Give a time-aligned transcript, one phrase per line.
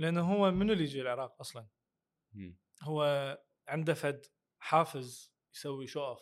[0.00, 1.66] لأنه هو منو اللي يجي العراق أصلا؟
[2.32, 2.56] مم.
[2.82, 4.26] هو عنده فد
[4.58, 6.20] حافز يسوي show off.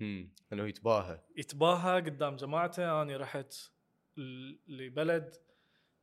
[0.00, 1.20] إنه يتباهى.
[1.36, 3.54] يتباهى قدام جماعته أنا رحت
[4.66, 5.36] لبلد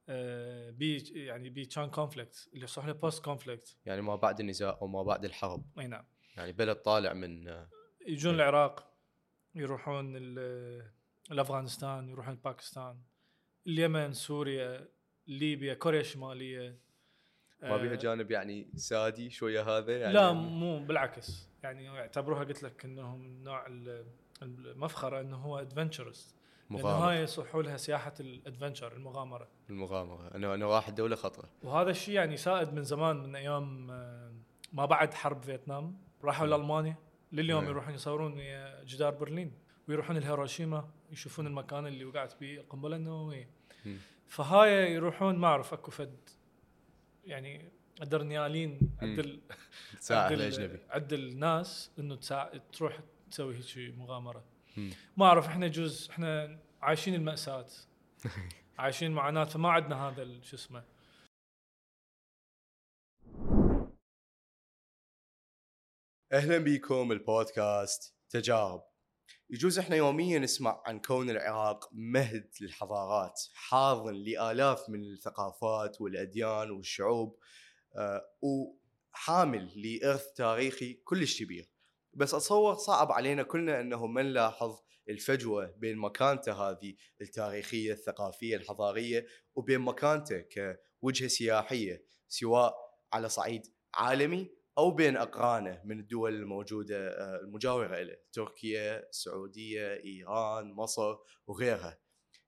[0.10, 4.88] آه، بي يعني بي كان conflict اللي صح له post-conflict يعني ما بعد النزاع أو
[4.88, 5.66] ما بعد الحرب.
[5.80, 6.06] أي نعم.
[6.38, 7.70] يعني بلد طالع من آه،
[8.08, 8.36] يجون.
[8.36, 8.94] العراق
[9.56, 10.92] يروحون ال-
[11.32, 13.02] الأفغانستان يروحون باكستان
[13.68, 14.90] اليمن سوريا
[15.28, 16.80] ليبيا كوريا الشمالية.
[17.64, 20.14] ما بيها آه، جانب يعني سادي شوية هذا يعني.
[20.14, 21.48] لا مو بالعكس.
[21.64, 24.06] يعني يعتبروها قلت لك إنهم نوع ال-
[24.42, 26.36] المفخرة إنه هو ادفنتشرست
[26.70, 27.10] لأنه مغامرة.
[27.10, 29.48] هاي يصحوا لها سياحة الادفنشر المغامرة.
[29.70, 30.36] المغامرة.
[30.36, 31.50] انه انه راح الدولة خطرة.
[31.64, 34.34] وهذا الشيء يعني سائد من زمان من أيام آه،
[34.74, 35.98] ما بعد حرب فيتنام.
[36.24, 36.96] راحوا لألمانيا.
[37.32, 37.66] لليوم.
[37.66, 39.52] يروحون يصورون ويا جدار برلين.
[39.88, 43.50] ويروحون الهيروشيما يشوفون المكان اللي وقعت به القنبله النوويه.
[44.28, 46.18] فهاي يروحون ما أعرف أكو فد
[47.26, 49.42] يعني ادرنيالين عند ال-
[50.00, 53.00] تساعد الاجنبي عند الناس إنه تساعد تروح
[53.32, 54.44] تسوي هيك مغامرة.
[54.78, 54.92] مم.
[55.18, 57.66] ما أعرف إحنا جزء إحنا عايشين المأساة.
[58.80, 60.84] عايشين معاناة فما عندنا هذا شو اسمه.
[66.34, 68.16] أهلا بكم البودكاست.
[68.30, 68.84] تجارب.
[69.54, 77.40] يجوز إحنا يوميا نسمع عن كون العراق مهد للحضارات حاضن لآلاف من الثقافات والأديان والشعوب
[77.96, 81.70] آه، وحامل لإرث تاريخي كلش كبير.
[82.14, 84.80] بس أتصور صعب علينا كلنا إنه ما نلاحظ
[85.10, 89.26] الفجوة بين مكانته هذه التاريخية الثقافية الحضارية
[89.56, 90.46] وبين مكانته
[91.02, 92.76] كوجهة سياحية سواء
[93.14, 100.74] على صعيد عالمي أو بين أقرانه من الدول الموجودة آه، المجاورة له تركيا، السعوديه، إيران،
[100.74, 101.16] مصر
[101.48, 102.00] وغيرها.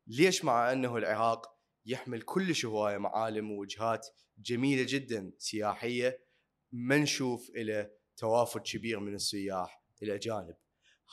[0.07, 6.25] ليش مع أنه العراق يحمل كل هواية معالم ووجهات جميلة جدا سياحية
[6.71, 10.55] ما نشوف له توافد كبير من السياح الاجانب.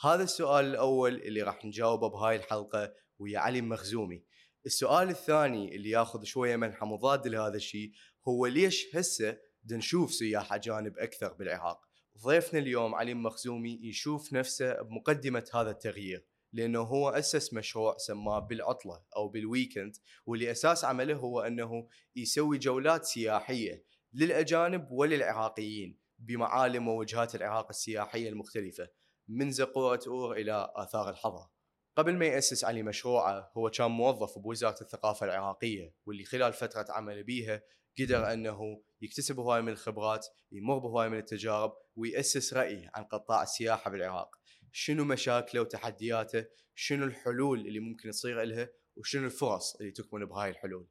[0.03, 4.23] هذا السؤال الأول اللي راح نجاوبه بهاي الحلقة ويا علي مخزومي.
[4.65, 7.91] السؤال الثاني اللي ياخذ شوية منحى مضاد لهذا الشيء
[8.27, 9.37] هو ليش هسه
[9.71, 11.81] نشوف سياح اجانب أكثر بالعراق.
[12.23, 19.03] ضيفنا اليوم علي مخزومي يشوف نفسه بمقدمة هذا التغيير لأنه هو أسس مشروع سماه بالعطلة
[19.15, 27.35] أو بال weekend واللي أساس عمله هو أنه يسوي جولات سياحية للأجانب وللعراقيين بمعالم ووجهات
[27.35, 28.89] العراق السياحية المختلفة
[29.27, 31.51] من زقورة أور إلى آثار الحضارة.
[31.95, 37.21] قبل ما يأسس علي مشروعه هو كان موظف بوزارة الثقافة العراقية واللي خلال فترة عمله
[37.21, 37.63] بيها
[37.99, 43.91] قدر أنه يكتسب هواية من الخبرات يمر بهواية من التجارب ويأسس رأي عن قطاع السياحة
[43.91, 44.35] بالعراق.
[44.71, 50.87] شنو مشاكله وتحدياته؟ شنو الحلول اللي ممكن تصير لها وشنو الفرص اللي تكمن بهاي الحلول؟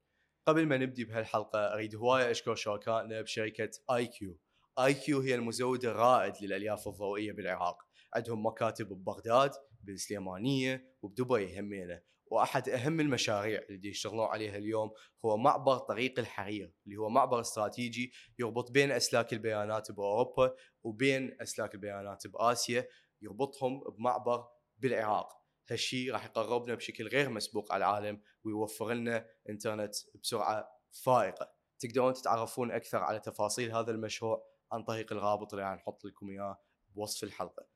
[0.47, 4.39] قبل ما نبدي بهالحلقة أريد هواية أشكر شركائنا بشركة آي كيو.
[4.79, 7.77] آي كيو هي المزود الرائد للألياف الضوئية بالعراق.
[8.15, 9.50] عندهم مكاتب ببغداد
[9.83, 14.91] بالسليمانية وبدبي همينة وأحد أهم المشاريع اللي يشتغلون عليها اليوم
[15.25, 21.75] هو معبر طريق الحرير اللي هو معبر استراتيجي يربط بين أسلاك البيانات بأوروبا وبين أسلاك
[21.75, 22.88] البيانات بآسيا
[23.22, 24.44] يربطهم بمعبر
[24.78, 25.43] بالعراق.
[25.70, 30.69] هالشيء راح يقربنا بشكل غير مسبوق على العالم ويوفر لنا إنترنت بسرعة
[31.04, 31.53] فائقة.
[31.78, 36.59] تقدرون تتعرفون أكثر على تفاصيل هذا المشروع عن طريق الرابط اللي راح نحط لكم إياه
[36.94, 37.66] بوصف الحلقة.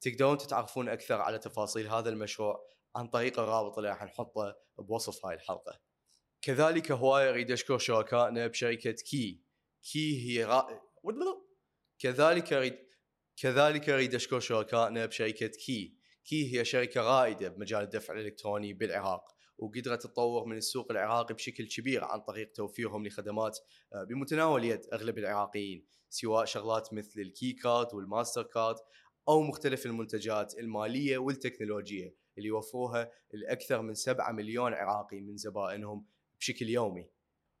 [0.00, 2.66] تقدرون تتعرفون أكثر على تفاصيل هذا المشروع
[2.96, 5.80] عن طريق الرابط اللي راح نحطه بوصف هاي الحلقة.
[6.42, 9.42] كذلك هواية أريد أشكر شركائنا بشركة كي.
[9.92, 10.82] كي هي را...
[11.98, 12.78] كذلك أريد
[13.36, 15.96] كذلك أريد أشكر شركائنا بشركة كي.
[16.24, 22.04] كي هي شركة رائدة بمجال الدفع الإلكتروني بالعراق وقدرت تطور من السوق العراقي بشكل كبير
[22.04, 23.58] عن طريق توفيرهم لخدمات
[23.94, 28.76] آه، بمتناول يد أغلب العراقيين سواء شغلات مثل الكي كارد والماستر كارد
[29.28, 36.06] أو مختلف المنتجات المالية والتكنولوجية اللي يوفروها لاكثر من 7 مليون عراقي من زبائنهم
[36.40, 37.10] بشكل يومي.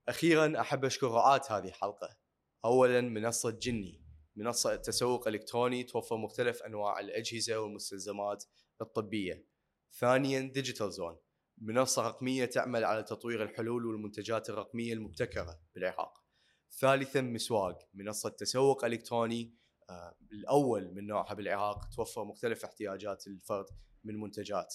[0.08, 2.16] أخيرا أحب أشكر رعاة هذه الحلقة.
[2.64, 4.02] اولا منصة جني،
[4.36, 8.44] منصة تسوق إلكتروني توفر مختلف أنواع الأجهزة والمستلزمات
[8.80, 9.46] الطبية.
[9.92, 11.16] ثانيا ديجيتال زون،
[11.58, 16.24] منصة رقمية تعمل على تطوير الحلول والمنتجات الرقمية المبتكرة بالعراق.
[16.70, 19.54] ثالثا مسواق، منصة تسوق إلكتروني
[19.90, 23.66] آه، الأول من نوعها بالعراق توفر مختلف احتياجات الفرد
[24.06, 24.74] من منتجات.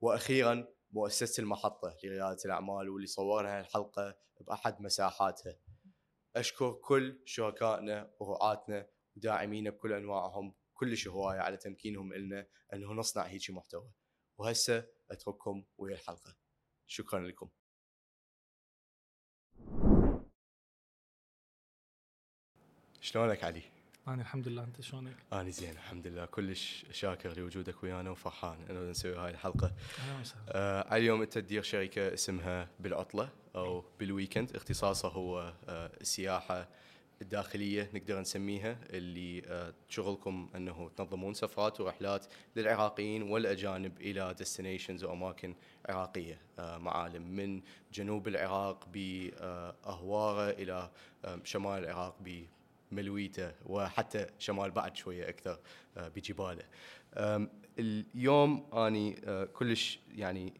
[0.00, 5.56] وأخيرا مؤسسة المحطة لرياده الأعمال واللي صورنا الحلقة بأحد مساحاتها.
[6.36, 13.50] أشكر كل شركائنا ورعاتنا وداعمينا بكل أنواعهم كلش هواية على تمكينهم لنا أنه نصنع هيك
[13.50, 13.90] محتوى.
[14.38, 16.36] وهسه أترككم ويا الحلقة.
[16.86, 17.48] شكرا لكم.
[23.00, 23.79] شلونك علي؟
[24.10, 26.24] أنا الحمد لله أنت شلونك؟ أنا زين الحمد لله.
[26.24, 29.72] كلش شاكر لوجودك ويانا وفرحان إنه نسوي هاي الحلقة.
[29.98, 30.42] أهلا وسهلا.
[30.48, 34.56] آه على اليوم أنت تدير شركة اسمها بالعطلة أو بالويكند.
[34.56, 36.68] اختصاصها هو آه السياحه
[37.22, 42.26] الداخليه نقدر نسميها اللي آه شغلكم إنه تنظمون سفرات ورحلات
[42.56, 45.54] للعراقيين والأجانب إلى destinations واماكن
[45.88, 46.40] عراقية.
[46.58, 47.62] آه معالم من
[47.92, 50.90] جنوب العراق بأهوارة إلى
[51.24, 52.16] آه شمال العراق
[52.92, 55.58] بملويته وحتى شمال بعد شوية أكثر
[55.96, 56.64] آه بجباله.
[57.78, 60.52] اليوم أني آه، كلش يعني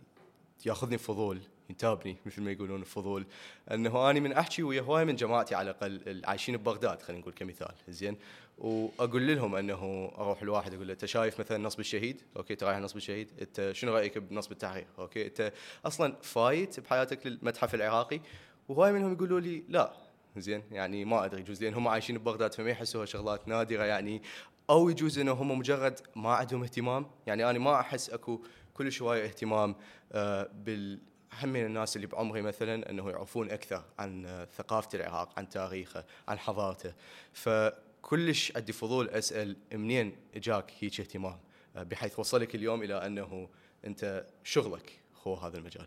[0.67, 1.41] يأخذني فضول
[1.71, 3.27] ينتابني مثل ما يقولون الفضول
[3.71, 7.75] إنه أني من أحكي ويا هواي من جماعتي على الأقل العايشين ببغداد خلينا نقول كمثال
[7.89, 8.17] زين؟
[8.59, 12.79] وأقول لهم إنه أروح الواحد أقول له أنت شايف مثلا نصب الشهيد؟ okay انت رايح
[12.79, 15.53] نصب الشهيد؟ أنت شنو رأيك بنصب التحرير؟ okay أنت
[15.85, 18.21] أصلا فايت بحياتك للمتحف العراقي
[18.69, 19.93] وهواي منهم يقولوا لي لا
[20.37, 24.23] زين؟ يعني ما أدري يجوز لأن هم عايشين ببغداد فما يحسوها شغلات نادرة يعني.
[24.71, 27.07] أو يجوز إنه هم مجرد ما عندهم اهتمام.
[27.27, 28.41] يعني أنا ما أحس أكو
[28.75, 29.75] كل شوية اهتمام
[30.13, 31.01] آه، بال
[31.43, 36.39] هم الناس اللي بعمري مثلا إنه يعرفون أكثر عن آه، ثقافة العراق عن تاريخه عن
[36.39, 36.95] حضارته.
[37.33, 41.39] فكلش عندي فضول أسأل منين إجاك هيك اهتمام
[41.77, 43.49] آه، بحيث وصلك اليوم إلى أنه
[43.85, 45.87] أنت شغلك هو هذا المجال.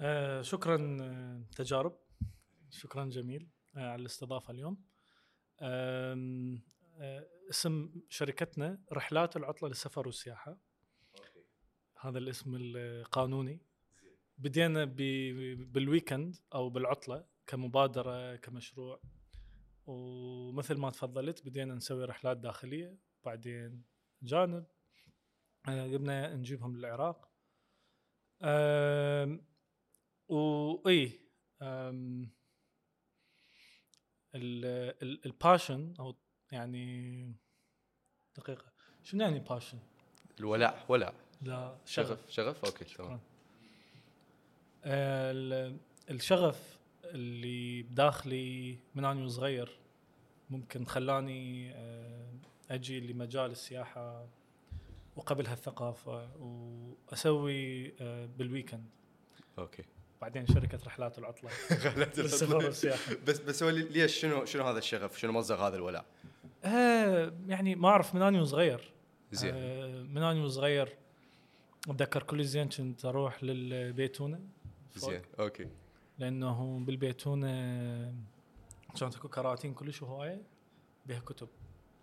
[0.00, 0.98] آه شكرا
[1.56, 1.92] تجارب.
[2.70, 4.84] شكرا جميل آه على الاستضافة اليوم.
[5.60, 6.58] آه
[7.50, 10.58] اسم شركتنا رحلات العطلة للسفر والسياحة.
[12.00, 13.60] هذا الاسم القانوني.
[14.38, 19.00] بدينا بالويكند أو بالعطلة كمبادرة كمشروع.
[19.86, 22.98] ومثل ما تفضلت بدينا نسوي رحلات داخلية.
[23.24, 23.84] بعدين
[24.22, 24.66] جانب
[25.68, 27.28] آه، قمنا نجيبهم للعراق.
[30.28, 31.20] وآي
[31.62, 32.37] أم، ال-
[34.34, 36.14] ال passion أو
[36.52, 37.32] يعني
[38.36, 38.72] دقيقة.
[39.04, 39.78] شنو يعني passion؟
[40.40, 41.14] الولاء ولاء.
[41.42, 42.08] لا شغف.
[42.08, 42.30] شغف.
[42.30, 43.20] شغف؟ okay تمام.
[44.84, 45.76] ال-
[46.10, 49.78] الشغف اللي بداخلي من اني وصغير
[50.50, 52.28] ممكن خلاني آه،
[52.70, 54.26] أجي لمجال السياحة
[55.16, 58.86] وقبلها الثقافة وأسوي آه، بال weekend
[59.58, 59.84] okay.
[60.20, 61.50] بعدين شركة رحلات العطلة.
[62.18, 66.04] للسفر والسياحه بس بس هو لي- ليش شنو شنو هذا الشغف؟ شنو مصدر هذا الولاء؟
[66.64, 68.92] آه يعني ما أعرف من اني وصغير
[69.32, 69.54] زين.
[69.54, 70.96] آه من اني وصغير
[71.88, 74.40] أتذكر كل زين كنت أروح للبيتونة
[74.96, 75.68] زين أوكي.
[76.18, 77.48] لأنه بالبيتونة
[79.00, 80.42] كانت اكو كراتين كلش هوايه
[81.06, 81.48] بها كتب.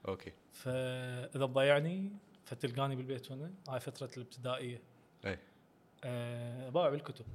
[0.07, 0.33] okay.
[0.51, 2.11] فإذا تضيعني
[2.45, 3.51] فتلقاني بالبيتونة.
[3.69, 4.81] هاي فترة الابتدائية.
[5.25, 5.39] اي
[6.03, 7.25] أه باع بالكتب.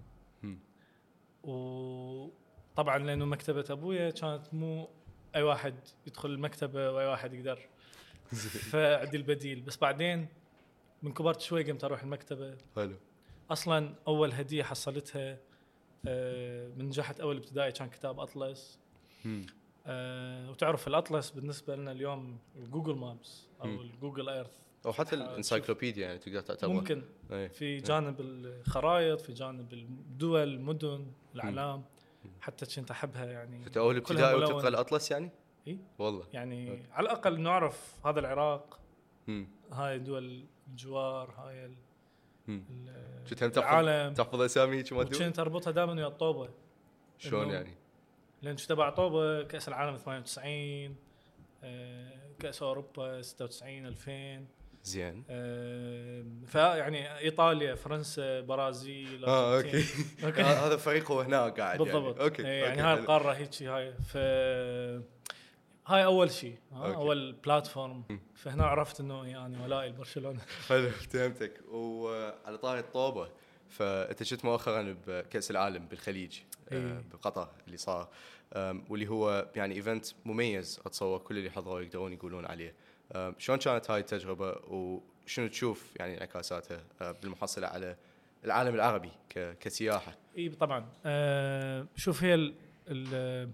[1.45, 4.89] وطبعا لأنه مكتبة أبويا كانت مو
[5.37, 5.75] أي واحد
[6.07, 7.69] يدخل المكتبة وأي واحد يقدر.
[8.71, 9.61] فعندي البديل.
[9.61, 10.29] بس بعدين
[11.03, 12.57] من كبرت شوي قمت أروح المكتبة.
[12.77, 12.97] حلو.
[13.51, 15.39] أصلا أول هدية حصلتها
[16.07, 18.79] آه، من نجحت أول ابتدائي كان كتاب أطلس.
[19.87, 23.67] آه، وتعرف الأطلس بالنسبة لنا اليوم ال Google Maps أو.
[23.67, 25.15] ال Google Earth أو حتى.
[25.17, 31.85] ال encyclopedia يعني تقدر تعتبر ممكن اي في جانب الخرائط في جانب الدول المدن الأعلام
[32.41, 34.35] حتى كنت أحبها يعني انت أول ابتدائي.
[34.35, 35.31] وتقرا الأطلس يعني؟
[35.69, 35.79] إي.
[35.99, 38.81] والله يعني على الأقل نعرف هذا العراق
[39.27, 39.49] مم.
[39.73, 41.75] هاي دول الجوار هاي ال-
[43.31, 46.49] كنت هم العالم تحفظ أسامي هيك ما؟ وكنت أربطها دائما ويا الطوبة
[47.19, 47.75] شلون يعني؟
[48.43, 50.97] لأن كنت تبع طوبة كأس العالم 98
[51.65, 54.47] آه، كأس أوروبا 96 2000
[54.85, 55.25] زين.
[55.31, 59.57] آه، فيعني إيطاليا فرنسا برازيل آه.
[59.57, 59.85] okay.
[60.25, 60.41] okay.
[60.41, 62.17] آه، هذا فريق هو هناك قاعد بالضبط.
[62.17, 63.03] يعني okay إيه، يعني okay، هاي حلو.
[63.03, 63.93] القارة هيك هاي.
[63.93, 64.17] ف
[65.87, 66.95] هاي أول شيء okay.
[66.95, 68.05] أول platform.
[68.35, 71.61] فهنا عرفت إنه يعني ولائي لبرشلونه حلو فهمتك.
[71.71, 73.29] وعلى طاري الطوبة
[73.69, 77.05] فانت شفت مؤخرا بكأس العالم بالخليج آه، إيه.
[77.13, 78.09] بقطر اللي صار.
[78.89, 82.75] واللي هو يعني event مميز أتصور كل اللي حضروا يقدرون يقولون عليه.
[83.39, 87.97] شلون كانت هاي التجربة؟ وشنو تشوف يعني انعكاساتها آه، بالمحصلة على
[88.45, 89.11] العالم العربي
[89.61, 90.89] كسياحة؟ إي طبعا.
[91.07, 92.55] آه شوف هي ال
[92.89, 93.53] ال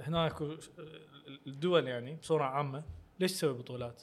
[0.00, 0.42] هناك
[1.46, 2.82] الدول يعني بصورة عامة
[3.20, 4.02] ليش تسوي بطولات؟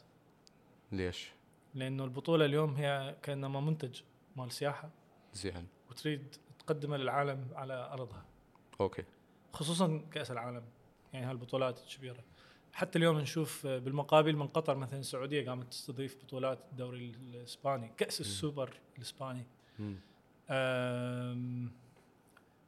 [0.92, 1.32] ليش؟
[1.74, 4.02] لأنه البطولة اليوم هي كأنما منتج
[4.36, 4.90] مال سياحة.
[5.34, 5.68] زين.
[5.90, 8.26] وتريد تقدمه للعالم على أرضها.
[8.82, 9.04] okay.
[9.54, 10.64] خصوصا كأس العالم.
[11.14, 12.24] يعني هالبطولات الكبيره
[12.76, 18.74] حتى اليوم نشوف بالمقابل من قطر مثلا السعودية قامت تستضيف بطولات الدوري الإسباني كأس السوبر
[18.98, 19.46] الإسباني.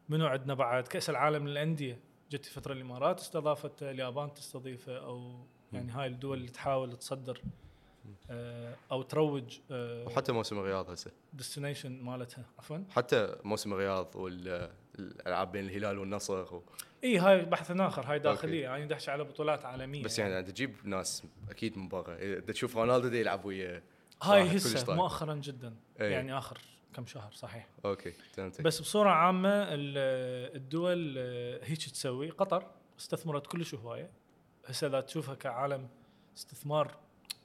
[0.10, 2.00] منو عندنا بعد؟ كأس العالم للأندية.
[2.32, 7.42] جت فترة الإمارات استضافته اليابان تستضيفه أو يعني هاي الدول اللي تحاول تصدر
[8.30, 11.12] آه، أو تروج وحتى موسم الرياض هسه.
[11.34, 12.46] destination مالتها.
[12.60, 12.78] عفوا.
[12.90, 14.16] حتى موسم الرياض
[15.00, 16.64] والالعاب بين الهلال والنصر و...
[17.04, 18.64] إي هاي بحث آخر هاي داخلية.
[18.64, 22.40] يعني دنحچي على بطولات عالمية بس يعني أنت تجيب ناس أكيد من برا.
[22.40, 23.84] تشوف رونالدو دي يلعب ويا
[24.24, 24.96] هاي هسه.
[24.96, 25.76] مؤخرا جدا.
[26.02, 26.12] إيه.
[26.12, 26.58] يعني آخر
[26.94, 27.68] كم شهر صحيح.
[27.86, 28.62] okay فهمتك.
[28.62, 32.30] بس بصورة عامة ال- الدول آه، هيك تسوي.
[32.30, 34.10] قطر استثمرت كلش هواية.
[34.66, 35.88] هسه اذا تشوفها كعالم
[36.38, 36.98] استثمار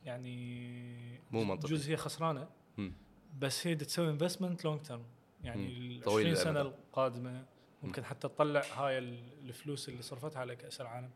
[0.04, 1.68] يعني مو منطقي.
[1.72, 2.48] جزء هي خسرانة.
[2.76, 2.92] مم.
[3.38, 5.02] بس هي تسوي investment long term
[5.44, 5.66] يعني.
[5.66, 6.74] ال طويل 20 سنة الأمد.
[6.86, 7.44] القادمة
[7.82, 11.10] ممكن حتى تطلع هاي ال- الفلوس اللي صرفتها على كأس العالم.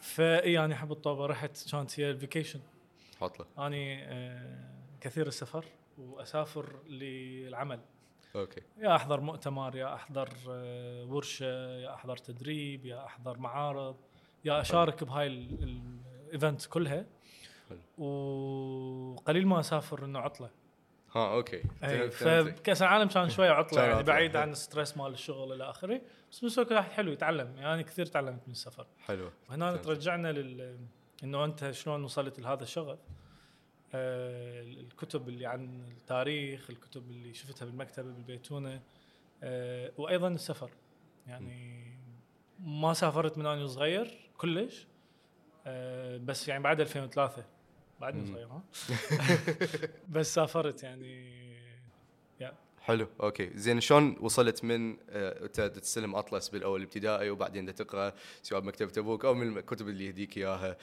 [0.00, 2.60] فاي أنا احب الطوبه رحت كانت هي ال vacation.
[3.20, 3.66] حط له.
[3.66, 5.64] أني آه، كثير السفر
[5.98, 7.80] وأسافر للعمل.
[8.36, 8.60] okay.
[8.78, 13.96] يا أحضر مؤتمر يا أحضر آه، ورشة يا أحضر تدريب يا أحضر معارض
[14.44, 17.06] يا أشارك بهاي ال event كلها.
[17.68, 17.78] حلو.
[18.04, 20.50] وقليل ما أسافر إنه عطلة.
[21.16, 21.62] ها okay.
[21.84, 22.56] أي فهمتك.
[22.56, 24.36] فكاس العالم كان شوية عطلة يعني بعيد.
[24.36, 26.00] عن ال stress مال الشغل إلى آخره.
[26.32, 27.56] بس بنفس الوقت الواحد حلو يتعلم.
[27.56, 28.86] يعني كثير تعلمت من السفر.
[28.98, 29.30] حلو.
[29.50, 29.76] وهنا.
[29.76, 30.78] ترجعنا لل
[31.24, 32.98] إنه أنت شلون وصلت لهذا الشغف.
[33.94, 38.82] آه الكتب اللي عن التاريخ الكتب اللي شفتها بالمكتبة بالبيتونة.
[39.42, 40.70] آه وأيضا السفر.
[41.26, 41.84] يعني
[42.58, 44.86] ما سافرت من أنا صغير كلش.
[45.66, 47.44] آه بس يعني بعد 2003
[48.00, 48.26] بعدني.
[48.26, 48.62] صغير ها؟
[50.14, 51.44] بس سافرت يعني
[52.84, 53.50] حلو أوكي.
[53.54, 59.24] زين شلون وصلت من آه، أنت تستلم أطلس بالأول ابتدائي وبعدين تقرأ سواء بمكتبة أبوك
[59.24, 60.76] أو من الكتب اللي يهديك إياها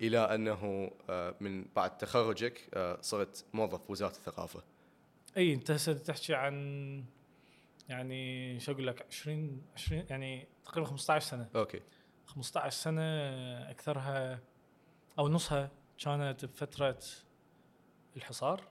[0.00, 4.62] إلى أنه آه، من بعد تخرجك آه، صرت موظف بوزاره الثقافة.
[5.36, 7.04] إي أنت هسه تحكي عن
[7.88, 11.48] يعني شو أقول لك 20 20 يعني تقريبا 15 سنة.
[11.56, 11.80] أوكي.
[12.26, 13.02] 15 سنة
[13.70, 14.40] أكثرها
[15.18, 16.98] أو نصها كانت بفترة
[18.16, 18.62] الحصار.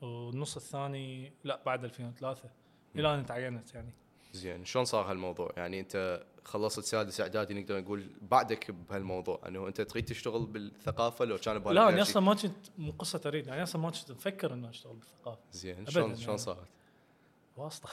[0.00, 2.50] والنص الثاني لا بعد 2003
[2.96, 3.92] إلى أن تعينت يعني.
[4.32, 9.80] زين شلون صار هالموضوع؟ يعني أنت خلصت سادس إعدادي نقدر نقول بعدك بهالموضوع انه أنت
[9.80, 13.82] تريد تشتغل بالثقافة لو كان لا أنا؟ أصلا ما كنت مو قصة أريد يعني أصلا
[13.82, 15.40] ما كنت مفكر انه أشتغل بالثقافة.
[15.52, 16.22] زين شلون يعني.
[16.22, 16.68] شلون صارت؟
[17.56, 17.88] واسطة.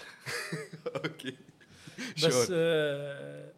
[1.05, 1.37] أوكي.
[2.23, 3.51] بس آه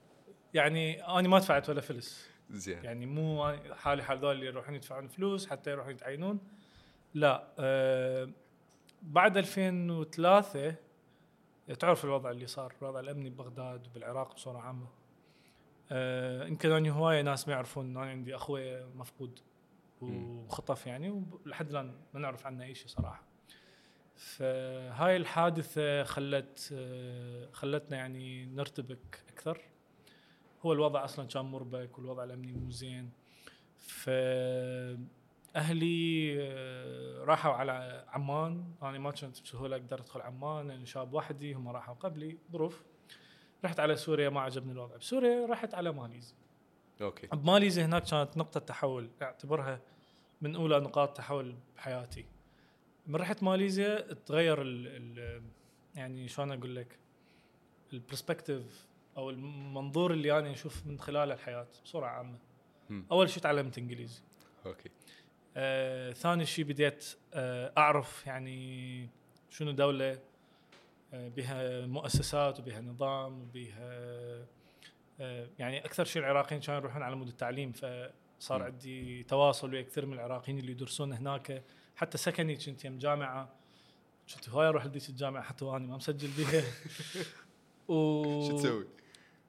[0.54, 2.29] يعني أنا ما دفعت ولا فلس.
[2.50, 2.84] زين.
[2.84, 6.40] يعني مو حالي حال ذول اللي يروحون يدفعون فلوس حتى يروحون يتعينون.
[7.14, 8.30] لا آه
[9.02, 10.76] بعد 2003
[11.80, 14.88] تعرف الوضع اللي صار الوضع الأمني ببغداد وبالعراق بصورة عامة.
[15.92, 19.40] آه يمكن اني هواية ناس ما يعرفون ان أنا عندي أخوي مفقود.
[20.02, 23.24] وخطف يعني ولحد الآن ما نعرف عنه أي شيء صراحة.
[24.16, 29.62] فهاي الحادثة خلت آه، خلتنا يعني نرتبك أكثر.
[30.66, 33.12] هو الوضع أصلا كان مربك والوضع الأمني مو زين.
[33.80, 34.10] ف
[35.56, 38.74] أهلي آه، راحوا على عمان.
[38.84, 42.84] أنا ما كنت بسهولة أقدر أدخل عمان لأن شاب وحدي هم راحوا قبلي ظروف
[43.66, 44.96] رحت على سوريا ما عجبني الوضع.
[44.98, 46.36] بسوريا رحت على ماليزيا.
[47.02, 47.28] okay.
[47.28, 49.82] بماليزيا هناك كانت نقطة تحول أعتبرها
[50.42, 52.26] من أولى نقاط تحول بحياتي.
[53.08, 55.42] من رحت ماليزيا تغير ال ال
[55.96, 57.00] يعني شلون أقول لك
[57.94, 58.89] ال perspective
[59.20, 62.38] أو المنظور اللي أنا أشوف من خلاله الحياة بصورة عامة
[62.90, 63.06] مم.
[63.12, 64.22] أول شيء تعلمت إنجليزي
[64.66, 64.90] okay
[65.58, 69.10] آه، ثاني شيء بديت آه، أعرف يعني
[69.50, 70.20] شنو دولة
[71.14, 74.46] آه، بها مؤسسات وبها نظام وبها
[75.20, 78.64] آه، يعني أكثر شيء العراقيين كانوا يروحون على مود التعليم فصار م.
[78.64, 81.64] عندي تواصل ويا كثير من العراقيين اللي يدرسون هناك
[81.96, 83.54] حتى سكني كنت يم جامعة
[84.36, 86.64] كنت هواي أروح لديك الجامعة حتى واني ما مسجل بيها
[87.96, 88.88] و شو تسوي؟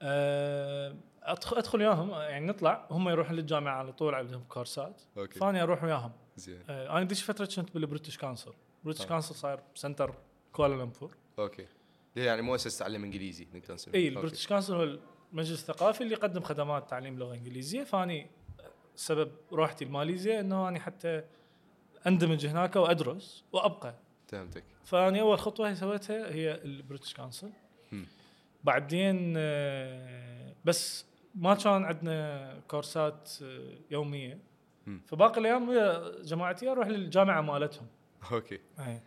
[0.02, 5.02] آه، ادخل أدخل وياهم يعني نطلع هم يروحون للجامعة على طول عندهم كورسات.
[5.18, 5.38] okay.
[5.38, 6.12] فاني أروح وياهم.
[6.36, 6.62] زين.
[6.68, 8.52] آه، أنا ذيك الفترة كنت بال British Council.
[8.84, 9.06] British آه.
[9.06, 10.14] Council صاير center
[10.52, 11.66] كوالالمبور okay.
[12.16, 14.16] هي يعني مؤسسه تعلم إنجليزي نقدر نسميه إي أوكي.
[14.16, 14.98] البريتش كونسل هو
[15.32, 17.84] المجلس الثقافي اللي يقدم خدمات تعليم لغة إنجليزية.
[17.84, 18.26] فأني
[18.96, 21.22] سبب روحتي لماليزيا إنه أني حتى
[22.06, 23.94] أندمج هناك وأدرس وأبقى.
[24.28, 24.64] فهمتك.
[24.84, 27.50] فأني أول خطوة سويتها هي ال British Council.
[28.64, 34.38] بعدين آه، بس ما كان عندنا كورسات آه، يومية.
[35.06, 37.86] فباقي الأيام ويا جماعتي أروح للجامعة مالتهم
[38.32, 39.00] okay أي.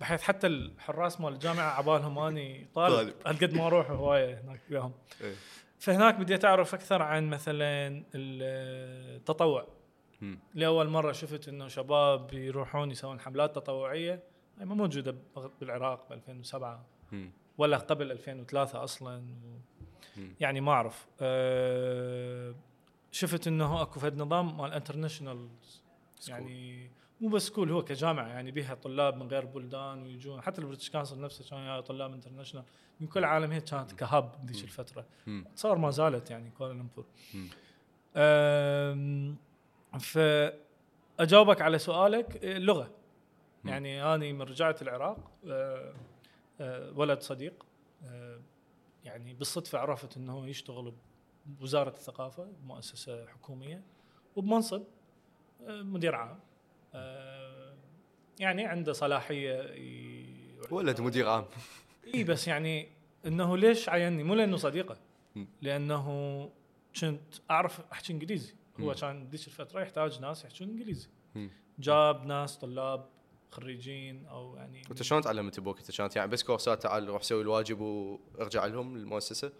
[0.00, 3.14] بحيث حتى الحراس مال الجامعة عبالهم أني طالب.
[3.26, 5.34] هالقد ما أروح هواية هناك وياهم إيه.
[5.78, 9.66] فهناك بديت أعرف أكثر عن مثلا التطوع
[10.20, 10.38] مم.
[10.54, 14.22] لأول مرة شفت إنه شباب يروحون يسوون حملات تطوعية
[14.58, 15.14] ما موجودة
[15.60, 17.30] بالعراق ب 2007 مم.
[17.60, 19.22] ولا قبل 2003 أصلا.
[20.40, 21.06] يعني ما أعرف.
[21.20, 22.54] أه
[23.12, 25.48] شفت إنه أكو فد نظام مال international
[26.28, 26.90] يعني
[27.20, 30.40] مو بس school هو كجامعة يعني بيها طلاب من غير بلدان ويجون.
[30.42, 32.64] حتى ال British Council نفسه كان يا طلاب international
[33.00, 35.06] من كل العالم هي كانت ك hub بذيك الفترة.
[35.26, 35.44] مم.
[35.56, 37.04] تصور ما زالت يعني كوالالمبور
[40.00, 42.90] فاجاوبك على سؤالك اللغة.
[43.64, 45.30] يعني أنا من رجعت العراق.
[45.46, 45.94] أه،
[46.94, 47.66] ولد صديق
[48.04, 48.40] أه،
[49.04, 50.92] يعني بالصدفة عرفت إنه يشتغل
[51.46, 53.82] بوزارة الثقافة مؤسسة حكومية
[54.36, 54.82] وبمنصب
[55.66, 56.40] أه، مدير عام
[58.38, 59.74] يعني عنده صلاحية
[60.70, 61.44] ولد مدير عام
[62.14, 62.88] إي بس يعني
[63.26, 64.96] إنه ليش عيني مو لأنه صديقة.
[65.62, 66.50] لأنه
[67.00, 68.94] كنت أعرف احكي إنجليزي هو.
[68.94, 71.08] كان ذيك الفترة يحتاج ناس يحكون إنجليزي.
[71.78, 73.08] جاب ناس طلاب
[73.52, 77.42] خريجين أو يعني انت شلون تعلمت أبوك أنت كانت يعني بس كورسات تعال روح سوي
[77.42, 79.52] الواجب وارجع لهم للمؤسسه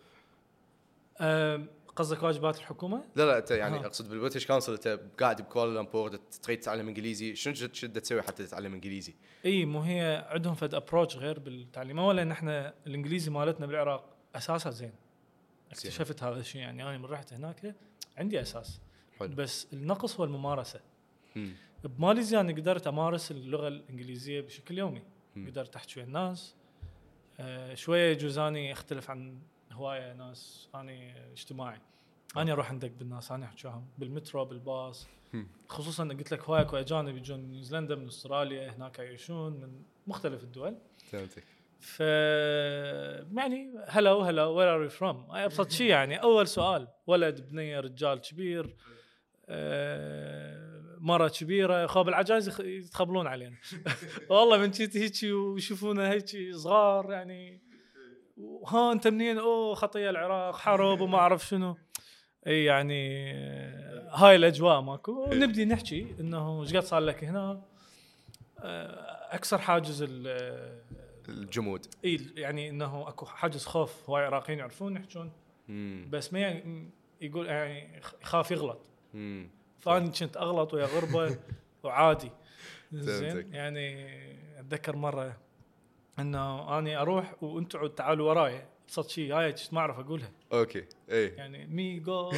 [1.21, 1.67] آم،
[1.97, 3.87] قصدك واجبات الحكومة؟ لا لا أنت يعني آه.
[3.87, 8.75] أقصد بال British Council أنت قاعد بكوالالمبور تريد تتعلم إنجليزي شنو شد تسوي حتى تتعلم
[8.75, 14.17] إنجليزي؟ إي مو هي عندهم فد approach غير بالتعليم اولا ان إحنا الإنجليزي مالتنا بالعراق
[14.37, 14.93] أساسا زين
[15.71, 17.75] اكتشفت هذا الشيء يعني أنا من رحت هناك
[18.17, 18.81] عندي أساس
[19.19, 20.81] حلو بس النقص هو الممارسة
[21.37, 21.53] مم.
[21.85, 25.03] بماليزيا أنا قدرت أمارس اللغة الإنجليزية بشكل يومي.
[25.37, 25.47] مم.
[25.47, 26.55] قدرت أحكي ويا الناس.
[27.41, 29.39] آه شوية يجوز أني أختلف عن
[29.73, 31.81] هواية ناس أني اجتماعي.
[32.37, 35.09] أنا أروح عندك بالناس أنا احكيهم بالمترو بالباص.
[35.69, 40.43] خصوصا قلت لك هواي اكو اجانب يجون من نيوزيلندا من أستراليا هناك يعيشون من مختلف
[40.43, 40.77] الدول.
[41.11, 41.45] فهمتك.
[41.81, 47.81] ف يعني hello hello where are you from أبسط شيء يعني أول سؤال ولد بنيه
[47.81, 48.77] رجال كبير.
[49.49, 50.70] آه،
[51.01, 51.87] مرة كبيرة.
[51.87, 53.57] خوب العجايز يتخبلون علينا.
[54.31, 57.61] والله من جيت هيك ويشوفونا هيك صغار يعني.
[58.67, 61.77] ها انت منين؟ oh خطية العراق حرب وما أعرف شنو.
[62.47, 63.33] إي يعني
[64.11, 65.25] هاي الأجواء ماكو.
[65.31, 67.63] ونبدي نحكي إنه إيش قد صار لك هنا؟
[68.59, 70.81] آه، أكسر حاجز ال-
[71.29, 71.87] الجمود.
[72.05, 74.11] إي يعني إنه أكو حاجز خوف.
[74.11, 75.33] هواي عراقيين يعرفون يحجون.
[76.11, 76.89] بس ما ي-
[77.21, 78.81] يقول يعني يخاف يغلط.
[79.15, 79.51] مم.
[79.81, 81.37] فاني كنت أغلط ويا الغربة
[81.85, 82.31] وعادي.
[82.93, 84.07] زين؟ يعني
[84.61, 85.37] أتذكر مرة
[86.19, 88.65] إنه أني أروح وأنتم تعالوا وراي.
[88.85, 90.31] ابسط شيء هاي ما أعرف أقولها.
[90.53, 90.85] okay.
[91.11, 92.33] اي يعني may go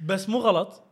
[0.00, 0.82] بس مو غلط.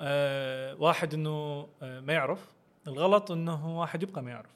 [0.00, 2.52] آه واحد إنه آه ما يعرف.
[2.86, 4.50] الغلط إنه واحد يبقى ما يعرف.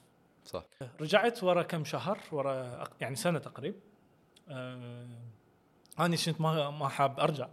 [0.45, 0.63] صح.
[1.01, 3.77] رجعت ورا كم شهر ورا يعني سنة تقريبا
[4.49, 5.07] آه
[5.99, 7.49] أنا كنت ما ما حاب أرجع.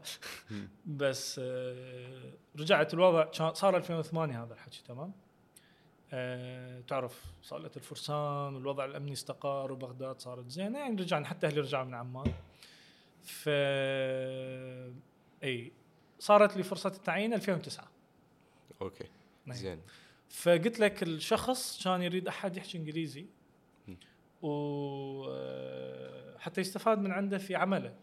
[0.86, 5.12] بس آه رجعت الوضع صار 2008 هذا الحكي تمام
[6.12, 11.84] آه تعرف صالة الفرسان والوضع الأمني استقر وبغداد صارت زينة يعني رجعنا حتى أهلي رجعوا
[11.84, 12.32] من عمان
[13.22, 13.48] ف
[15.44, 15.72] إي
[16.18, 17.88] صارت لي فرصة التعيين 2009
[18.82, 19.04] okay
[19.46, 19.56] نعم.
[19.56, 19.80] زين
[20.28, 23.26] فقلت لك الشخص كان يريد أحد يحكي إنجليزي.
[24.42, 25.40] وحتى
[26.60, 27.94] يستفاد من عنده في عمله آه،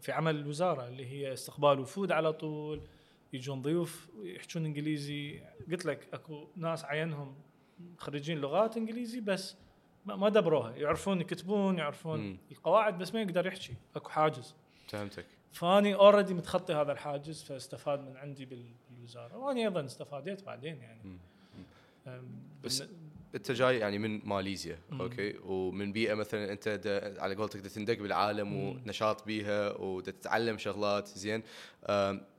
[0.00, 2.80] في عمل الوزارة اللي هي استقبال وفود على طول
[3.32, 5.40] يجون ضيوف يحكون إنجليزي.
[5.70, 7.34] قلت لك أكو ناس عينهم
[7.98, 9.56] خريجين لغات إنجليزي بس
[10.06, 10.76] ما دبروها.
[10.76, 12.38] يعرفون يكتبون يعرفون مم.
[12.52, 13.74] القواعد بس ما يقدر يحكي.
[13.96, 14.54] أكو حاجز.
[14.88, 15.26] فهمتك.
[15.52, 19.36] فأني already متخطي هذا الحاجز فاستفاد من عندي بال- بالوزارة.
[19.36, 21.18] وأنا أيضا استفاديت بعدين يعني.
[22.64, 22.84] بس-
[23.34, 25.00] انت جاي يعني من ماليزيا مم.
[25.02, 28.82] okay ومن بيئة مثلا انت دا على قولتك تندق بالعالم مم.
[28.86, 31.42] ونشاط بيها وتتعلم شغلات زين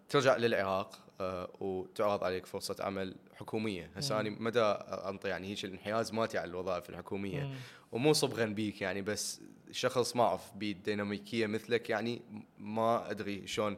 [0.09, 4.19] ترجع للعراق آه، وتعرض عليك فرصة عمل حكومية هسه.
[4.19, 7.55] أنا مدى أنطي يعني هيك الانحياز مالتي على الوظائف الحكومية مم.
[7.91, 12.21] ومو صبغا بيك يعني بس شخص ما أعرف بالديناميكيه مثلك يعني
[12.57, 13.77] ما أدري شلون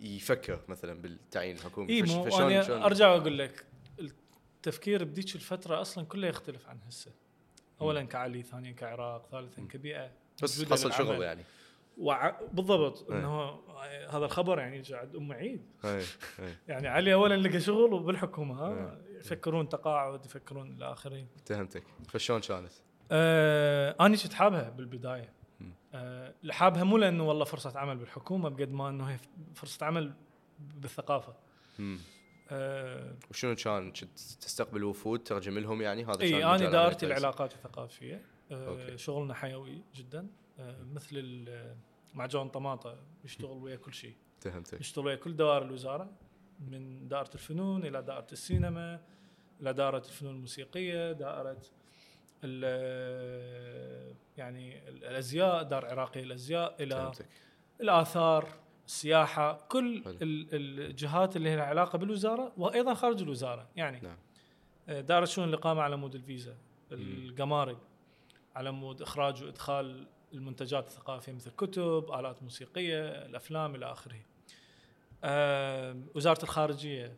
[0.00, 3.64] يفكر مثلا بالتعيين الحكومي إي مو أنا أرجع وأقول لك
[4.58, 7.12] التفكير بديك الفترة أصلا كله يختلف عن هسه.
[7.80, 10.10] اولا كعلي ثانيا كعراق ثالثا كبيئة.
[10.42, 11.22] بس حصل شغل.
[11.22, 11.42] يعني.
[11.98, 12.40] وع...
[12.52, 13.10] بالضبط.
[13.10, 13.18] إيه.
[13.18, 13.60] إنه
[14.10, 15.62] هذا الخبر يعني يجي عند أم عيد.
[15.84, 16.04] اي اي
[16.68, 18.54] يعني علي اولا لقى شغل وبالحكومة.
[18.54, 19.18] ها إيه.
[19.18, 22.72] يفكرون تقاعد يفكرون الاخرين فهمتك فشلون كانت؟
[23.10, 25.32] آه أنا كنت حابها بالبداية.
[25.94, 29.16] آه حابها مو لأنه والله فرصة عمل بالحكومة بقد ما إنه هي
[29.54, 30.12] فرصة عمل
[30.58, 31.34] بالثقافة.
[31.78, 31.98] مم.
[32.50, 36.46] آه وشنو كان تستقبل وفود ترجم لهم يعني؟ هذا إي أنا
[36.80, 37.52] عملك العلاقات.
[37.54, 38.22] الثقافية.
[38.52, 38.98] آه أوكي.
[38.98, 40.26] شغلنا حيوي جدا.
[40.58, 41.76] آه مثل ال-
[42.14, 44.14] معجون طماطة يشتغل ويا كل شيء.
[44.40, 44.78] فهمتك.
[44.80, 46.10] نشتغل ويا كل دوائر الوزارة
[46.60, 49.00] من دائرة الفنون إلى دائرة السينما
[49.60, 51.58] إلى دائرة الفنون الموسيقية دائرة
[52.44, 57.26] ال- يعني الأزياء دار العراقية الأزياء إلى فهمتك.
[57.80, 58.48] الآثار.
[58.88, 60.16] السياحه كل حلو.
[60.22, 64.16] الجهات اللي لها علاقة بالوزارة وأيضا خارج الوزارة يعني نعم.
[64.88, 66.56] آه، دار الشؤون الإقامة على مود الفيزا
[66.92, 67.78] الگمارك
[68.56, 74.20] على مود إخراج وإدخال المنتجات الثقافية مثل كتب آلات موسيقية الأفلام إلى آخره.
[75.24, 77.16] آه، وزارة الخارجية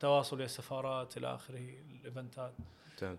[0.00, 2.54] تواصل السفارات إلى آخره الإيفنتات.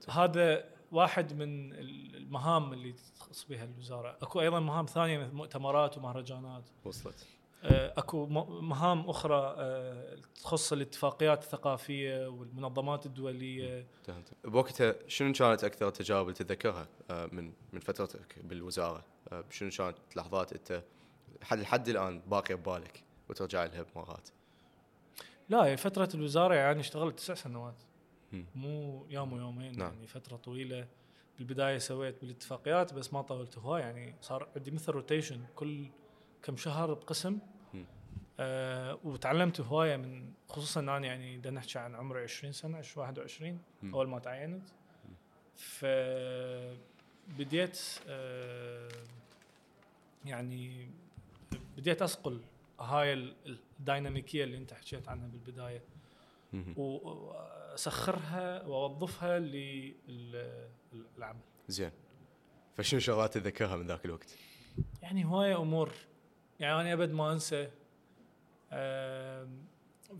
[0.10, 4.17] هذا واحد من المهام اللي تخص بها الوزارة.
[4.21, 6.63] أكو أيضا مهام ثانية مثل مؤتمرات ومهرجانات.
[6.86, 7.28] وصلت.
[7.63, 13.88] أكو م- مهام أخرى آه، تخص الاتفاقيات الثقافية والمنظمات الدولية
[14.43, 19.97] بوقتها شنو كانت أكثر التجارب اللي تتذكرها آه، من من فترتك بالوزارة؟ آه، شنو كانت
[20.15, 20.84] لحظات أنت
[21.41, 24.30] لحد لحد الآن باقية ببالك وترجع لها بمرات؟
[25.50, 27.76] لا هي فترة الوزارة يعني اشتغلت تسع سنوات.
[28.56, 29.93] مو يوم ويومين نعم.
[29.93, 30.88] يعني فترة طويلة
[31.38, 35.86] بالبداية سويت بالاتفاقيات بس ما طولت هواي يعني صار عندي مثل rotation كل
[36.43, 37.39] كم شهر بقسم.
[38.39, 43.60] آه وتعلمت هواية من خصوصا أنا يعني بدنا نحكي عن عمري 20 سنة 20 21
[43.84, 43.96] مم.
[43.96, 44.67] أول ما تعينت
[45.56, 45.86] ف
[47.38, 48.89] بديت آه
[50.26, 50.89] يعني
[51.78, 52.41] بديت اسقل
[52.80, 53.36] هاي ال-
[53.80, 55.82] الديناميكية اللي أنت حكيت عنها بالبداية.
[56.78, 61.91] وأسخرها وأوظفها للعمل زين
[62.76, 64.36] فشنو شغلات تتذكرها من ذاك الوقت؟
[65.02, 65.91] يعني هواية أمور
[66.60, 67.70] يعني أنا أبد ما أنسى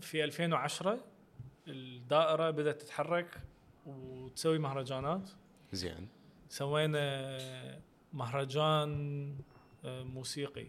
[0.00, 1.04] في 2010
[1.68, 3.40] الدائرة بدأت تتحرك
[3.86, 5.30] وتسوي مهرجانات.
[5.72, 6.08] زين.
[6.48, 7.80] سوينا
[8.12, 9.36] مهرجان
[9.84, 10.66] موسيقي.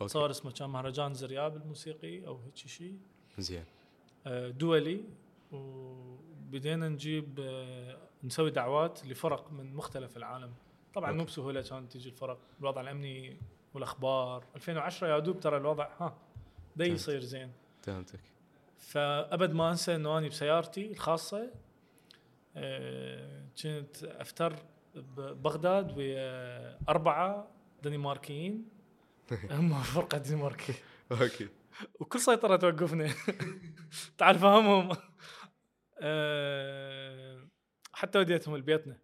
[0.00, 0.06] okay.
[0.06, 2.98] تصور اسمه كان مهرجان زرياب الموسيقي أو هيك شيء.
[3.38, 3.64] زين.
[4.26, 5.04] دولي.
[5.52, 7.40] وبدينا نجيب
[8.24, 10.54] نسوي دعوات لفرق من مختلف العالم.
[10.94, 11.32] طبعا مو okay.
[11.32, 12.38] بسهولة كانت تجي الفرق.
[12.60, 13.36] الوضع الأمني
[13.74, 14.44] والأخبار.
[14.56, 16.18] 2010 يا دوب ترى الوضع ها.
[16.88, 17.00] فهمت.
[17.00, 17.52] يصير زين.
[17.82, 18.20] فهمتك.
[18.78, 21.50] فأبد ما أنسى إنه أني بسيارتي الخاصة
[22.56, 24.56] آه، كنت أفتر
[24.94, 27.50] ببغداد ويا أربعة
[27.82, 28.68] دنماركيين.
[29.50, 30.74] هم فرقة دنماركية.
[31.12, 31.48] أوكي.
[32.00, 33.10] وكل سيطرة توقفني.
[34.18, 34.96] تعال فهمهم
[36.00, 37.48] أه
[37.92, 38.98] حتى وديتهم لبيتنا.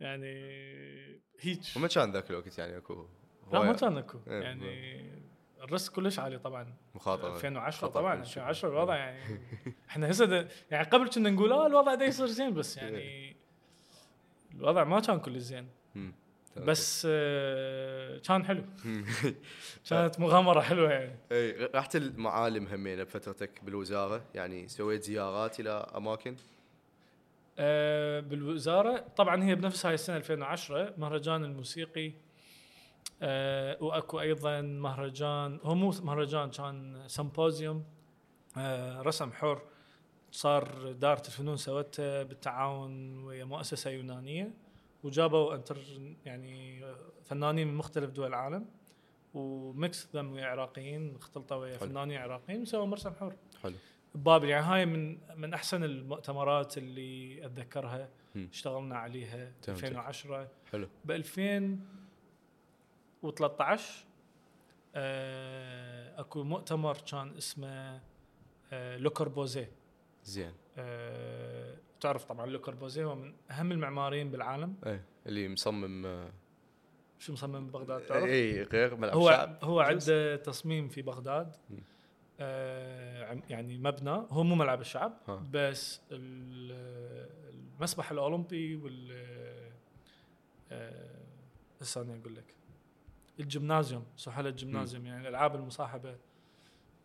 [0.00, 0.34] يعني
[1.40, 1.68] هيج.
[1.76, 3.08] وما كان ذاك الوقت يعني أكو
[3.52, 4.18] لا ما كان أكو.
[4.26, 5.23] إيه، يعني
[5.64, 6.74] ال risk كلش عالي طبعا.
[6.94, 8.42] مخاطره 2010 خطر طبعا كل شيء.
[8.42, 9.40] 2010 الوضع يعني.
[9.90, 13.36] إحنا هسه يعني قبل كنا نقول آه الوضع ده يصير زين بس يعني
[14.54, 15.68] الوضع ما كان كل زين.
[16.56, 18.64] بس آه، كان حلو.
[19.90, 21.18] كانت مغامرة حلوة يعني.
[21.32, 26.36] اي رحت المعالم همينه بفترتك بالوزارة؟ يعني سويت زيارات إلى أماكن؟
[27.58, 32.12] آه، بالوزارة طبعا هي بنفس هاي السنة 2010 مهرجان الموسيقي
[33.22, 37.84] آه، وأكو أيضا مهرجان هو مو مهرجان كان سمبوزيوم
[38.56, 39.62] آه، رسم حر
[40.30, 44.50] صار دارة الفنون سوته بالتعاون ويا مؤسسة يونانية
[45.04, 45.78] وجابوا انتر
[46.24, 46.84] يعني
[47.24, 48.66] فنانين من مختلف دول العالم
[49.34, 51.76] وميكس ذم ويا عراقيين اختلطوا ويا.
[51.76, 53.74] فنانين عراقيين وسووا مرسم حر حلو
[54.14, 58.08] بابل يعني هاي من من أحسن المؤتمرات اللي أتذكرها.
[58.36, 59.84] اشتغلنا عليها فهمتك.
[59.84, 61.10] 2010 حلو ب
[63.28, 64.04] 2013
[64.94, 68.00] آه، أكو مؤتمر كان اسمه
[68.72, 69.70] آه، لوكربوزيه
[70.24, 76.30] زين آه، تعرف طبعا لوكربوزيه هو من أهم المعماريين بالعالم اي اللي مصمم آه،
[77.18, 79.80] شو مصمم ببغداد تعرف؟ اي غير ملعب هو شعب هو.
[79.80, 81.56] عنده تصميم في بغداد.
[82.40, 85.42] آه يعني مبنى هو مو ملعب الشعب ها.
[85.52, 89.12] بس ال- المسبح الأولمبي وال
[90.72, 91.20] آه،
[91.80, 92.54] هسه أنا أقول لك
[93.40, 96.16] الجمنازيوم سحل الجمنازيوم يعني الألعاب المصاحبة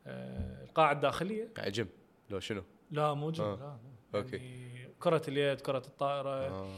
[0.08, 1.88] آه القاعة الداخلية يعني جيم
[2.30, 3.56] لو شنو لا مو جيم آه.
[4.14, 4.20] لا.
[4.20, 4.36] okay.
[4.38, 6.70] يعني كرة اليد كرة الطائرة آه.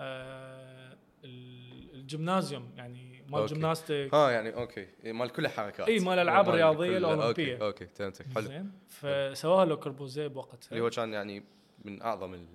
[0.00, 3.54] آه ال- الجمنازيوم يعني مال okay.
[3.54, 7.52] gymnastic ها يعني okay مال كل الحركات إي، مال الرياضية كل- الأولمبية.
[7.54, 11.44] okay okay فهمتك حلو زين فسواها لو كوربوزيه بوقتها اللي هو كان يعني
[11.84, 12.46] من أعظم ال-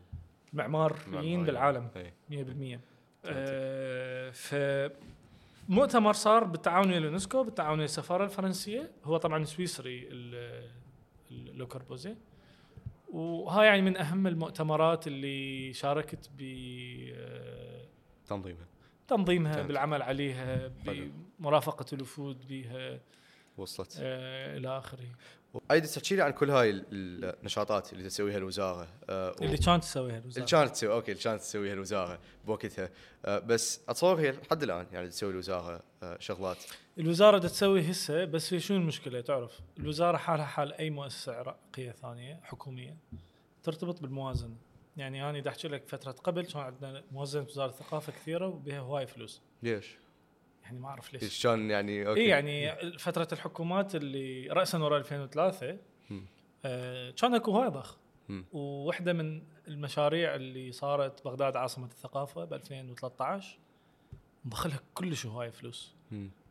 [0.53, 1.43] معماريين المعماريين.
[1.45, 2.13] بالعالم إي.
[2.75, 2.79] 100%
[3.25, 4.55] آه ف
[5.67, 8.91] مؤتمر صار بالتعاون ويا اليونسكو بالتعاون ويا السفارة الفرنسية.
[9.03, 10.69] هو طبعا سويسري ال-
[11.32, 12.17] ال- لو كوربوزيه
[13.13, 16.41] وهاي يعني من أهم المؤتمرات اللي شاركت ب
[17.13, 17.86] آه،
[18.27, 18.67] تنظيمها.
[19.08, 19.67] تنظيمها فهمت.
[19.67, 20.71] بالعمل عليها.
[21.39, 22.99] بمرافقة الوفود بها
[23.58, 23.97] وصلت.
[24.01, 25.06] آه إلى آخره.
[25.71, 26.86] أيضا تحكي لي عن كل هاي ال-
[27.39, 28.88] النشاطات اللي تسويها الوزارة.
[29.10, 30.43] و- اللي كانت تسويها الوزارة.
[30.43, 32.89] اللي كانت تسوي okay اللي كانت تسويها الوزارة بوقتها.
[33.25, 36.57] آه، بس أتصور هي لحد الآن يعني تسوي الوزارة آه، شغلات.
[36.99, 42.39] الوزارة تسوي هسه بس في شنو المشكلة؟ تعرف الوزارة حالها حال أي مؤسسة عراقية ثانية
[42.43, 42.97] حكومية
[43.63, 44.55] ترتبط بالموازنة.
[44.97, 49.07] يعني أنا دا أحكي لك فترة قبل كان عندنا موازنة وزارة الثقافة كثيرة وبها هواي
[49.07, 49.41] فلوس.
[49.63, 49.97] ليش؟
[50.67, 55.77] يعني ما أعرف ليش كان يعني okay اي يعني فترة الحكومات اللي راسا ورا 2003
[56.10, 56.25] مم.
[56.65, 57.97] آه كان أكو هواي ضخ.
[58.53, 63.60] وواحده من المشاريع اللي صارت بغداد عاصمة الثقافة ب 2013
[64.45, 65.95] مدخلها كلش هواي فلوس.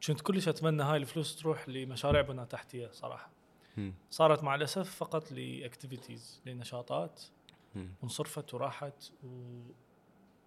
[0.07, 3.31] كنت كلش أتمنى هاي الفلوس تروح لمشاريع بنى تحتية صراحة
[3.77, 3.95] مم.
[4.11, 7.23] صارت مع الأسف فقط لأكتيفيتيز لنشاطات.
[8.03, 9.61] وانصرفت وراحت و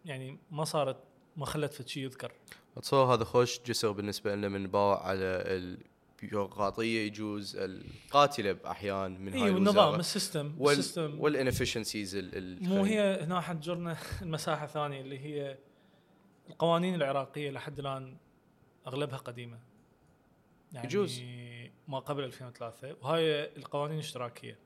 [0.05, 0.97] يعني ما صارت
[1.37, 2.31] ما خلت شيء يذكر
[2.77, 5.43] أتصور هذا خوش جسر بالنسبة لنا من باع على
[6.21, 9.99] البيروقراطية يجوز القاتلة بأحيان من هاي اي والنظام الوزارة.
[9.99, 12.17] السيستم وال السيستم والانفشنسيز
[12.61, 15.57] مو هي هنا حتجرنا المساحة ثانية اللي هي
[16.49, 18.17] القوانين العراقية لحد الآن
[18.87, 19.59] أغلبها قديمة.
[20.73, 21.21] يعني يجوز.
[21.87, 24.59] ما قبل 2003 وهاي القوانين اشتراكيه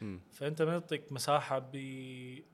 [0.00, 0.20] مم.
[0.32, 1.76] فأنت ما تعطيك مساحة ب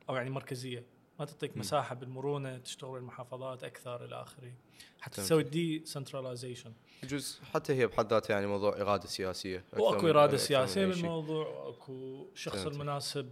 [0.09, 0.85] أو يعني مركزية.
[1.19, 1.57] ما تعطيك.
[1.57, 4.53] مساحة بالمرونة تشتغل المحافظات أكثر إلى آخره
[5.01, 5.17] حتى.
[5.23, 10.87] تسوي دي سنتراليزيشن يجوز حتى هي بحد ذاتها يعني موضوع إرادة سياسية وأكو إرادة سياسية.
[10.87, 12.73] بالموضوع وأكو شخص فهمتك.
[12.73, 13.31] المناسب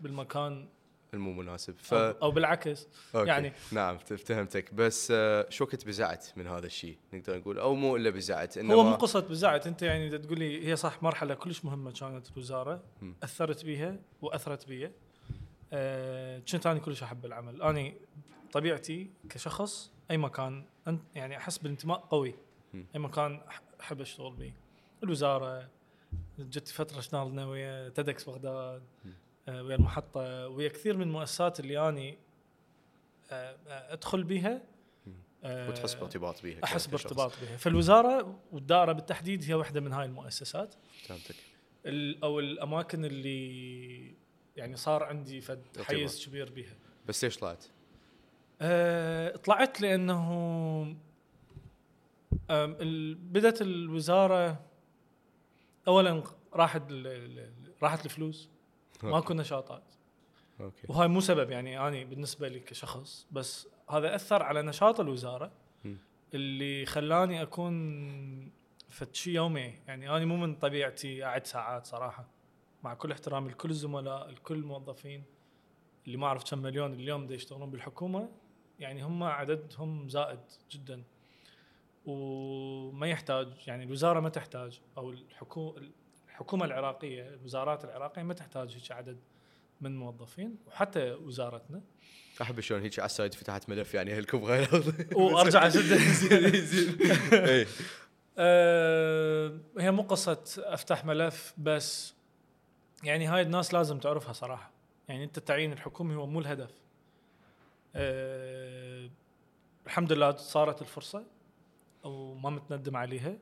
[0.00, 0.68] بالمكان
[1.14, 3.28] المو مناسب ف أو, أو بالعكس okay.
[3.28, 7.96] يعني- نعم فهمتك بس آه، شو كنت بزعت من هذا الشيء نقدر نقول أو مو
[7.96, 11.34] إلا بزعت انما هو مو قصة بزعت أنت يعني دا تقول لي هي صح مرحلة
[11.34, 12.82] كلش مهمة كانت الوزارة.
[13.22, 14.90] أثرت بيها وأثرت بي
[15.72, 17.92] أه كنت أنا كلش أحب العمل أنا
[18.52, 20.64] طبيعتي كشخص أي مكان
[21.14, 22.34] يعني أحس بالانتماء قوي.
[22.74, 23.40] أي مكان
[23.80, 24.52] أحب أشتغل به
[25.02, 25.68] الوزارة
[26.38, 28.82] جت فترة اشتغلنا ويا تيدكس بغداد.
[29.48, 32.18] آه، ويا المحطة ويا كثير من المؤسسات اللي أني
[33.30, 34.62] آه، آه، أدخل بيها
[35.06, 35.12] مم.
[35.44, 36.86] آه، وتحس بارتباط بيها أحس.
[36.86, 41.34] بارتباط بها فالوزارة والدائرة بالتحديد هي واحدة من هاي المؤسسات فهمتك
[42.22, 44.14] أو الأماكن اللي
[44.56, 46.74] يعني صار عندي فد حيز كبير بها
[47.08, 47.64] بس ليش طلعت؟
[48.60, 50.96] أه طلعت لأنه
[53.14, 54.64] بدأت الوزارة
[55.88, 56.22] اولا
[56.54, 56.82] راحت
[57.82, 58.48] راحت الفلوس.
[59.02, 59.82] ماكو نشاطات
[60.60, 60.86] أوكي.
[60.88, 65.52] وهاي مو سبب يعني أني بالنسبة لي كشخص بس هذا أثر على نشاط الوزارة.
[66.34, 68.52] اللي خلاني أكون
[68.88, 69.74] فد شيء يومي.
[69.86, 72.26] يعني أنا مو من طبيعتي أعد ساعات صراحة.
[72.82, 75.24] مع كل احترامي لكل الزملاء لكل الموظفين
[76.06, 78.28] اللي ما أعرف كم مليون اليوم دا يشتغلون بالحكومة.
[78.78, 80.40] يعني هم عددهم زائد
[80.70, 81.02] جدا.
[82.06, 85.90] وما يحتاج يعني الوزارة ما تحتاج أو الحكومة
[86.28, 89.18] الحكومة العراقية الوزارات العراقية ما تحتاج هيك عدد
[89.80, 91.82] من موظفين وحتى وزارتنا.
[92.42, 94.68] أحب شلون هيك على السايد فتحت ملف يعني هالكم غير
[95.16, 96.98] وأرجع اسده زين زين
[97.32, 97.66] إيه.
[98.38, 102.14] أه هي مو قصة أفتح ملف بس
[103.02, 104.70] يعني هاي الناس لازم تعرفها صراحة.
[105.08, 106.70] يعني أنت التعيين الحكومي هو مو الهدف.
[107.94, 109.10] أه
[109.86, 111.24] الحمد لله صارت الفرصة
[112.04, 113.38] وما متندم عليها.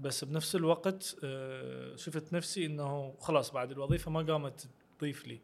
[0.00, 5.40] بس بنفس الوقت أه شفت نفسي إنه خلاص بعد الوظيفة ما قامت تضيف لي.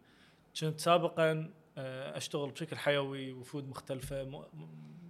[0.60, 4.46] كنت سابقا أه أشتغل بشكل حيوي وفود مختلفة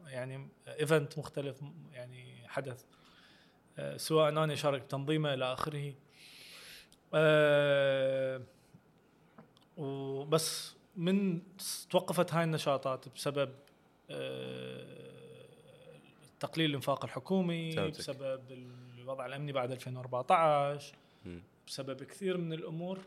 [0.07, 1.61] يعني ايفنت مختلف
[1.93, 2.85] يعني حدث.
[3.79, 5.95] أه سواء أنا اشارك بتنظيمه إلى آخره.
[7.15, 8.43] أه
[9.77, 11.41] وبس من
[11.91, 13.51] توقفت هاي النشاطات بسبب
[14.11, 15.03] أه
[16.41, 17.75] تقليل الإنفاق الحكومي.
[17.75, 18.41] بسبب
[18.99, 20.95] الوضع الأمني بعد 2014
[21.25, 21.43] مم.
[21.67, 22.99] بسبب كثير من الأمور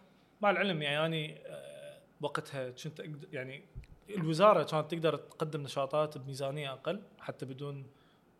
[0.41, 3.02] مع العلم يعني آه، وقتها كنت
[3.34, 3.63] يعني
[4.10, 7.86] الوزارة كانت تقدر تقدم نشاطات بميزانية أقل حتى بدون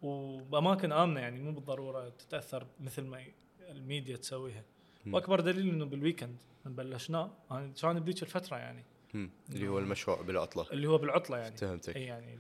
[0.01, 3.25] وبأماكن آمنة يعني مو بالضرورة تتأثر مثل ما
[3.69, 4.63] الميديا تسويها.
[5.08, 8.84] وأكبر دليل إنه بالويكند من بلشناه أنا كان بذيك الفترة يعني.
[9.13, 9.30] مم.
[9.50, 10.65] اللي هو المشروع بالعطلة.
[10.72, 11.58] اللي هو بالعطلة يعني.
[11.58, 12.38] فهمتك إي يعني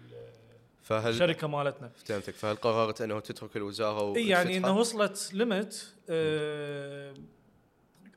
[0.81, 1.89] فهل الشركة مالتنا.
[1.89, 7.13] فهمتك فهل قررت أنه تترك الوزارة إي يعني؟ إنه وصلت limit آه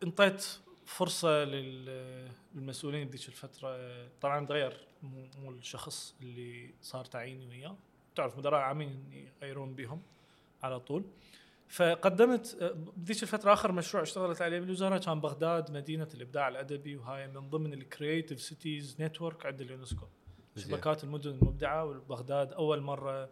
[0.04, 0.46] إنطيت
[0.86, 3.78] فرصة لل- للمسؤولين بذيك الفترة.
[4.20, 7.76] طبعا تغير مو, الشخص اللي صار تعييني وياه.
[8.16, 10.02] تعرف مدراء عامين يغيرون بهم
[10.62, 11.04] على طول.
[11.68, 17.28] فقدمت آه، بذيك الفترة آخر مشروع اشتغلت عليه بالوزارة كان بغداد مدينة الإبداع الأدبي وهاي
[17.28, 20.06] من ضمن ال Creative Cities Network عند اليونسكو.
[20.56, 23.30] شبكات المدن المبدعة وبغداد أول مرة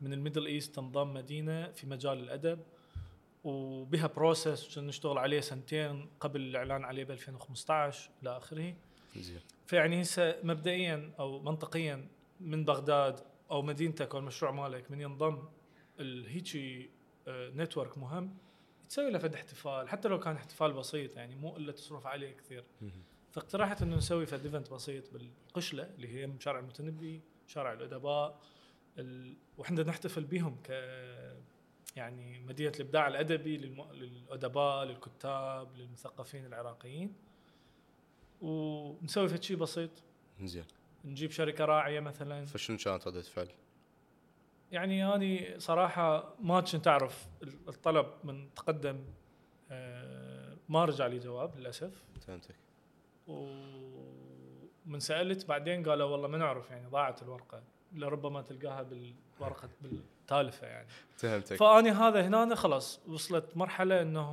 [0.00, 2.58] من ال Middle East تنضم مدينة في مجال الأدب.
[3.44, 8.74] وبها process كنا نشتغل عليه سنتين قبل الإعلان عليه ب 2015 إلى آخره.
[9.16, 9.40] زين.
[9.66, 12.08] فيعني هسه مبدئيا أو منطقيا
[12.40, 13.20] من بغداد
[13.50, 15.38] أو مدينتك أو المشروع مالك من ينضم
[16.00, 16.90] الهيجي
[17.28, 18.36] network مهم
[18.88, 22.64] تسوي له فد احتفال حتى لو كان احتفال بسيط يعني مو إلا تصرف عليه كثير.
[23.32, 28.40] فاقترحت إنه نسوي فد event بسيط بالقشلة اللي هي شارع المتنبي شارع الأدباء
[28.98, 29.36] ال...
[29.58, 30.70] وإحنا نحتفل بهم ك
[31.96, 33.92] يعني مدينة الإبداع الأدبي للم...
[33.92, 37.14] للأدباء للكتاب للمثقفين العراقيين.
[38.40, 39.90] ونسوي فد شيء بسيط.
[40.42, 40.64] زين.
[41.04, 42.44] نجيب شركة راعية مثلا.
[42.44, 43.48] فشنو كانت ردة فعل؟
[44.72, 47.26] يعني أني صراحة ما كنت أعرف
[47.68, 49.04] الطلب من تقدم
[49.70, 52.04] آه، ما رجع لي جواب للأسف.
[52.26, 52.54] فهمتك.
[54.86, 60.88] ومن سألت بعدين قالوا والله ما نعرف يعني ضاعت الورقة لربما تلقاها بالورقة بالتالفة يعني.
[61.16, 61.56] فهمتك.
[61.56, 64.30] فأني هذا هنا خلاص وصلت مرحلة إنه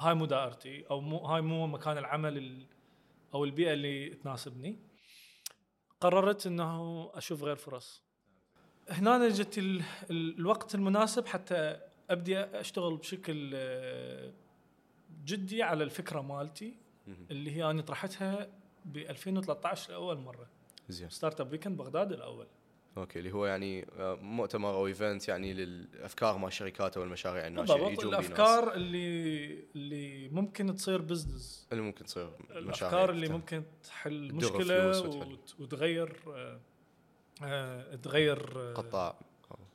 [0.00, 2.66] هاي مو دائرتي أو مو هاي مو مكان العمل ال-
[3.34, 4.78] أو البيئة اللي تناسبني.
[6.00, 8.07] قررت إنه أشوف غير فرص.
[8.90, 14.32] هنا جت ال- ال- الوقت المناسب حتى أبدي أشتغل بشكل آه،
[15.24, 16.74] جدي على الفكرة مالتي.
[17.30, 18.48] اللي هي أنا طرحتها
[18.84, 20.46] ب 2013 لأول مرة
[20.88, 22.46] زين Startup Weekend بغداد الأول
[22.98, 27.74] okay اللي هو يعني آه، مؤتمر أو event يعني للأفكار مال الشركات أو المشاريع الناشئة
[27.88, 28.08] يجون.
[28.08, 33.28] الأفكار اللي اللي ممكن تصير business اللي ممكن تصير مشاريع الأفكار اللي.
[33.28, 35.02] ممكن تحل مشكلة
[35.58, 36.60] وتغير آه،
[38.02, 39.16] تغير آه، قطاع.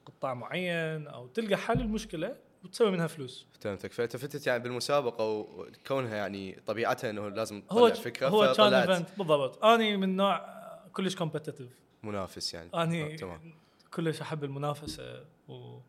[0.05, 3.45] قطاع معين أو تلقى حل المشكلة وتسوي منها فلوس.
[3.61, 3.91] فهمتك.
[3.93, 9.07] فانت فتت يعني بالمسابقة وكونها يعني طبيعتها إنه لازم هو تطلع فكرة هو كان event
[9.17, 9.63] بالضبط.
[9.65, 11.69] أني من نوع آه، كلش competitive
[12.03, 12.69] منافس يعني.
[12.73, 13.53] أني آه، تمام.
[13.93, 15.79] كلش أحب المنافسة و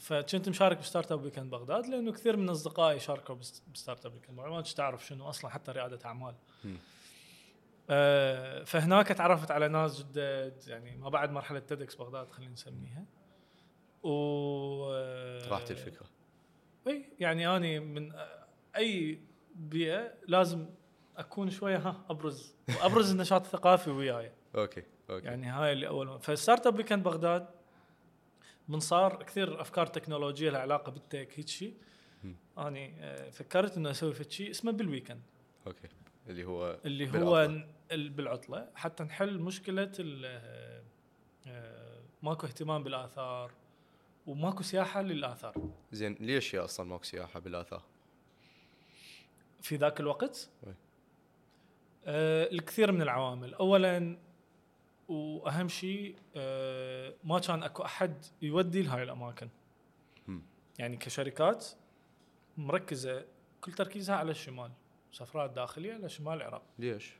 [0.00, 4.36] فكنت مشارك ب Startup Weekend بغداد لأنه كثير من أصدقائي شاركوا بس- ب Startup Weekend
[4.36, 6.34] ما كنت تعرف شنو أصلا حتى ريادة أعمال.
[7.90, 13.04] آه، فهناك تعرفت على ناس جدد يعني ما بعد مرحلة تيدكس بغداد خلينا نسميها.
[14.02, 14.10] و
[14.92, 16.06] آه، طرحت الفكرة.
[16.86, 18.12] إي يعني أني من
[18.76, 19.20] أي
[19.54, 20.66] بيئة لازم
[21.16, 22.54] أكون شوية ها أبرز.
[22.68, 24.32] وأبرز النشاط الثقافي وياي.
[24.54, 25.26] okay okay.
[25.26, 27.46] يعني هاي اللي أول ما فال Startup Weekend بغداد
[28.68, 31.74] من صار كثير أفكار تكنولوجية لها علاقة بال tech هيك شيء.
[32.58, 35.22] أني آه، فكرت إنه أسوي فد شيء اسمه بالويكند
[35.66, 35.88] okay.
[36.28, 37.66] اللي هو اللي هو بالعطلة.
[37.92, 39.92] ال- بالعطلة حتى نحل مشكلة
[40.24, 40.82] آه،
[41.46, 43.52] آه، ماكو اهتمام بالآثار
[44.26, 45.54] وماكو سياحة للآثار
[45.92, 47.82] زين ليش يا أصلا ماكو سياحة بالآثار؟
[49.62, 50.50] في ذاك الوقت.
[52.06, 54.18] آه الكثير من العوامل اولا
[55.08, 59.48] وأهم شيء آه ما كان أكو أحد يودي لهاي الأماكن
[60.26, 60.42] مم.
[60.78, 61.66] يعني كشركات
[62.56, 63.24] مركزة
[63.60, 64.70] كل تركيزها على الشمال
[65.16, 66.62] سفرات داخلية على شمال العراق.
[66.78, 67.16] ليش؟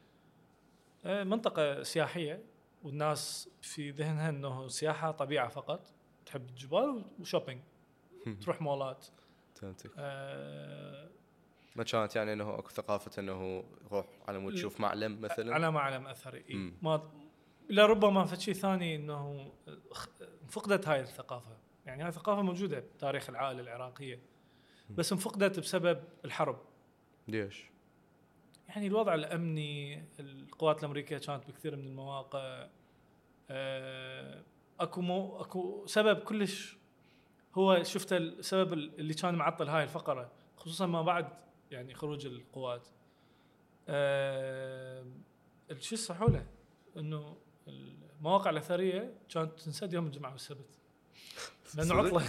[1.04, 2.44] آه منطقة سياحية
[2.82, 5.94] والناس في ذهنها إنه سياحة طبيعة فقط.
[6.26, 7.62] تحب الجبال وشوبينج.
[8.40, 9.06] تروح مولات.
[9.54, 9.90] فهمتك.
[9.98, 11.11] آه
[11.76, 16.06] ما كانت يعني إنه أكو ثقافة إنه روح على مود تشوف معلم مثلا؟ على معلم
[16.06, 16.72] أثري إيه.
[16.82, 17.11] ما
[17.70, 19.52] لربما في شيء ثاني إنه
[19.90, 20.09] خ-
[20.48, 21.56] فقدت هاي الثقافة.
[21.87, 24.20] يعني هاي الثقافة موجودة بتاريخ العائلة العراقية.
[24.90, 26.59] بس انفقدت بسبب الحرب.
[27.28, 27.64] ليش؟
[28.68, 32.68] يعني الوضع الأمني القوات الأمريكية كانت بكثير من المواقع
[33.50, 34.42] آه،
[34.81, 36.76] أكو مو أكو سبب كلش
[37.55, 41.29] هو شفت السبب اللي كان معطل هاي الفقرة خصوصا ما بعد
[41.70, 42.88] يعني خروج القوات
[43.88, 45.05] آه،
[45.79, 46.46] شو السحوله
[46.96, 47.37] إنه
[47.68, 50.79] المواقع الأثرية كانت تنسد يوم الجمعة والسبت
[51.74, 52.29] لأنه؟ عطلة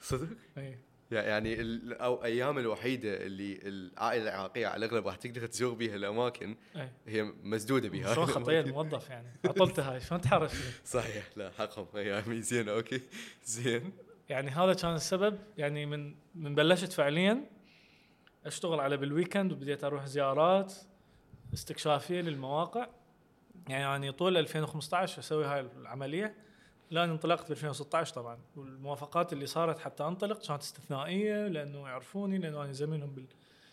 [0.00, 0.78] صدق؟ إي.
[1.10, 1.56] يعني
[1.92, 6.90] أو أيام الوحيدة اللي العائلة العراقية على الأغلب راح تقدر تزور بها الأماكن إي.
[7.06, 10.52] هي مسدودة بها شلون خطيه الموظف يعني؟ عطلته هاي شلون تحرش؟
[10.84, 11.86] صحيح لا حقهم.
[11.96, 13.00] ايامي زين okay.
[13.44, 13.92] زين.
[14.28, 15.38] يعني هذا كان السبب.
[15.58, 17.44] يعني من من بلشت فعليا
[18.46, 20.74] أشتغل على بالويكند وبديت أروح زيارات
[21.54, 22.86] استكشافية للمواقع.
[23.68, 26.45] يعني يعني طول 2015 أسوي هاي العملية.
[26.90, 28.38] لأن انطلقت ب 2016 طبعا.
[28.56, 33.26] والموافقات اللي صارت حتى انطلق كانت استثنائية لأنه يعرفوني لأنه أنا زميلهم بال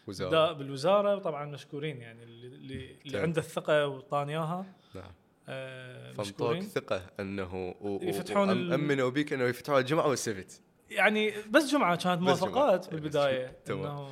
[0.07, 0.29] وزارة.
[0.31, 2.23] دا- بالوزارة وطبعا مشكورين يعني.
[2.23, 3.23] اللي اللي, تمام.
[3.23, 5.11] عنده الثقة وطاني اياها نعم.
[5.49, 10.61] آه، فانطوك ثقة أنه و- يفتحون ال- وامنوا بيك أنه يفتحون الجمعة والسبت.
[10.89, 12.21] يعني بس جمعة كانت.
[12.21, 13.57] موافقات إيه، بالبداية.
[13.65, 13.85] تمام.
[13.85, 14.07] إنه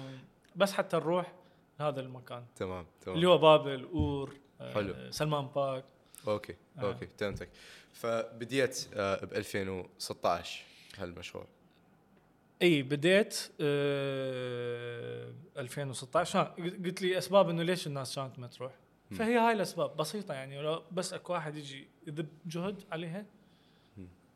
[0.55, 1.33] بس حتى نروح
[1.79, 2.45] لهذا المكان.
[2.55, 3.15] تمام تمام.
[3.15, 5.11] اللي هو بابل أور آه، حلو.
[5.11, 5.85] سلمان باك
[6.27, 6.81] okay آه.
[6.81, 7.49] okay فهمتك
[7.93, 10.63] فبديت آه، ب 2016
[10.97, 11.45] هالمشروع
[12.61, 16.43] إي بديت آه 2016 ها،
[16.85, 18.71] قلت لي أسباب إنه ليش الناس كانت ما تروح.
[19.11, 23.25] فهي هاي الأسباب بسيطة يعني لو بس أكو واحد يجي يذب جهد عليها.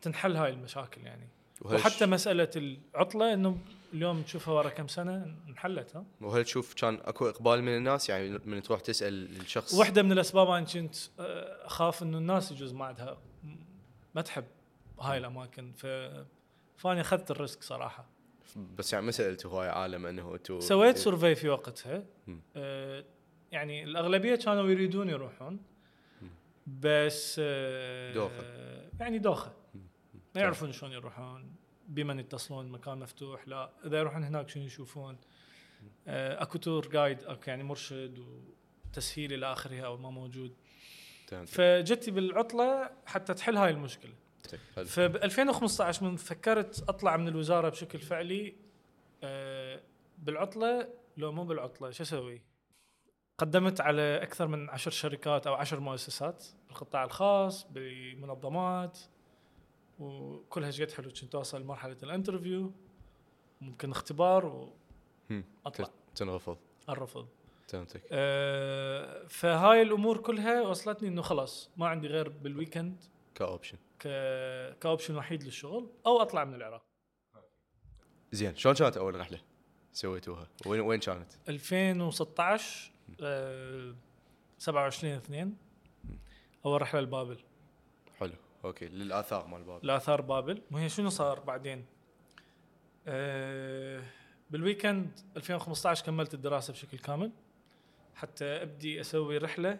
[0.01, 1.27] تنحل هاي المشاكل يعني
[1.61, 3.57] وحتى مسألة العطلة إنه
[3.95, 8.39] اليوم تشوفها ورا كم سنة؟ انحلت ها؟ وهل تشوف كان أكو إقبال من الناس؟ يعني
[8.45, 12.85] من تروح تسأل الشخص؟ واحدة من الأسباب أنا كنت آه، أخاف إنه الناس يجوز ما
[12.85, 13.17] عندها
[14.15, 14.45] ما تحب
[14.99, 15.71] هاي الأماكن.
[15.71, 15.85] ف
[16.77, 18.05] فاني أخذت ال risk صراحة.
[18.77, 22.03] بس يعني ما سالتوا هواي عالم إنه أنتم سويت survey في وقتها.
[22.55, 23.05] آه،
[23.51, 25.59] يعني الأغلبية كانوا يريدون يروحون.
[26.67, 28.43] بس آه، دوخة.
[28.99, 29.53] يعني دوخة.
[30.35, 31.55] ما يعرفون شلون يروحون.
[31.87, 35.17] بمن يتصلون مكان مفتوح لا إذا يروحون هناك شنو يشوفون
[36.07, 40.55] آه، أكو tour guide اكو يعني مرشد وتسهيل إلى آخره أو ما موجود.
[41.45, 44.13] فجتي بالعطلة حتى تحل هاي المشكلة
[44.75, 44.85] حلو.
[44.85, 48.55] فب 2015 من فكرت أطلع من الوزارة بشكل فعلي
[49.23, 49.81] آه،
[50.17, 52.41] بالعطلة لو مو بالعطلة شو أسوي؟
[53.37, 58.99] قدمت على أكثر من عشر شركات أو عشر مؤسسات بالقطاع الخاص بمنظمات
[59.99, 61.11] وكلها شقد حلو.
[61.21, 62.71] كنت أوصل لمرحلة ال interview
[63.61, 64.69] ممكن اختبار.
[65.65, 66.57] واطلع تنرفض.
[66.89, 67.27] الرفض
[67.67, 68.01] فهمتك.
[68.11, 73.03] آه، فهاي الأمور كلها وصلتني إنه خلاص ما عندي غير بال weekend
[73.35, 74.07] ك
[74.79, 74.96] option.
[74.96, 76.85] ك ك option وحيد للشغل أو أطلع من العراق.
[78.31, 79.41] زين شلون كانت أول رحلة
[79.93, 82.91] سويتوها؟ وين وين كانت؟ 2016
[83.21, 83.95] آه
[84.57, 85.57] 27 2
[86.65, 87.37] أول رحلة لبابل.
[88.65, 90.61] okay للآثار مال باب لاثار بابل.
[90.71, 91.85] وهي شنو صار بعدين؟
[93.07, 94.03] آه
[94.49, 97.31] بال weekend 2015 كملت الدراسة بشكل كامل.
[98.15, 99.79] حتى أبدي أسوي رحلة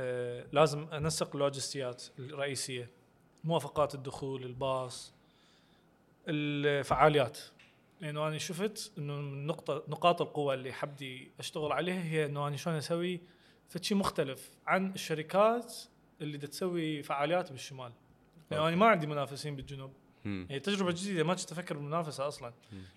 [0.00, 2.90] آه لازم أنسق اللوجستيات الرئيسية.
[3.44, 5.14] موافقات الدخول الباص
[6.28, 7.38] الفعاليات.
[8.00, 12.56] لأنه أنا شفت إنه من نقطة نقاط القوة اللي حبدي أشتغل عليها هي إنه أنا
[12.56, 13.20] شلون أسوي
[13.68, 15.74] فشي مختلف عن الشركات
[16.20, 17.92] اللي تسوي فعاليات بالشمال.
[18.50, 19.92] يعني أنا ما عندي منافسين بالجنوب.
[20.26, 22.54] هي تجربة جديدة ما كنت أفكر بالمنافسة أصلا.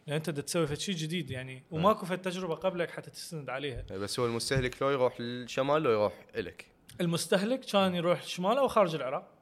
[0.08, 3.82] لأن أنت دا تسوي شيء جديد يعني وماكو فد تجربة قبلك حتى تستند عليها.
[3.92, 6.66] بس هو المستهلك لو يروح للشمال لو يروح إلك.
[7.02, 9.34] المستهلك كان يروح الشمال أو خارج العراق.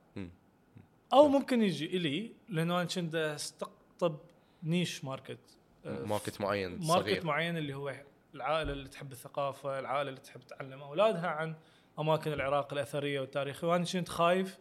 [1.14, 4.20] أو ممكن يجي إلي لأنه أنا كنت أستقطب
[4.64, 5.40] niche market
[5.86, 7.26] آه، market معين market صغير.
[7.26, 7.96] معين اللي هو
[8.36, 11.56] العائلة اللي تحب الثقافة، العائلة اللي تحب تعلم أولادها عن
[12.00, 13.68] أماكن العراق الأثرية والتاريخية.
[13.68, 14.58] وأنا كنت خايف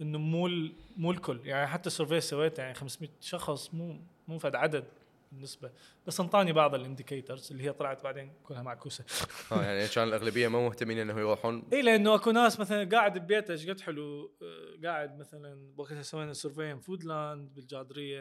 [0.00, 0.48] إنه مو
[0.96, 1.40] مو الكل.
[1.44, 4.84] يعني حتى survey سويته يعني 500 شخص مو مو فد عدد
[5.32, 5.70] بالنسبة.
[6.06, 9.04] بس انطاني بعض ال indicators اللي هي طلعت بعدين كلها معكوسة.
[9.52, 11.68] ها يعني كان الأغلبية ما مهتمين إنه يروحون.
[11.72, 16.32] إي لأنه أكو ناس مثلا قاعد ببيته إيش قد حلو؟ آه، قاعد مثلا وقتها سوينا
[16.32, 18.20] survey فودلاند بالجادرية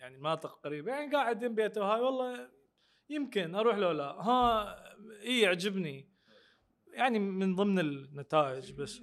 [0.00, 0.92] يعني المناطق قريبة.
[0.92, 2.48] يعني قاعد يم بيته وهاي والله
[3.10, 4.04] يمكن أروح لو لا.
[4.04, 4.76] ها
[5.22, 6.15] إي يعجبني.
[6.96, 9.00] يعني من ضمن النتائج بس.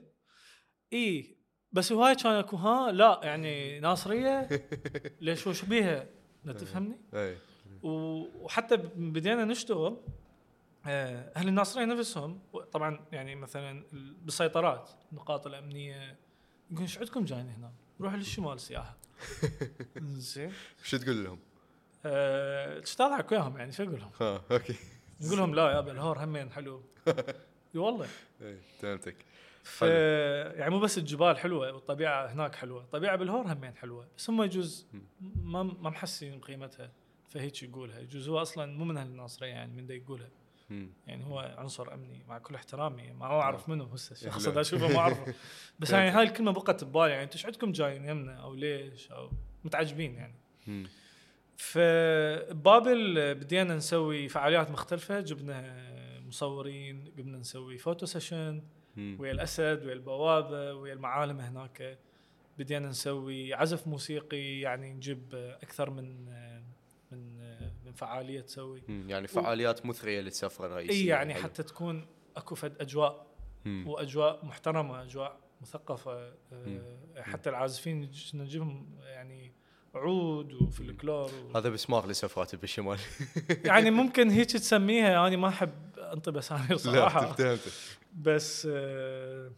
[0.93, 1.37] إي
[1.71, 4.49] بس هواي كان اكو ها لا يعني ناصرية
[5.21, 6.07] ليش وش بيها
[6.45, 7.37] لا تفهمني؟ اي
[7.83, 9.97] و- وحتى بدينا نشتغل
[10.87, 12.39] آه، أهل الناصرية نفسهم
[12.71, 16.17] طبعا يعني مثلا ال- بالسيطرات النقاط الأمنية
[16.71, 17.71] يقول إيش عندكم جايين هنا؟
[18.01, 18.97] روحوا للشمال سياحة.
[20.03, 20.51] زين.
[20.83, 21.39] شو تقول لهم؟
[22.05, 24.75] آه، إيش تضحك وياهم يعني شو أقول لهم؟ ها okay.
[25.21, 26.81] نقول لهم لا يا الهور همين حلو.
[27.75, 28.07] إي والله.
[28.79, 29.15] فهمتك.
[29.63, 34.43] ف يعني مو بس الجبال حلوة والطبيعة هناك حلوة، الطبيعه بالهور همين حلوة، بس هم
[34.43, 34.87] يجوز
[35.43, 36.91] ما ما محسين بقيمتها
[37.29, 40.29] فهيك يقولها، يجوز هو أصلا مو من أهل الناصريه يعني من دا يقولها،.
[41.07, 44.31] يعني هو عنصر أمني مع كل احترامي ما أعرف منه هسه لا.
[44.31, 45.33] شخص دا أشوفه ما أعرفه.
[45.79, 47.11] بس يعني هاي الكلمة بقت ببالي.
[47.11, 49.31] يعني أنتم إيش عندكم جايين يمنا أو ليش أو
[49.63, 50.35] متعجبين يعني.
[51.57, 55.19] فبابل بدينا نسوي فعاليات مختلفة.
[55.19, 55.92] جبنا
[56.33, 58.63] مصورين قمنا نسوي photo session.
[58.97, 61.99] ويا الأسد ويا البوابة ويا المعالم هناك
[62.57, 66.25] بدينا نسوي عزف موسيقي يعني نجيب أكثر من
[67.11, 67.37] من
[67.85, 68.81] من فعالية تسوي.
[68.87, 71.43] يعني فعاليات مثرية للسفره الرئيسية إي يعني حلو.
[71.43, 73.27] حتى تكون أكو فد أجواء
[73.65, 73.87] مم.
[73.87, 76.81] وأجواء محترمة أجواء مثقفة مم.
[77.17, 79.53] حتى العازفين نجيبهم يعني
[79.95, 81.57] عود وفلكلور و...
[81.57, 82.97] هذا بسمار لسفرات بالشمال
[83.65, 87.31] يعني ممكن هيك تسميها أنا ما أحب انطي أسامي صراحة.
[87.33, 87.59] فهمت
[88.17, 89.51] بس آه،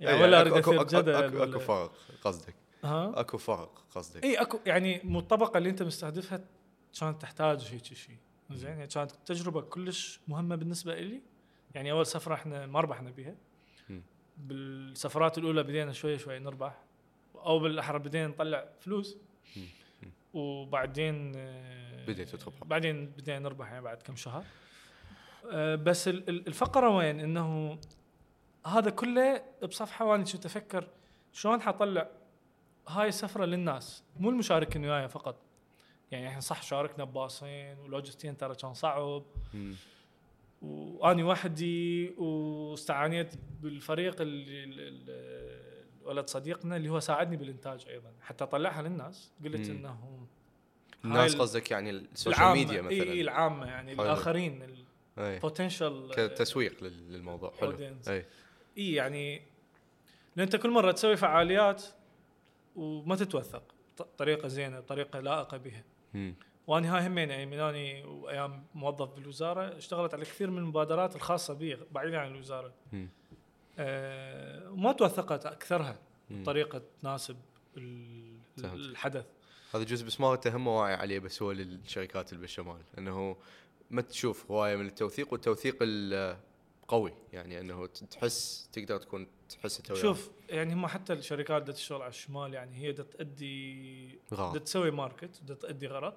[0.00, 1.92] يعني إي، ولا أكو- أريد أكو- أثير أكو- جدل أكو اكو ولا فرق
[2.24, 2.54] قصدك.
[2.84, 4.24] ها؟ أكو فرق قصدك.
[4.24, 6.40] اي اكو يعني مو الطبقه اللي أنت مستهدفها
[7.00, 8.16] كانت تحتاج هيك شيء.
[8.50, 11.22] زين؟ يعني كانت تجربة كلش مهمة بالنسبة لي
[11.74, 13.34] يعني أول سفرة إحنا ما ربحنا بيها.
[13.88, 14.02] مم.
[14.36, 16.78] بالسفرات الأولى بدينا شوي شوي نربح.
[17.34, 19.16] أو بالأحرى بدينا نطلع فلوس.
[20.34, 21.32] وبعدين
[22.06, 22.66] بديتوا تربحوا.
[22.66, 24.44] بعدين بدينا نربح يعني بعد كم شهر.
[25.52, 27.78] آه، بس ال- ال- الفقرة وين؟ إنه
[28.66, 30.88] هذا كله بصفحة وأنا كنت أفكر
[31.32, 32.08] شلون حطلع
[32.88, 35.36] هاي السفرة للناس؟ مو المشاركين وياي فقط.
[36.10, 39.22] يعني إحنا صح شاركنا بباصين ولوجستين ترى كان صعب.
[40.62, 45.04] وأني وحدي واستعانيت بالفريق اللي ال- ال-
[46.10, 49.76] ولد صديقنا اللي هو ساعدني بالإنتاج أيضا حتى اطلعها للناس قلت مم.
[49.76, 50.26] انه
[51.04, 54.02] الناس ال- قصدك يعني ال social media مثلا إي العامة يعني حلو.
[54.02, 54.76] الآخرين
[55.18, 57.76] ال potential كتسويق لل- للموضوع حلو.
[58.08, 58.26] اي
[58.78, 59.36] إي يعني
[60.36, 61.84] لأن أنت كل مرة تسوي فعاليات
[62.76, 63.62] وما تتوثق
[64.18, 65.84] طريقة زينة طريقة لائقة بها
[66.14, 66.34] مم.
[66.66, 71.54] وأنا هاي همين يعني من أني وايام موظف بالوزارة اشتغلت على كثير من المبادرات الخاصة
[71.54, 73.08] بي بعيدا عن الوزارة مم.
[74.70, 75.98] وما توثقت أكثرها.
[76.30, 77.36] بطريقه تناسب.
[78.58, 79.26] الحدث
[79.74, 83.36] هذا جزء بس ما تهم واعي عليه بس هو للشركات اللي بالشمال إنه
[83.90, 89.92] ما تشوف هواية من التوثيق والتوثيق القوي يعني إنه تحس تقدر تكون تحس.
[89.92, 94.18] شوف يعني هم حتى الشركات اللي تشتغل على الشمال يعني هي تأدي
[94.64, 96.14] تسوي ماركت تأدي غرض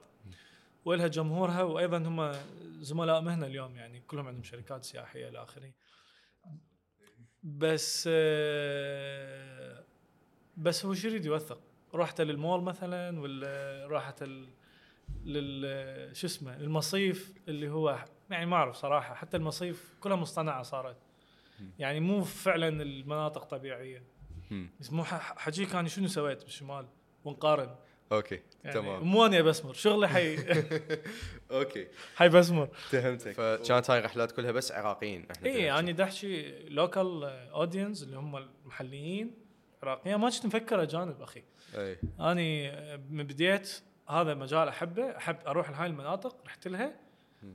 [0.85, 2.31] ولها جمهورها وأيضا هم
[2.81, 5.71] زملاء مهنة اليوم يعني كلهم عندهم شركات سياحية إلى آخره
[7.43, 9.83] بس آه،
[10.57, 11.59] بس هو شو يريد يوثق.
[11.95, 14.23] رحت للمول مثلا ولا راحت.
[15.25, 19.13] لل شو اسمه المصيف اللي هو يعني ما أعرف صراحة.
[19.15, 20.97] حتى المصيف كلها مصطنعة صارت.
[21.79, 24.03] يعني مو فعلا المناطق طبيعية.
[24.79, 26.87] بس مو ح- حجيك أنا شنو سويت بالشمال؟
[27.25, 27.75] ونقارن.
[28.13, 29.03] أوكي يعني تمام.
[29.03, 30.37] مو أني بسمر شغلي حي.
[31.51, 31.87] أوكي.
[32.17, 32.67] حي بسمر.
[32.67, 33.31] فهمتك.
[33.31, 38.37] فكانت هاي الرحلات كلها بس عراقيين إحنا اي أنا دا أحكي local audience اللي هم
[38.37, 39.35] المحليين
[39.83, 40.15] عراقيين.
[40.17, 41.43] ما كنت مفكر أجانب أخي.
[41.75, 41.97] أي.
[42.19, 42.71] أني
[43.09, 46.93] من بديت هذا مجال أحبه أحب أروح لهاي المناطق رحت لها.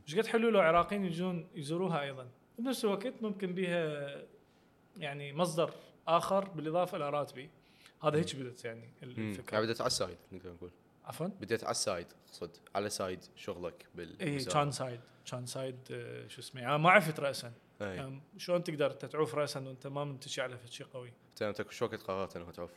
[0.09, 2.29] إيش قد حلو لو عراقيين يجون يزوروها أيضا.
[2.59, 4.09] بنفس الوقت ممكن بيها
[4.97, 5.71] يعني مصدر
[6.09, 7.51] آخر بالإضافة إلى راتبي.
[8.03, 8.91] هذا هيك بدت يعني.
[9.03, 9.55] الفكرة.
[9.55, 10.71] يعني بديت على ال side نقدر نقول.
[11.05, 15.01] عفوا؟ بديت على ال side اقصد على side شغلك بال اي كان side.
[15.31, 17.53] كان side آه، شو اسمه يعني ما عرفت راسا.
[17.81, 21.13] يعني شلون تقدر تتعوف راسا وأنت ما منتچي على شيء قوي.
[21.37, 22.71] فهمتك شو وقت قررت انه تعوف؟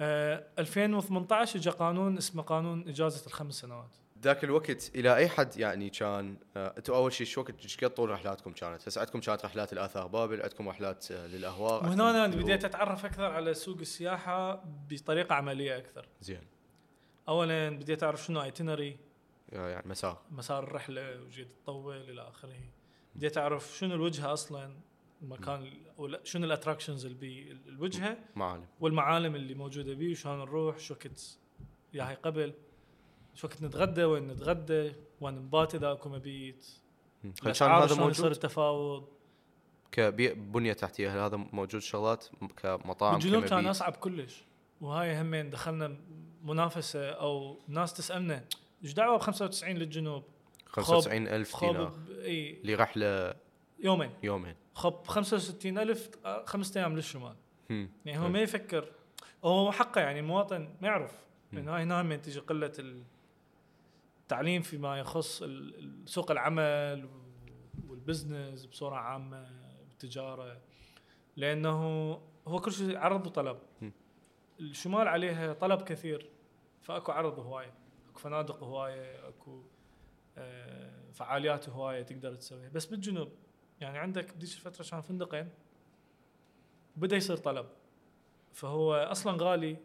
[0.00, 3.96] آه 2018 اجى قانون اسمه قانون إجازة الخمس سنوات.
[4.22, 8.10] ذاك الوقت إلى أي حد يعني كان آه، أنتم أول شيء شو وقت قد طول
[8.10, 12.64] رحلاتكم كانت؟ هسه عندكم كانت رحلات الآثار بابل، عندكم رحلات آه، للأهواء وهنا أنا بديت.
[12.64, 16.08] أتعرف أكثر على سوق السياحة بطريقة عملية أكثر.
[16.20, 16.46] زين.
[17.28, 18.98] اولا بديت أعرف شنو itinerary
[19.52, 20.22] آه، يعني مسار.
[20.30, 22.60] مسار الرحلة وجيت تطول إلى آخره.
[23.14, 24.76] بديت أعرف شنو الوجهة أصلا
[25.22, 25.70] المكان
[26.24, 28.66] شنو ال attractions اللي بي الوجهة معالم.
[28.80, 31.38] والمعالم اللي موجودة بيه وشلون نروح شو وقت
[31.94, 32.54] ياهي قبل.
[33.38, 36.66] شو وقت نتغدى وين نتغدى وين نبات اذا اكو مبيت.
[37.24, 39.08] هل كان هذا شلون يصير موجود؟ التفاوض؟
[39.92, 42.26] كبنيه تحتية هل هذا موجود شغلات؟
[42.56, 44.44] كمطاعم بالجنوب كان؟ أصعب كلش.
[44.80, 45.96] وهاي همين دخلنا
[46.44, 48.44] منافسة أو ناس تسألنا
[48.84, 50.22] إيش دعوة ب 95 للجنوب؟
[50.66, 51.94] 95000 خب دينار.
[52.10, 52.62] إي.
[52.64, 53.34] لرحلة.
[53.78, 54.10] يومين.
[54.22, 54.54] يومين.
[54.74, 57.36] خب 65000 آه، خمسة أيام للشمال.
[57.70, 58.28] يعني هو.
[58.28, 58.88] ما يفكر.
[59.44, 61.12] هو حقه يعني المواطن ما يعرف.
[61.52, 62.72] لأن هاي هنا هم تيجي قلة
[64.28, 65.44] التعليم فيما يخص
[66.04, 67.08] سوق العمل
[67.88, 69.48] والبزنس بصورة عامة
[69.90, 70.60] التجاره
[71.36, 71.76] لأنه
[72.46, 73.58] هو كل شيء عرض وطلب.
[74.60, 76.30] الشمال عليها طلب كثير
[76.82, 77.74] فأكو عرض هواية
[78.10, 79.62] أكو فنادق هواية أكو
[80.38, 82.68] آه، فعاليات هواية تقدر تسويها.
[82.68, 83.32] بس بالجنوب
[83.80, 85.48] يعني عندك بديش الفترة كان فندقين
[86.96, 87.66] بدا يصير طلب.
[88.52, 89.76] فهو أصلا غالي.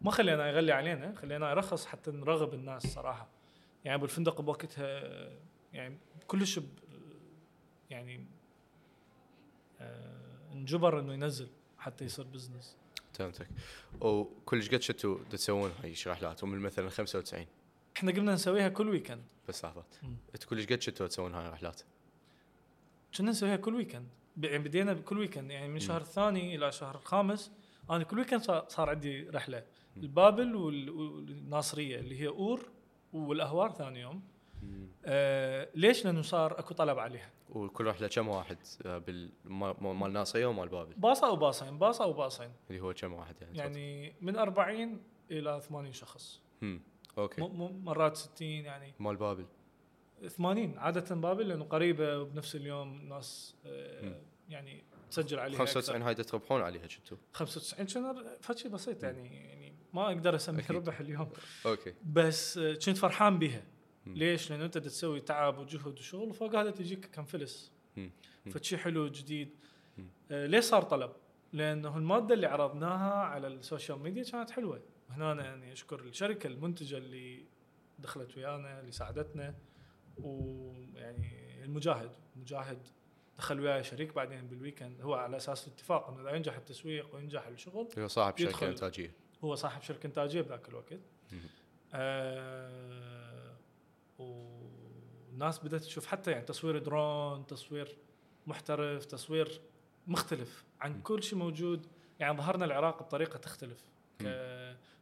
[0.00, 3.37] ما خلينا يغلي علينا خلينا يرخص حتى نرغب الناس صراحة.
[3.88, 5.00] يعني بالفندق بوقتها
[5.72, 6.60] يعني كلش
[7.90, 8.24] يعني
[9.80, 12.76] آه، انجبر إنه ينزل حتى يصير business
[13.12, 13.48] فهمتك.
[14.00, 17.46] وكل شقد كنتوا تسوون هاي الرحلات ومن مثلا 95
[17.96, 20.16] إحنا قمنا نسويها كل weekend بس لحظات مم.
[20.34, 21.80] أنتوا كل شقد كنتوا تسوون هاي الرحلات؟
[23.18, 24.06] كنا نسويها كل weekend
[24.42, 27.52] يعني بدينا بكل weekend يعني من الشهر الثاني إلى الشهر الخامس
[27.90, 29.64] أنا كل weekend صار, عندي رحلة.
[29.96, 32.68] البابل وال- والناصرية اللي هي أور
[33.12, 34.22] والأهوار ثاني يوم.
[35.04, 37.30] آه ليش؟ لأنه صار أكو طلب عليها.
[37.50, 39.02] وكل رحله كم واحد آه،
[39.80, 42.52] مال ناصرية ومال بابل؟ باصة أو باصين باصة أو باصين.
[42.70, 45.00] اللي هو كم واحد يعني؟ يعني من 40
[45.30, 46.40] إلى 80 شخص.
[46.62, 46.80] امم
[47.18, 47.40] okay.
[47.84, 48.94] مرات 60 يعني.
[48.98, 49.46] مال بابل؟
[50.28, 53.56] 80 عادة بابل لأنه قريبة وبنفس اليوم ناس.
[53.66, 59.72] آه يعني تسجل عليها 95 هاي تربحون عليها كنتوا 95 كان فشي بسيط يعني يعني
[59.94, 60.76] ما أقدر اسميه أكيد.
[60.76, 61.30] ربح اليوم
[61.66, 63.62] okay بس آه، كنت فرحان بها.
[64.06, 67.72] ليش؟ لأن أنت تسوي تعب وجهد وشغل وفوق هذا تجيك كم فلس.
[68.50, 69.50] فشي حلو جديد
[69.98, 70.06] مم.
[70.30, 71.12] آه ليش صار طلب؟
[71.52, 76.46] لأنه المادة اللي عرضناها على ال social media كانت حلوة وهنا أنا يعني أشكر الشركة
[76.46, 77.44] المنتجة اللي
[77.98, 79.54] دخلت ويانا اللي ساعدتنا
[80.18, 82.88] ويعني المجاهد مجاهد
[83.38, 87.88] دخل وياي شريك بعدين بالويكند هو على أساس الاتفاق إنه إذا ينجح التسويق وينجح الشغل
[87.98, 88.68] هو صاحب شركة.
[88.68, 89.12] إنتاجية
[89.44, 91.00] هو صاحب شركة إنتاجية بذاك الوقت.
[91.94, 93.56] آه
[94.18, 97.96] والناس بدأت تشوف حتى يعني تصوير درون تصوير
[98.46, 99.60] محترف تصوير
[100.06, 101.02] مختلف عن.
[101.02, 101.86] كل شيء موجود.
[102.20, 103.84] يعني ظهرنا العراق بطريقة تختلف.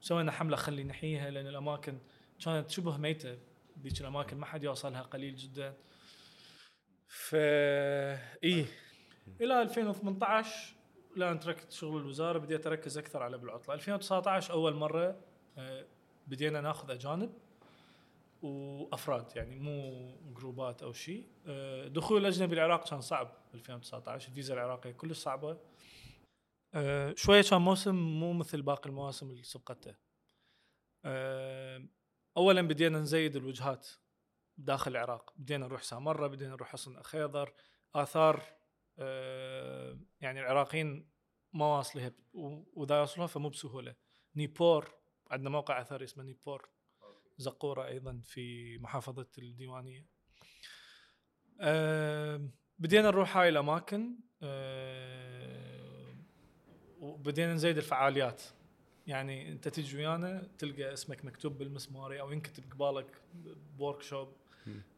[0.01, 1.99] سوينا حملة خلي نحييها لأن الأماكن
[2.45, 3.39] كانت شبه ميتة.
[3.83, 5.75] ذيك الأماكن ما حد يوصلها قليل جدا.
[7.09, 8.67] ف إيه.
[9.41, 10.76] إلى 2018
[11.17, 13.75] لا تركت شغل الوزارة بديت اركز أكثر على بالعطلة.
[13.75, 15.21] 2019 أول مرة
[15.59, 15.87] آه،
[16.27, 17.33] بدينا ناخذ أجانب
[18.43, 21.27] وأفراد يعني مو جروبات أو شيء.
[21.47, 25.59] آه، دخول الأجنبي العراق كان صعب 2019 الفيزا العراقية كلش صعبة.
[26.75, 29.95] آه، شوية كان موسم مو مثل باقي المواسم اللي سبقته
[32.37, 33.89] اولا بدينا نزيد الوجهات
[34.59, 35.33] داخل العراق.
[35.37, 37.53] بدينا نروح سامراء بدينا نروح حصن الأخيضر.
[37.95, 38.43] آثار
[40.21, 41.09] يعني العراقيين
[41.53, 43.95] ما واصلها واذا يوصلوها فمو بسهولة.
[44.37, 44.95] نيبور
[45.31, 46.69] عندنا موقع اثري اسمه نيبور.
[47.39, 50.07] زقورة أيضا في محافظة الديوانية.
[51.61, 56.15] آه، بدينا نروح هاي الأماكن آه،
[57.01, 58.43] وبدينا نزيد الفعاليات.
[59.07, 63.23] يعني أنت تجي ويانا تلقى اسمك مكتوب بالمسماري أو ينكتب قبالك
[63.79, 64.33] بورك شوب.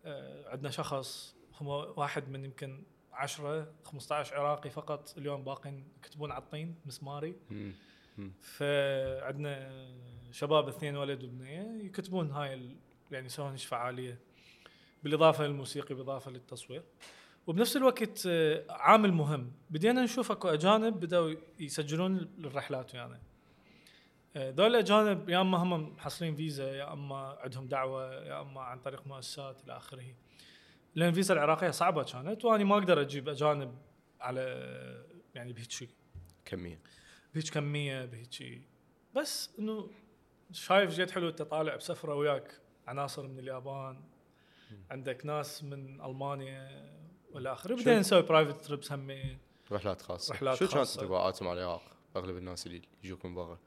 [0.04, 2.84] آه، عندنا شخص هو واحد من يمكن
[3.18, 7.36] 10 15 عراقي فقط اليوم باقين يكتبون على الطين مسماري.
[8.40, 9.70] فعندنا
[10.32, 12.76] شباب اثنين ولد وبنيه يكتبون هاي ال...
[13.10, 14.18] يعني يسوون فعالية
[15.02, 16.82] بالإضافة للموسيقى بالإضافة للتصوير.
[17.46, 19.52] وبنفس الوقت آه، عامل مهم.
[19.70, 23.20] بدينا نشوف أكو أجانب بدأوا يسجلون الرحلات ويانا.
[24.36, 28.78] آه، ذول الأجانب يا أما هم محصلين فيزا يا أما عندهم دعوة يا أما عن
[28.78, 30.14] طريق مؤسسات إلى آخره.
[30.94, 33.78] لأن الفيزا العراقية صعبة كانت وأنا ما أقدر أجيب أجانب
[34.20, 34.42] على
[35.34, 35.88] يعني بهيك شيء
[36.44, 36.80] كمية.
[37.34, 38.62] بهيك كمية بهيك شيء
[39.16, 39.90] بس إنه
[40.52, 44.00] شايف جد حلو أنت طالع بسفرة وياك عناصر من اليابان
[44.90, 46.90] عندك ناس من ألمانيا
[47.32, 47.74] والى آخره.
[47.74, 49.38] بدينا نسوي private trips همين
[49.72, 50.34] رحلات خاصة.
[50.34, 50.98] رحلات شو كانت.
[50.98, 51.82] انطباعاتهم على العراق؟
[52.16, 53.58] أغلب الناس اللي يجوكم برا.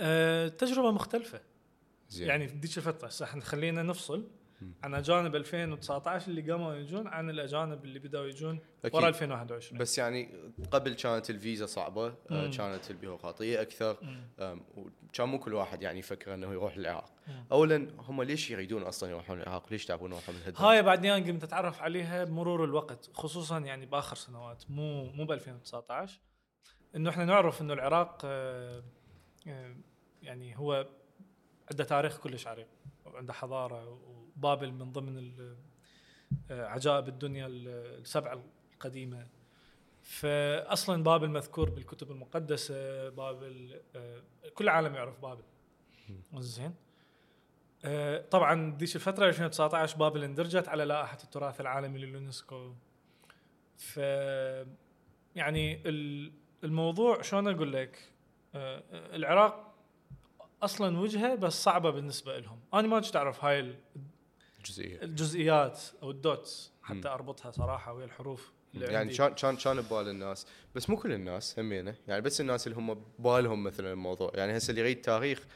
[0.00, 1.40] أه تجربة مختلفة.
[2.08, 2.28] زين.
[2.28, 4.28] يعني في ذيك الفترة هسه إحنا خلينا نفصل.
[4.82, 8.94] عن اجانب 2019 اللي قاموا يجون عن الاجانب اللي بداوا يجون أكيد.
[8.94, 10.34] ورا 2021 بس يعني
[10.70, 12.50] قبل كانت الفيزا صعبة آه، مم.
[12.50, 13.96] كانت البيروقراطية أكثر
[14.76, 17.44] وكان مو كل واحد يعني يفكر إنه يروح العراق مم.
[17.52, 21.82] اولا هم ليش يريدون أصلا يروحون العراق ليش تعبون يروحون هالدرجة؟ هاي بعدين قمت أتعرف
[21.82, 26.20] عليها بمرور الوقت خصوصا يعني بآخر سنوات مو مو ب 2019
[26.96, 28.82] إنه إحنا نعرف إنه العراق آه،
[29.48, 29.76] آه،
[30.22, 30.86] يعني هو
[31.70, 32.68] عنده تاريخ كلش عريق
[33.04, 33.98] وعنده حضارة
[34.36, 35.32] وبابل من ضمن
[36.50, 37.68] آه، عجائب الدنيا ال-
[38.00, 38.42] السبعه
[38.74, 39.26] القديمة.
[40.02, 44.22] فاصلا بابل مذكور بالكتب المقدسة بابل آه،
[44.54, 45.42] كل العالم يعرف بابل.
[46.34, 46.74] زين.
[47.84, 52.72] آه، طبعا ذيك الفترة 2019 بابل اندرجت على لائحة التراث العالمي لليونسكو.
[53.76, 53.96] ف
[55.36, 56.32] يعني ال-
[56.64, 58.12] الموضوع شلون أقول لك؟
[58.94, 59.74] العراق
[60.62, 62.60] أصلا وجهة بس صعبة بالنسبة لهم.
[62.74, 63.78] أنا ما كنت أعرف هاي
[64.64, 67.08] ال- جزئيه الجزئيات أو ال dots حتى.
[67.08, 69.14] أربطها صراحة ويا الحروف يعني.
[69.14, 70.46] كان كان كان ببال الناس.
[70.74, 71.94] بس مو كل الناس همينة.
[72.08, 74.32] يعني بس الناس اللي هم ببالهم مثلا الموضوع.
[74.34, 75.46] يعني هسه اللي يريد تاريخ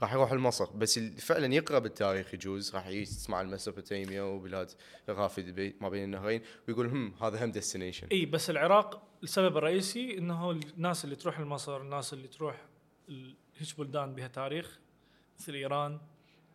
[0.00, 2.74] راح يروح لمصر بس اللي فعلا يقرأ بالتاريخ يجوز.
[2.74, 4.70] راح يسمع ال Mesopotamia وبلاد
[5.10, 10.50] غافي ما بين النهرين ويقول هم هذا هم destination إي بس العراق السبب الرئيسي إنه
[10.50, 12.64] الناس اللي تروح لمصر الناس اللي تروح
[13.58, 14.78] هيك بلدان بها تاريخ
[15.38, 16.00] مثل إيران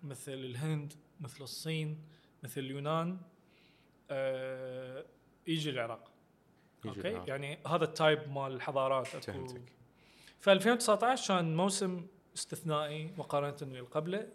[0.04, 2.02] مثل الهند مثل الصين
[2.44, 3.18] مثل اليونان
[4.12, 5.06] آه
[5.48, 6.12] يجي العراق.
[6.86, 7.30] يجي okay؟ العراق.
[7.30, 9.62] يعني هذا ال type مال الحضارات فهمتك.
[10.40, 14.28] ف 2019 كان موسم استثنائي مقارنة باللي قبله.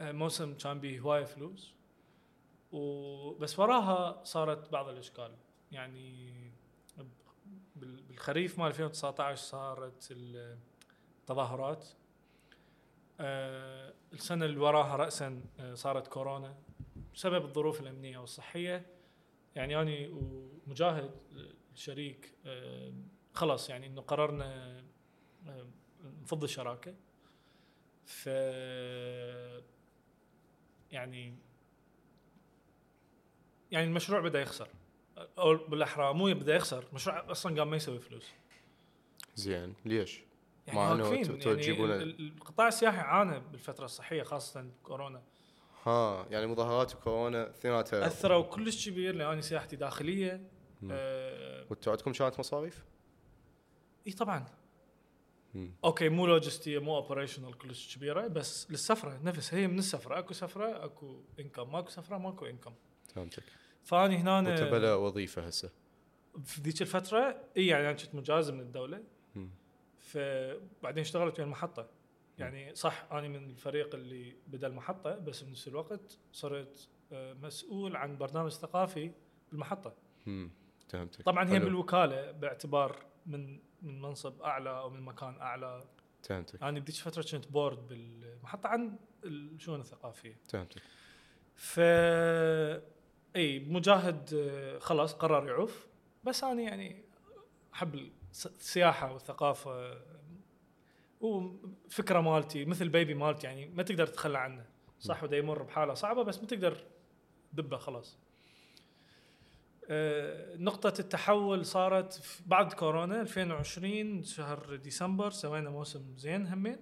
[0.00, 1.74] آه، موسم كان به هواية فلوس.
[2.72, 5.32] وبس وراها صارت بعض الأشكال.
[5.72, 6.32] يعني
[7.76, 11.88] بال- بالخريف مال 2019 صارت التظاهرات.
[13.20, 16.56] آه، السنة اللي وراها راسا آه، صارت كورونا
[17.14, 18.86] بسبب الظروف الأمنية والصحية.
[19.54, 21.10] يعني أني ومجاهد
[21.74, 22.92] الشريك آه،
[23.34, 24.82] خلاص يعني إنه قررنا
[26.22, 26.94] نفض الشراكة.
[28.04, 28.26] ف
[30.92, 31.34] يعني
[33.70, 34.68] يعني المشروع بدأ يخسر.
[35.38, 38.30] أو بالأحرى مو بدأ يخسر المشروع أصلا قام ما يسوي فلوس.
[39.34, 40.29] زين ليش؟
[40.74, 41.04] يعني مع
[41.44, 45.22] يعني القطاع السياحي عانى بالفترة الصحية خاصة كورونا.
[45.86, 50.50] ها يعني مظاهرات وكورونا اثنيناتها أثروا كلش كبير لاني سياحتي داخلية.
[50.90, 52.84] آه وأنتوا عندكم كانت مصاريف؟
[54.06, 54.46] إي طبعا.
[55.54, 55.74] مم.
[55.84, 60.84] okay مو لوجستية مو operational كلش كبيرة بس للسفرة نفس هي من السفرة أكو سفرة
[60.84, 62.74] أكو income ماكو سفرة ماكو income
[63.14, 63.42] فهمتك.
[63.82, 65.70] فأني هنا وانت بلا وظيفة هسه.
[66.44, 69.02] في ذيك الفترة إي يعني أنا كنت مجاز من الدولة.
[69.34, 69.50] مم.
[70.12, 71.88] فبعدين اشتغلت ويا المحطة.
[72.38, 78.18] يعني صح أنا من الفريق اللي بدأ المحطة بس بنفس الوقت صرت آه، مسؤول عن
[78.18, 79.12] برنامج ثقافي
[79.50, 79.94] بالمحطة.
[80.88, 81.22] فهمتك.
[81.22, 81.58] طبعا هي.
[81.58, 82.96] بالوكاله باعتبار
[83.26, 85.84] من من منصب أعلى أو من مكان أعلى.
[86.22, 86.62] فهمتك.
[86.62, 90.36] أنا بديك الفترة كنت بورد بالمحطة عن الشؤون الثقافية.
[90.48, 90.82] فهمتك.
[91.56, 91.80] ف
[93.36, 95.86] إي مجاهد آه، خلاص قرر يعوف
[96.24, 97.04] بس أنا يعني
[97.74, 100.00] أحب السياحه والثقافه
[101.20, 104.66] وفكره مالتي مثل بيبي مالتي يعني ما تقدر تتخلى عنه.
[105.00, 106.84] صح ودا يمر بحالة صعبة بس ما تقدر
[107.52, 108.18] دبه خلاص.
[109.90, 116.76] آه، نقطة التحول صارت بعد كورونا 2020 شهر ديسمبر سوينا موسم زين همين.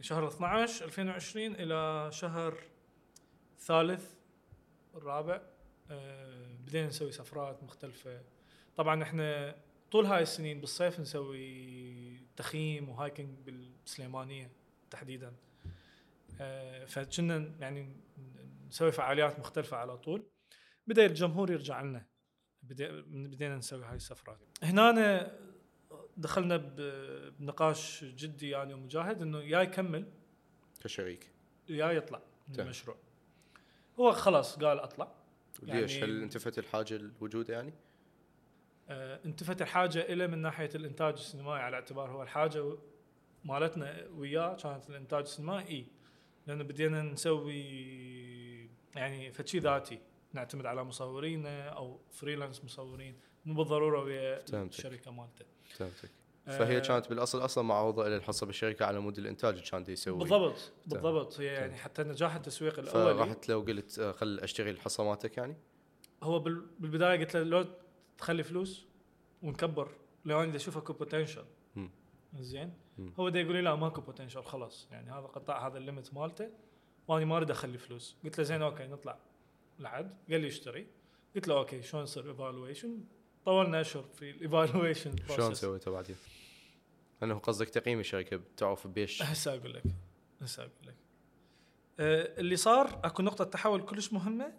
[0.00, 2.54] شهر 12 2020 إلى شهر
[3.58, 4.12] ثالث
[4.94, 5.40] الرابع.
[5.90, 8.20] آه، بدينا نسوي سفرات مختلفة.
[8.76, 9.56] طبعا إحنا
[9.90, 14.50] طول هاي السنين بالصيف نسوي تخييم وهايكنج بالسليمانية
[14.90, 15.32] تحديدا.
[16.40, 17.96] آه، فكنا يعني
[18.68, 20.26] نسوي فعاليات مختلفة على طول.
[20.86, 22.06] بدأ الجمهور يرجع لنا.
[22.62, 24.38] بدينا نسوي هاي السفرات.
[24.62, 25.32] هنا
[26.16, 26.56] دخلنا
[27.38, 30.12] بنقاش جدي يعني ومجاهد إنه يا يكمل.
[30.84, 31.30] كشريك.
[31.68, 32.66] يا يطلع من تمام.
[32.66, 32.96] المشروع.
[34.00, 35.12] هو خلاص قال أطلع.
[35.62, 37.72] ليش يعني- هل انتفت الحاجة الوجود يعني؟
[38.88, 42.76] آه، انتفت الحاجة إلى من ناحية الإنتاج السينمائي على اعتبار هو الحاجة
[43.44, 45.86] مالتنا وياه كانت الإنتاج السينمائي.
[46.46, 49.98] لأنه بدينا نسوي يعني فشي ذاتي.
[50.32, 53.16] نعتمد على مصورين أو freelance مصورين.
[53.44, 54.44] مو بالضرورة ويا.
[54.52, 55.44] الشركة مالته.
[55.76, 56.10] فهمتك.
[56.48, 60.18] آه، فهي كانت بالأصل أصلا معروضه إلى الحصه بالشركة على مود الإنتاج اللي كان يسوي.
[60.18, 61.40] بالضبط بالضبط.
[61.40, 65.56] هي يعني حتى نجاح التسويق الاولي فرحت لو قلت آه، خل أشتري الحصه مالتك يعني
[66.22, 67.64] هو بال- بالبداية قلت له لو
[68.18, 68.86] تخلي فلوس
[69.42, 69.90] ونكبر.
[70.24, 71.44] لو أنا أشوف اكو potential.
[72.38, 72.72] زين.
[73.18, 74.88] هو دا يقول لي لا ماكو potential خلاص.
[74.92, 76.50] يعني هذا قطاع هذا ال limit مالته.
[77.08, 78.16] وأنا ما أريد أخلي فلوس.
[78.24, 79.18] قلت له زين okay نطلع
[79.78, 80.16] لعد.
[80.30, 80.86] قال لي اشتري.
[81.34, 83.04] قلت له okay شلون يصير evaluation
[83.44, 86.16] طولنا أشهر في ال evaluation شلون سويته بعدين؟
[87.22, 89.82] انه قصدك تقييم الشركة تعرف بيش هسه أقول لك.
[90.42, 90.94] هسه أقول لك.
[92.00, 94.52] آه اللي صار أكو نقطة تحول كلش مهمة.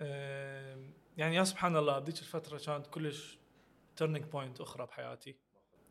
[0.00, 0.67] آه
[1.18, 3.38] يعني يا سبحان الله بذيك الفترة كانت كلش
[3.96, 5.36] turning point أخرى بحياتي.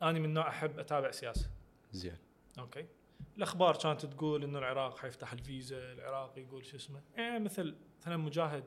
[0.02, 1.50] أنا من نوع أحب أتابع سياسة.
[1.92, 2.18] زين.
[2.60, 2.86] okay.
[3.38, 7.02] الأخبار كانت تقول إنه العراق حيفتح الفيزا العراق يقول شو اسمه.
[7.16, 8.64] يعني مثل مثلا مجاهد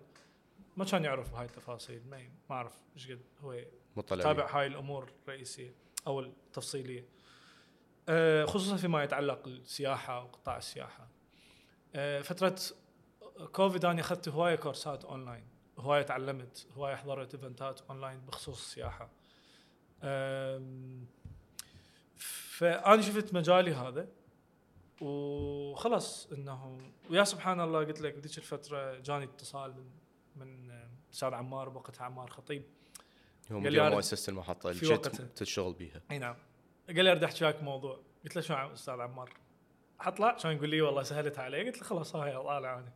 [0.76, 3.64] ما كان يعرف بهاي التفاصيل ما ما أعرف إيش قد هو
[3.96, 4.58] مطلع تابع.
[4.58, 5.74] هاي الأمور الرئيسية
[6.06, 7.04] أو التفصيلية.
[8.08, 11.08] آه، خصوصا فيما يتعلق السياحة وقطاع السياحة.
[11.94, 12.56] آه، فترة
[13.52, 15.59] كوفيد أنا أخذت هواية كورسات أونلاين.
[15.80, 19.10] هوايه تعلمت هوايه حضرت event ات online بخصوص السياحة.
[22.16, 24.08] فأنا شفت مجالي هذا
[25.00, 26.78] وخلص إنه
[27.10, 29.90] ويا سبحان الله قلت لك ذيك الفترة جاني اتصال من
[30.36, 30.70] من
[31.12, 32.62] أستاذ عمار بوقتها عمار خطيب.
[33.52, 35.06] هو مدير مؤسسة المحطة اللي جيت.
[35.22, 36.00] تشتغل بيها.
[36.10, 36.36] أي نعم.
[36.86, 38.00] قال لي اريد أحكي وياك موضوع.
[38.24, 39.32] قلت له شو أستاذ عمار؟
[39.98, 41.66] حطلع كان يقول لي والله سهلتها علي.
[41.66, 42.92] قلت له خلاص هاي طالع أنا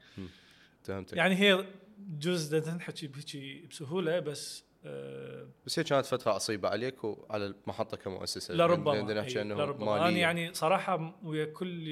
[0.82, 1.66] فهمتك يعني هي
[1.98, 7.96] جزء بدنا نحكي بهيجي بسهولة بس آه بس هي كانت فترة عصيبة عليك وعلى المحطة
[7.96, 10.18] كمؤسسة لربما نحكي إنه لربما أنا.
[10.18, 11.88] يعني صراحة ويا كل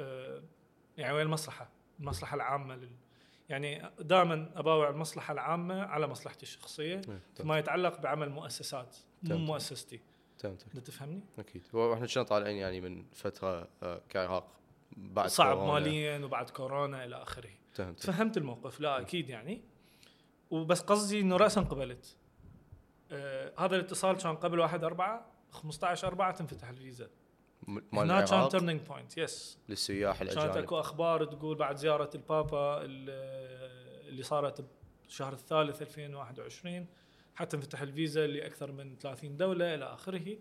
[0.00, 0.42] آه
[0.96, 1.70] يعني ويا المصلحة
[2.00, 2.90] المصلحة العامة لل
[3.48, 7.00] يعني دائما أباوع المصلحة العامة على مصلحتي الشخصية
[7.36, 9.36] فيما يتعلق بعمل مؤسسات مو.
[9.36, 10.00] مؤسستي
[10.38, 14.48] فهمتك أنت تفهمني؟ أكيد وإحنا كنا طالعين يعني من فترة آه، كعراق
[14.96, 15.58] بعد صعب.
[15.58, 19.62] ماليا وبعد كورونا إلى آخره فهمتك فهمت الموقف لا أكيد يعني.
[20.50, 22.16] وبس قصدي إنه راسا قبلت.
[23.12, 27.08] آه هذا الاتصال كان قبل 1 4 15 4 تنفتح الفيزا.
[27.68, 30.56] مال هنا كان العراق turning point yes للسياح كانت الأجانب.
[30.56, 34.64] أكو أخبار تقول بعد زيارة البابا ال- اللي صارت
[35.04, 36.86] بالشهر الثالث 2021
[37.34, 40.36] حتى انفتح الفيزا لأكثر من 30 دولة إلى آخره.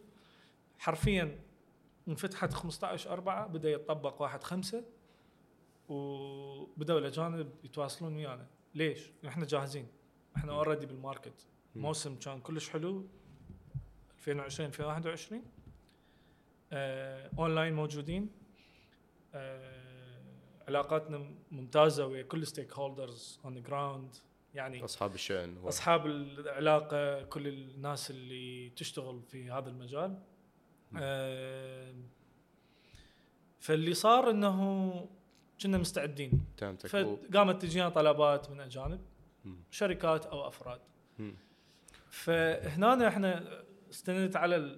[0.79, 1.39] حرفيا
[2.07, 4.83] انفتحت 15 4 بدأ يتطبق 1 5
[5.91, 8.47] وبداوا الأجانب يتواصلون ويانا.
[8.75, 9.87] ليش؟ إحنا جاهزين.
[10.37, 11.47] إحنا already بال market.
[11.75, 13.07] موسم كان كلش حلو.
[14.17, 15.43] 2020 2021
[16.73, 18.29] آه اونلاين موجودين.
[19.33, 20.21] آه
[20.67, 24.15] علاقاتنا ممتازة ويا كل stakeholders on ground
[24.53, 25.57] يعني أصحاب الشأن.
[25.57, 30.19] و- أصحاب العلاقة كل الناس اللي تشتغل في هذا المجال.
[30.97, 31.93] آه
[33.59, 35.09] فاللي صار إنه
[35.61, 36.45] كنا مستعدين
[36.87, 39.01] فقامت تجينا طلبات من اجانب.
[39.71, 40.81] شركات أو أفراد.
[42.09, 44.77] فهنا إحنا استندت على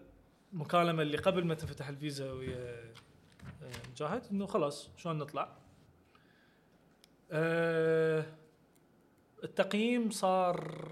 [0.54, 2.94] المكالمة اللي قبل ما تنفتح الفيزا ويا
[3.64, 5.58] آه، مجاهد إنه خلاص شلون نطلع
[7.32, 8.26] آه،
[9.44, 10.88] التقييم صار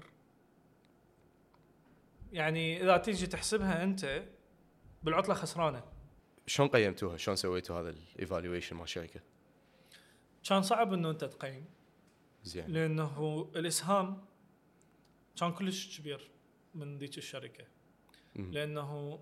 [2.32, 4.24] يعني إذا تيجي تحسبها أنت
[5.02, 5.82] بالعطلة خسرانة
[6.46, 9.20] شلون قيمتوها؟ شلون سويتوا هذا الايفالويشن مال الشركة؟
[10.44, 11.64] كان صعب إنه أنت تقيم.
[12.44, 12.72] زين.
[12.72, 14.24] لأنه الإسهام
[15.36, 16.30] كان كلش كبير
[16.74, 17.64] من ذيك الشركة.
[18.36, 18.52] مم.
[18.52, 19.20] لأنه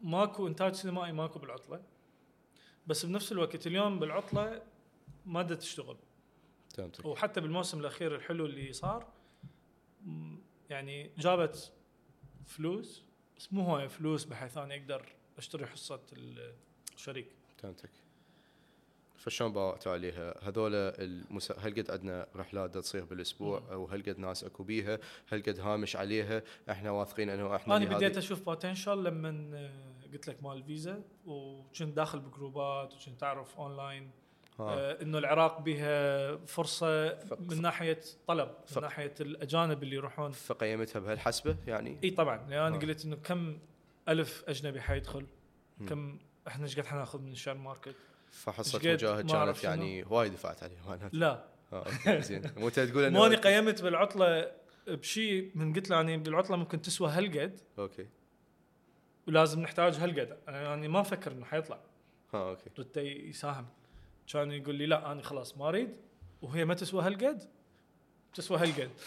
[0.00, 1.82] ماكو إنتاج سينمائي ماكو بالعطلة.
[2.86, 4.62] بس بنفس الوقت اليوم بالعطلة
[5.26, 5.96] ما تشتغل.
[6.74, 7.04] فهمتك.
[7.04, 9.12] وحتى بالموسم الأخير الحلو اللي صار
[10.70, 11.72] يعني جابت
[12.46, 13.02] فلوس
[13.38, 16.00] بس مو هواي فلوس بحيث أنا أقدر أشتري حصة
[16.94, 17.28] الشريك.
[17.58, 17.90] فهمتك.
[19.26, 21.54] فشلون باوعتوا عليها؟ هذول المسا...
[21.58, 23.62] هل قد عندنا رحلات تصير بالأسبوع.
[23.72, 24.98] أو هل قد ناس أكو بيها؟
[25.28, 30.28] هل قد هامش عليها؟ إحنا واثقين إنه إحنا أنا بديت أشوف potential لما آه، قلت
[30.28, 34.10] لك مال الفيزا وكنت داخل ب group ات وكنت أعرف اونلاين.
[34.60, 41.00] آه إنه العراق بها فرصة ف- من ناحية طلب من ناحية الأجانب اللي يروحون فقيمتها
[41.00, 42.80] بهالحسبة يعني؟ إي طبعا لأن أنا آه.
[42.80, 43.58] قلت إنه كم
[44.08, 45.26] ألف أجنبي حيدخل.
[45.88, 46.18] كم
[46.48, 47.96] إحنا إيش قد حناخذ من ال share market
[48.30, 51.44] فحصه مجاهد كانت يعني وايد دفعت عليها معناته لا.
[51.72, 52.42] آه، okay، زين.
[52.56, 54.52] مو تقول إنه مو قيمت بالعطلة
[54.86, 57.60] بشيء من قلت له يعني بالعطلة ممكن تسوى هالقد.
[57.78, 58.06] okay.
[59.28, 60.38] ولازم نحتاج هالقد.
[60.48, 61.80] يعني ما أفكر إنه حيطلع.
[62.34, 62.70] ها okay.
[62.78, 63.66] رد يساهم.
[64.32, 65.96] كان يقول لي لا أنا خلاص ما أريد.
[66.42, 67.42] وهي ما تسوى هالقد
[68.34, 68.90] تسوى هالقد.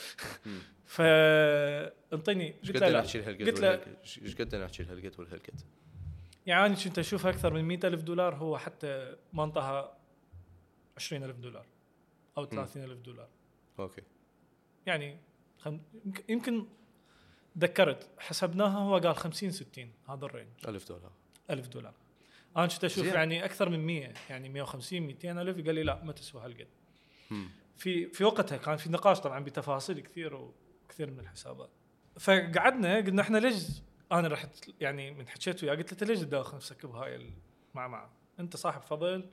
[0.86, 3.82] فانطيني قلت له قلت له-؟
[4.22, 5.62] إيش قد نحكي الهالقد والهالقد؟
[6.50, 9.98] يعني كنت أشوف أكثر من مئة ألف دولار هو حتى ما انطاها
[10.98, 11.66] 20 ألف دولار
[12.38, 13.28] أو 30 ألف دولار.
[13.80, 14.02] okay.
[14.86, 15.18] يعني
[15.60, 15.80] خم...
[16.06, 16.66] يمكن- يمكن
[17.58, 20.50] ذكرت حسبناها هو قال 50 60 هذا ال range.
[20.68, 21.12] 1000 دولار.
[21.50, 21.94] ألف دولار.
[22.58, 23.14] أنا كنت أشوف زين.
[23.14, 26.68] يعني أكثر من 100 يعني 150 200 ألف قال لي لا ما تسوى هالقد.
[27.78, 31.70] في في وقتها كان في نقاش طبعا بتفاصيل كثير وكثير من الحسابات.
[32.20, 33.64] فقعدنا قلنا إحنا ليش
[34.12, 37.32] أنا رحت يعني من حكيت وياه قلت له ليش تداخل نفسك بهاي
[37.76, 39.30] المعمعة؟ أنت صاحب فضل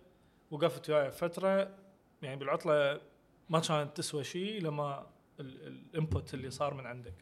[0.50, 1.76] وقفت وياي فترة
[2.22, 3.00] يعني بالعطلة
[3.50, 5.06] ما كانت تسوى شيء لما
[5.40, 7.14] الانبوت اللي صار من عندك.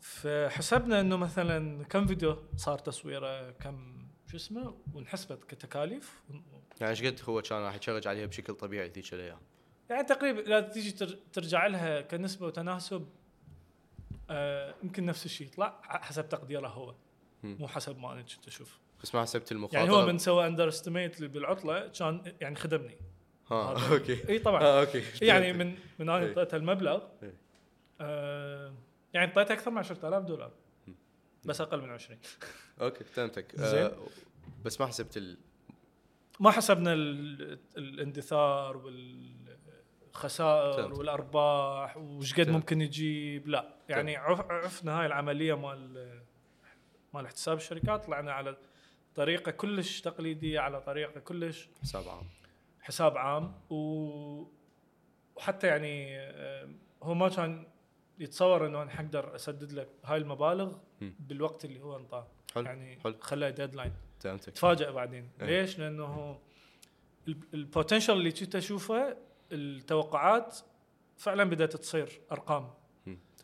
[0.00, 6.22] فحسبنا إنه مثلا كم فيديو صار تصويره كم شو اسمه ونحسبت كتكاليف
[6.80, 9.38] يعني إيش قد هو كان راح يشرج عليها بشكل طبيعي ذيك الأيام؟
[9.90, 13.08] يعني تقريبا لا تيجي تر- ترجع لها كنسبة وتناسب
[14.82, 16.94] يمكن نفس الشيء يطلع حسب تقديره هو.
[17.42, 21.22] مو حسب ما أنا كنت أشوف بس ما حسبت المخاطرة؟ يعني هو من سوى underestimate
[21.22, 22.96] بالعطلة كان يعني خدمني.
[23.50, 24.28] ها okay.
[24.28, 24.62] إي طبعا.
[24.62, 25.02] آه okay.
[25.22, 25.66] يعني من
[25.98, 26.28] من أنا.
[26.28, 27.02] اعطيته المبلغ.
[28.00, 28.74] آه
[29.14, 30.52] يعني اعطيته أكثر من 10000 دولار.
[31.44, 32.18] بس أقل من 20
[32.80, 33.54] okay فهمتك.
[33.60, 33.96] آه
[34.64, 35.38] بس ما حسبت ال...
[36.40, 39.39] ما حسبنا ال- الاندثار والخسائر
[40.76, 40.98] فهمت.
[40.98, 42.48] والأرباح وش قد.
[42.48, 46.20] ممكن يجيب لا يعني عف- عفنا هاي العملية مال
[47.14, 48.56] مال احتساب الشركات طلعنا على
[49.14, 52.26] طريقة كلش تقليدية على طريقة كلش حساب عام
[52.80, 54.44] حساب عام و...
[55.36, 56.68] وحتى يعني آه،
[57.02, 57.66] هو ما كان
[58.18, 60.76] يتصور إنه أنا حقدر أسدد لك هاي المبالغ.
[61.00, 63.16] بالوقت اللي هو انطاه حلو يعني حلو.
[63.20, 65.46] خلاه ديدلاين تفاجئ بعدين إيه.
[65.46, 66.38] ليش؟ لأنه
[67.54, 69.16] البوتنشل اللي كنت أشوفه
[69.52, 70.58] التوقعات
[71.16, 72.70] فعلا بدأت تصير أرقام.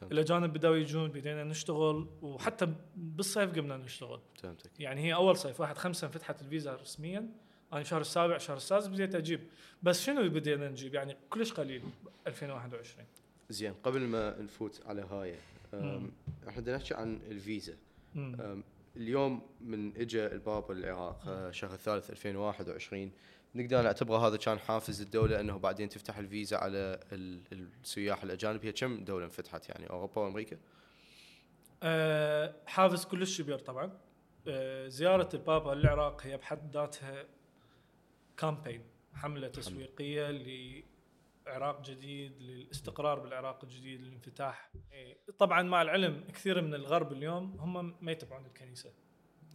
[0.02, 4.20] الاجانب بداوا يجون بدينا نشتغل وحتى بالصيف قمنا نشتغل.
[4.42, 4.80] فهمتك.
[4.80, 7.28] يعني هي أول صيف واحد خمسة انفتحت الفيزا رسميا
[7.72, 9.40] أنا شهر السابع شهر السادس بديت أجيب.
[9.82, 11.82] بس شنو بدينا نجيب؟ يعني كلش قليل
[12.26, 13.06] 2021
[13.50, 15.34] زين قبل ما نفوت على هاي.
[16.48, 17.76] إحنا بدنا نحكي عن الفيزا.
[18.96, 23.10] اليوم من اجى الباب العراق شهر الثالث 2021
[23.56, 28.64] نقدر نعتبره هذا كان حافز الدولة إنه بعدين تفتح الفيزا على ال- السياح الأجانب.
[28.64, 30.56] هي كم دولة انفتحت يعني؟ أوروبا وأمريكا؟
[31.82, 33.98] آه، حافز كلش كبير طبعا.
[34.48, 37.24] آه، زيارة البابا للعراق هي بحد ذاتها
[38.36, 38.82] كامبين
[39.14, 39.48] حملة.
[39.48, 40.30] تسويقية
[41.46, 44.70] لعراق جديد للاستقرار بالعراق الجديد للانفتاح.
[44.92, 48.92] إيه، طبعا مع العلم كثير من الغرب اليوم هم ما يتبعون الكنيسة.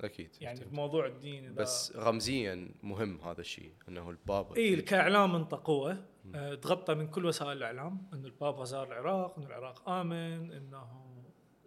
[0.02, 0.76] أكيد يعني في.
[0.76, 6.94] موضوع الدين بس رمزيا مهم هذا الشيء إنه البابا اي كاعلام انت قوه آه، تغطى
[6.94, 11.12] من كل وسائل الإعلام انه البابا زار العراق انه العراق آمن إنه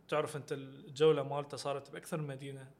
[0.08, 2.70] تعرف أنت الجولة مالته صارت بأكثر من مدينة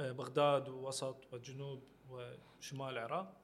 [0.00, 3.40] آه، بغداد ووسط وجنوب وشمال العراق.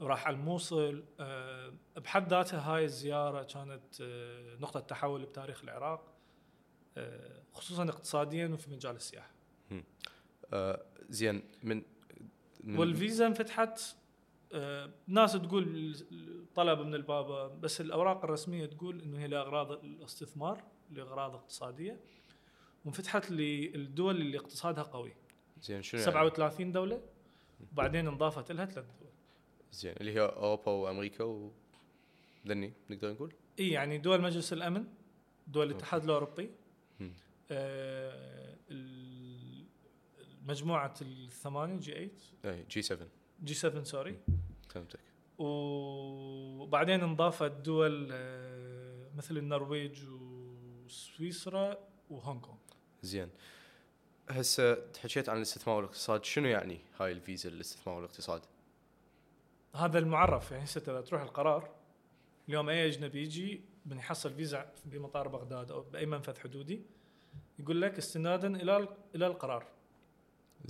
[0.00, 6.12] وراح على الموصل آه، بحد ذاتها هاي الزيارة كانت آه، نقطة تحول بتاريخ العراق
[6.96, 9.30] آه، خصوصا اقتصاديا وفي مجال السياحة.
[11.08, 11.82] زين من,
[12.64, 13.80] من والفيزا انفتحت
[14.54, 15.96] آه، ناس تقول
[16.54, 22.00] طلب من البابا بس الأوراق الرسمية تقول إنه هي لأغراض الاستثمار لأغراض اقتصادية
[22.84, 25.12] وانفتحت للدول اللي اقتصادها قوي.
[25.62, 27.02] زين شنو يعني؟ 37 دولة
[27.72, 29.10] وبعدين انضافت لها ثلاث دول.
[29.72, 31.50] زين اللي هي أوروبا وأمريكا و
[32.46, 34.84] ذني نقدر نقول؟ إي يعني دول مجلس الأمن
[35.46, 36.50] دول الاتحاد الأوروبي.
[37.50, 38.51] آه،
[40.46, 42.10] مجموعة الثمانية G 8
[42.44, 43.08] اي G 7
[43.44, 44.18] G 7 sorry
[44.68, 45.00] فهمتك.
[45.38, 50.04] وبعدين انضافت دول آه، مثل النرويج
[50.84, 51.78] وسويسرا
[52.10, 52.58] وهونغ كونغ.
[53.02, 53.28] زين.
[54.28, 58.42] هسه حكيت عن الاستثمار والاقتصاد شنو يعني هاي الفيزا للاستثمار والاقتصاد؟
[59.74, 61.70] هذا المعرف يعني هسه اذا تروح القرار
[62.48, 66.82] اليوم أي أجنبي يجي من يحصل فيزا بمطار بغداد أو بأي منفذ حدودي
[67.58, 69.66] يقول لك استنادا إلى إلى القرار.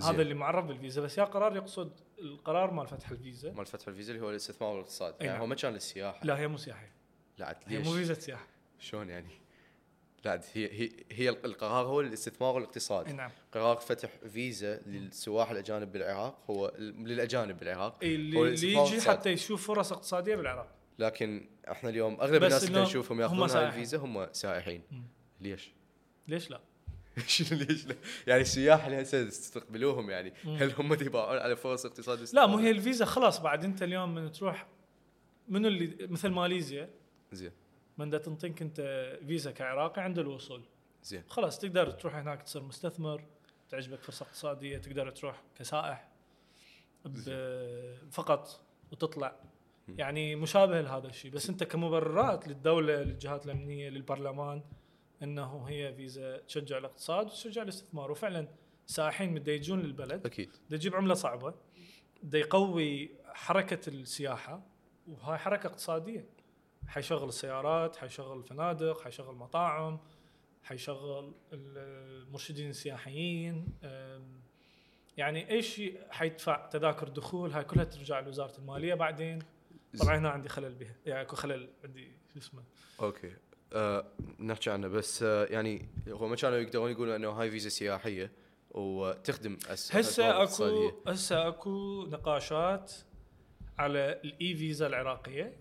[0.01, 4.13] هذا اللي معرف بالفيزا بس يا قرار يقصد القرار مال فتح الفيزا مال فتح الفيزا
[4.13, 5.41] اللي هو الاستثمار والاقتصاد يعني نعم.
[5.41, 6.93] هو ما كان للسياحة لا هي مو سياحية
[7.37, 8.47] لا عاد هي؟ مو فيزا سياحة
[8.79, 9.43] شلون يعني؟
[10.25, 16.43] لا هي هي هي القرار هو الاستثمار والاقتصاد نعم قرار فتح فيزا للسواح الأجانب بالعراق
[16.49, 19.01] هو للأجانب بالعراق إي هو اللي, اللي يجي.
[19.01, 23.67] حتى يشوف فرص اقتصادية بالعراق لكن إحنا اليوم أغلب الناس اللي نشوفهم هم ياخذون هاي.
[23.67, 25.03] الفيزا هم سائحين مم.
[25.41, 25.71] ليش؟
[26.27, 26.61] ليش لا؟
[27.27, 27.95] شنو ليش لا؟
[28.27, 30.33] يعني السياح اللي هسه تستقبلوهم يعني.
[30.45, 34.31] هل هم يباعون على فرص اقتصاد لا؟ مو هي الفيزا خلاص بعد انت اليوم من
[34.31, 34.67] تروح
[35.47, 36.89] منو اللي مثل ماليزيا
[37.31, 37.51] زين
[37.97, 38.81] من دا تنطيك انت
[39.27, 40.63] فيزا كعراقي عند الوصول
[41.03, 43.23] زين خلاص تقدر تروح هناك تصير مستثمر
[43.69, 46.09] تعجبك فرصة اقتصادية تقدر تروح كسائح
[48.11, 48.61] فقط
[48.91, 49.35] وتطلع.
[49.87, 54.61] يعني مشابه لهذا الشيء بس انت كمبررات للدولة للجهات الأمنية للبرلمان
[55.23, 58.11] إنه هي فيزا تشجع الاقتصاد وتشجع الاستثمار.
[58.11, 58.47] وفعلا
[58.85, 60.25] سائحين مدا يجون للبلد.
[60.25, 60.49] أكيد.
[60.69, 61.53] دا يجيب عملة صعبة.
[62.23, 64.61] دا يقوي حركة السياحة
[65.07, 66.25] وهاي حركة اقتصادية.
[66.87, 69.99] حيشغل السيارات حيشغل الفنادق حيشغل مطاعم
[70.63, 73.67] حيشغل المرشدين السياحيين.
[75.17, 79.39] يعني أي شيء حيدفع تذاكر دخول هاي كلها ترجع لوزارة المالية بعدين.
[79.99, 80.95] طبعا هنا عندي خلل بها.
[81.05, 82.63] يعني أكو خلل عندي شو اسمه.
[82.99, 83.33] okay.
[83.73, 84.05] آه
[84.39, 84.87] نحكي عنه.
[84.87, 88.31] بس آه يعني هو ما كانوا يقدرون يقولوا إنه هاي فيزا سياحية
[88.71, 90.91] وتخدم أس- هسه اكو.
[91.07, 92.93] هسه أكو نقاشات
[93.77, 95.57] على ال e-visa العراقية.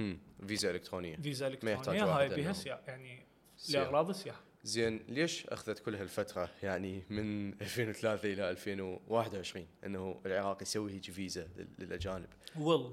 [0.00, 1.16] هم، فيزا إلكترونية.
[1.16, 3.26] فيزا إلكترونية هاي بها سياحه يعني.
[3.70, 4.40] لأغراض السياحة.
[4.64, 11.48] زين ليش أخذت كل هالفترة يعني من 2003 إلى 2021 إنه العراق يسوي هيك فيزا
[11.56, 12.28] لل- للأجانب؟
[12.58, 12.90] ويل.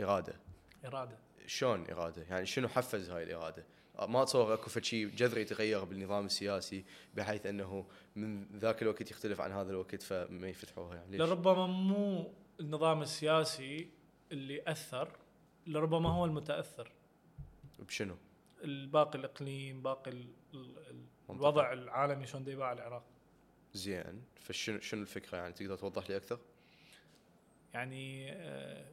[0.00, 0.34] إرادة.
[0.84, 1.18] إرادة.
[1.46, 3.64] شلون إرادة يعني شنو حفز هاي الإرادة
[4.08, 6.84] ما أتصور أكو شيء جذري يتغير بالنظام السياسي
[7.14, 7.86] بحيث إنه
[8.16, 13.88] من ذاك الوقت يختلف عن هذا الوقت فما يفتحوها يعني ليش؟ لربما مو النظام السياسي
[14.32, 15.08] اللي أثر
[15.66, 16.92] لربما هو المتأثر
[17.78, 18.16] بشنو؟
[18.64, 21.04] الباقي الإقليم باقي ال- ال-.
[21.30, 23.04] الوضع العالمي شلون يباع العراق
[23.74, 26.38] زين فشنو شنو الفكرة يعني تقدر توضح لي أكثر؟
[27.74, 28.84] يعني آه،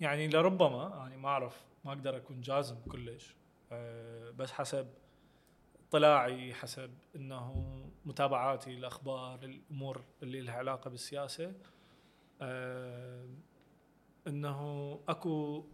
[0.00, 3.34] يعني لربما يعني ما أعرف ما أقدر أكون جازم كلش
[3.72, 4.88] آه، بس حسب
[5.88, 7.74] اطلاعي حسب إنه
[8.04, 11.54] متابعاتي الاخبار الأمور اللي لها علاقة بالسياسة
[12.40, 13.28] آه،
[14.26, 15.64] إنه أكو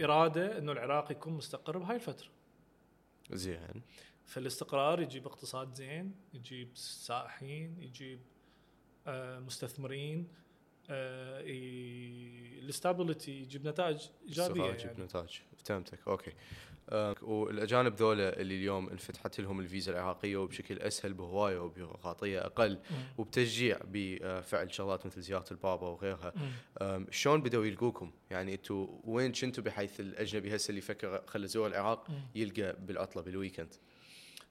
[0.00, 2.28] إرادة إنه العراق يكون مستقر بهاي الفترة.
[3.30, 3.82] زين.
[4.26, 8.20] فالاستقرار يجيب اقتصاد زين يجيب سائحين يجيب
[9.06, 10.28] آه، مستثمرين
[10.90, 11.42] آه،
[12.58, 15.98] ال stability يجيب نتائج ايجابيه يعني بنتاج فهمتك.
[16.08, 16.32] okay
[16.90, 22.78] آه والاجانب ذولا اللي اليوم انفتحت لهم الفيزا العراقية وبشكل أسهل بهواية وبيروقراطيه أقل.
[23.18, 26.32] وبتشجيع بفعل شغلات مثل زيارة البابا وغيرها.
[27.10, 32.06] شلون بدأوا يلقوكم؟ يعني أنتم وين كنتوا بحيث الأجنبي هسه اللي يفكر خل يزور العراق.
[32.34, 33.74] يلقى بالعطلة بال weekend؟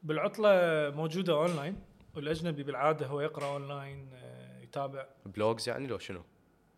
[0.04, 0.50] بالعطلة
[0.96, 1.76] موجودة أونلاين
[2.16, 6.22] والأجنبي بالعادة هو يقرأ أونلاين آه، يتابع blogs يعني لو شنو؟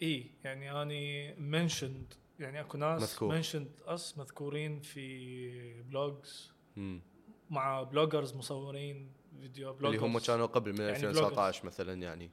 [0.01, 3.35] اي يعني أني mentioned يعني أكو ناس مذكور.
[3.35, 7.01] mentioned اس مذكورين في blogs مم.
[7.49, 9.11] مع vloggers مصورين
[9.41, 12.31] فيديو اللي هم vloggers كانوا قبل من يعني 2019 مثلا يعني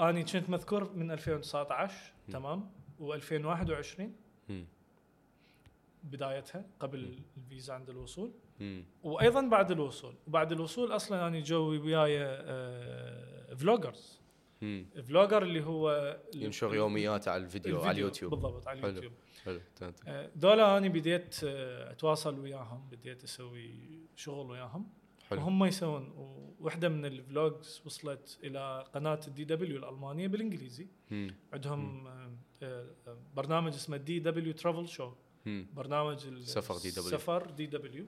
[0.00, 1.94] أني كنت مذكور من 2019
[2.28, 2.32] مم.
[2.32, 2.70] تمام
[3.00, 4.00] و2021
[4.48, 4.66] مم.
[6.02, 8.84] بدايتها قبل الفيزا عند الوصول مم.
[9.02, 14.20] وأيضا بعد الوصول وبعد الوصول أصلا يعني جو وياي آه، vloggers
[14.62, 14.86] مم.
[15.08, 18.90] vlogger اللي هو ينشر يوميات على الفيديو, على اليوتيوب بالضبط على حلو.
[18.90, 19.12] اليوتيوب
[19.44, 20.00] حلو فهمت.
[20.06, 23.70] آه، دولا أنا بديت آه، أتواصل وياهم بديت أسوي
[24.16, 24.86] شغل وياهم
[25.28, 26.10] حلو وهم يسوون
[26.60, 31.34] وواحده من ال vloggers وصلت إلى قناة ال DW الألمانية بالإنجليزي مم.
[31.52, 32.30] عندهم آه،
[32.62, 35.12] آه، آه، برنامج اسمه DW Travel Show
[35.46, 35.66] مم.
[35.74, 37.10] برنامج ال- سفر DW.
[37.10, 38.06] سفر DW.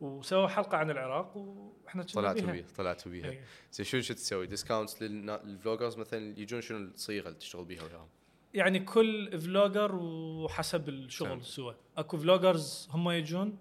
[0.00, 2.66] وسووا حلقة عن العراق وإحنا طلعتوا بيها.
[2.76, 3.44] طلعتوا بيها إيه.
[3.72, 8.08] زين شو شو تسوي؟ discounts لل vloggers مثلا يجون شنو الصيغة اللي تشتغل بيها وياهم؟
[8.54, 11.44] يعني كل vlogger وحسب الشغل.
[11.44, 13.58] سوى أكو vloggers هم يجون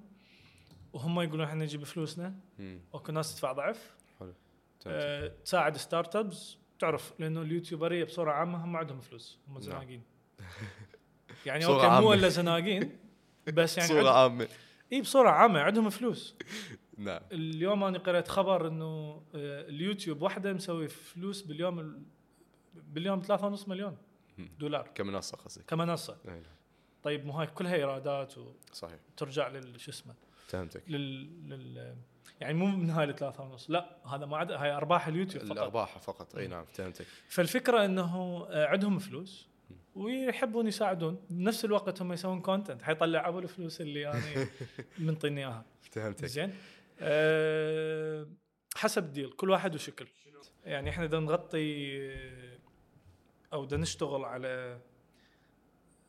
[0.93, 2.35] وهم يقولون إحنا نجيب فلوسنا.
[2.93, 4.35] واكو ناس تدفع ضعف فهمت.
[4.87, 9.61] أه تساعد startups تعرف لأنه ال YouTuberية بصورة عامة هم عندهم فلوس هم نعم.
[9.61, 10.03] زناقين
[11.45, 12.01] يعني okay.
[12.01, 12.97] مو إلا زناقين
[13.47, 14.09] بس يعني صوره.
[14.09, 14.47] عامة
[14.93, 16.35] اي بصوره عامة عندهم فلوس.
[16.97, 17.21] نعم.
[17.31, 22.01] اليوم أنا قرأت خبر إنه آه، اليوتيوب واحدة مسوي فلوس باليوم ال-
[22.73, 23.97] باليوم 3.5 مليون.
[24.59, 24.87] دولار.
[24.95, 26.17] كمنصة قصدك؟ كمنصة.
[26.27, 26.43] إيه،
[27.03, 28.33] طيب مو هاي كلها إيرادات
[28.73, 28.99] صحيح.
[29.13, 30.13] وترجع لل شو اسمه
[30.47, 30.83] فهمتك.
[30.87, 31.95] لل, لل
[32.41, 35.51] يعني مو من هاي الثلاثة ونص لا هذا ما عدا هاي أرباح اليوتيوب فقط.
[35.51, 36.35] الأرباح فقط.
[36.35, 36.47] أي.
[36.47, 37.05] نعم فهمتك.
[37.27, 39.47] فالفكرة إنه آه، عندهم فلوس.
[39.97, 41.25] ويحبون يساعدون.
[41.29, 44.47] بنفس الوقت هم يسوون كونتنت حيطلع أبو الفلوس اللي أنا
[44.99, 45.65] منطيني إياها.
[45.91, 46.53] فهمتك زين.
[46.99, 48.27] أه
[48.75, 50.07] حسب الديل كل واحد وشكل.
[50.65, 52.57] يعني إحنا بدنا نغطي آه،
[53.53, 54.81] أو بدنا نشتغل على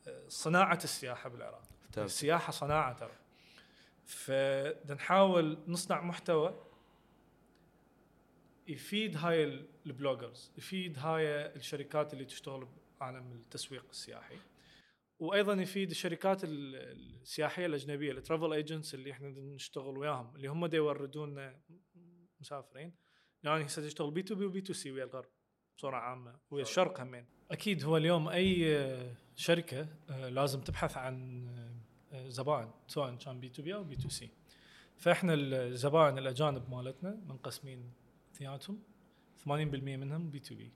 [0.07, 1.63] آه، صناعة السياحة بالعراق.
[1.97, 3.11] السياحة صناعة ترى.
[4.05, 6.63] فبدنا نحاول نصنع محتوى
[8.67, 12.67] يفيد هاي ال- ال vloggers يفيد هاي الشركات اللي تشتغل
[12.99, 14.35] بعالم التسويق السياحي.
[15.19, 16.75] وأيضا يفيد الشركات ال-
[17.21, 21.53] السياحية الأجنبية ال travel agents اللي إحنا نشتغل وياهم اللي هم يوردون
[22.41, 22.93] مسافرين.
[23.43, 25.29] يعني هسه تشتغل بي تو بي وبي تو سي ويا الغرب
[25.77, 31.47] بصورة عامة ويا الشرق همين أكيد هو اليوم أي آه، شركة آه، لازم تبحث عن
[32.11, 34.29] آه، زبائن سواء كان بي تو بي أو بي تو سي
[34.97, 37.93] فإحنا الزبائن الأجانب مالتنا منقسمين
[38.35, 38.83] اثنيناتهم
[39.45, 40.71] 80% منهم B2B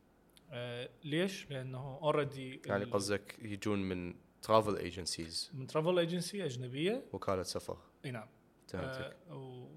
[1.03, 7.05] ليش؟ لأنه already يعني قصدك يجون من travel agencies من travel agency أجنبية.
[7.13, 7.77] وكالة سفر.
[8.05, 8.27] أي نعم.
[8.67, 9.15] فهمتك.
[9.29, 9.67] آه،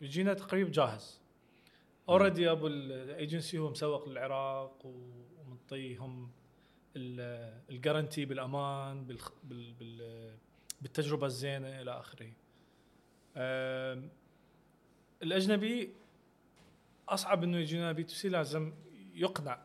[0.00, 1.20] ويجينا تقريبا جاهز.
[2.08, 6.30] already أبو ال agency هو مسوق للعراق ومنطيهم
[6.96, 10.36] ال- ال guarantee بالأمان بالخ- بال بال
[10.80, 12.32] بالتجربة الزينة إلى آخره.
[13.36, 14.10] آم،
[15.22, 15.92] الأجنبي
[17.08, 18.74] أصعب إنه يجينا B2C لازم
[19.14, 19.62] يقنع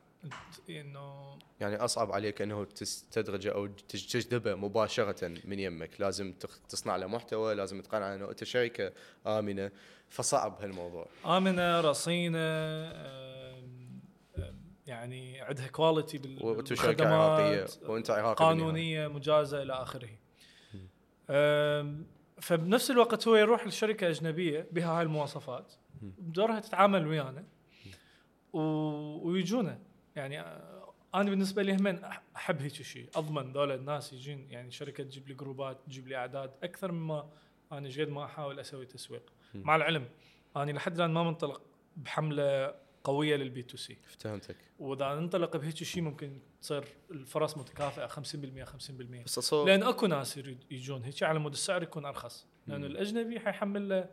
[0.69, 5.89] إنه يعني أصعب عليك إنه تستدرجه أو تج- تجذبه مباشرة من يمك.
[6.01, 6.34] لازم
[6.69, 8.91] تصنع له محتوى لازم تقنعه إنه انت شركه
[9.28, 9.71] آمنة.
[10.09, 11.07] فصعب هالموضوع.
[11.25, 12.38] آمنة رصينة
[14.88, 16.38] يعني عندها quality
[16.75, 18.45] شركه عراقيه وأنت عراقي.
[18.45, 20.09] قانونية مجازة إلى آخره.
[22.41, 25.74] فبنفس الوقت هو يروح لشركة أجنبية بها هاي المواصفات.
[26.01, 27.43] بدورها تتعامل ويانا.
[28.54, 28.59] و...
[29.29, 29.79] ويجونا.
[30.17, 30.39] يعني
[31.15, 31.87] أنا بالنسبة لي هم
[32.35, 36.51] أحب هيك شيء أضمن ذولا الناس يجين يعني شركة تجيب لي جروبات تجيب لي أعداد
[36.63, 37.29] أكثر مما
[37.71, 39.23] أنا جد ما أحاول أسوي تسويق.
[39.55, 40.09] مع العلم
[40.55, 41.61] أنا لحد الآن ما منطلق
[41.97, 43.97] بحملة قوية لل B2C.
[44.19, 48.21] فهمتك وإذا ننطلق بهيك شيء ممكن تصير الفرص متكافئة 50% 50%
[49.25, 52.47] بس اتصور لأن أكو ناس يريد يجون هيك على مود السعر يكون أرخص.
[52.67, 52.87] لأنه.
[52.87, 54.09] الأجنبي حيحمل له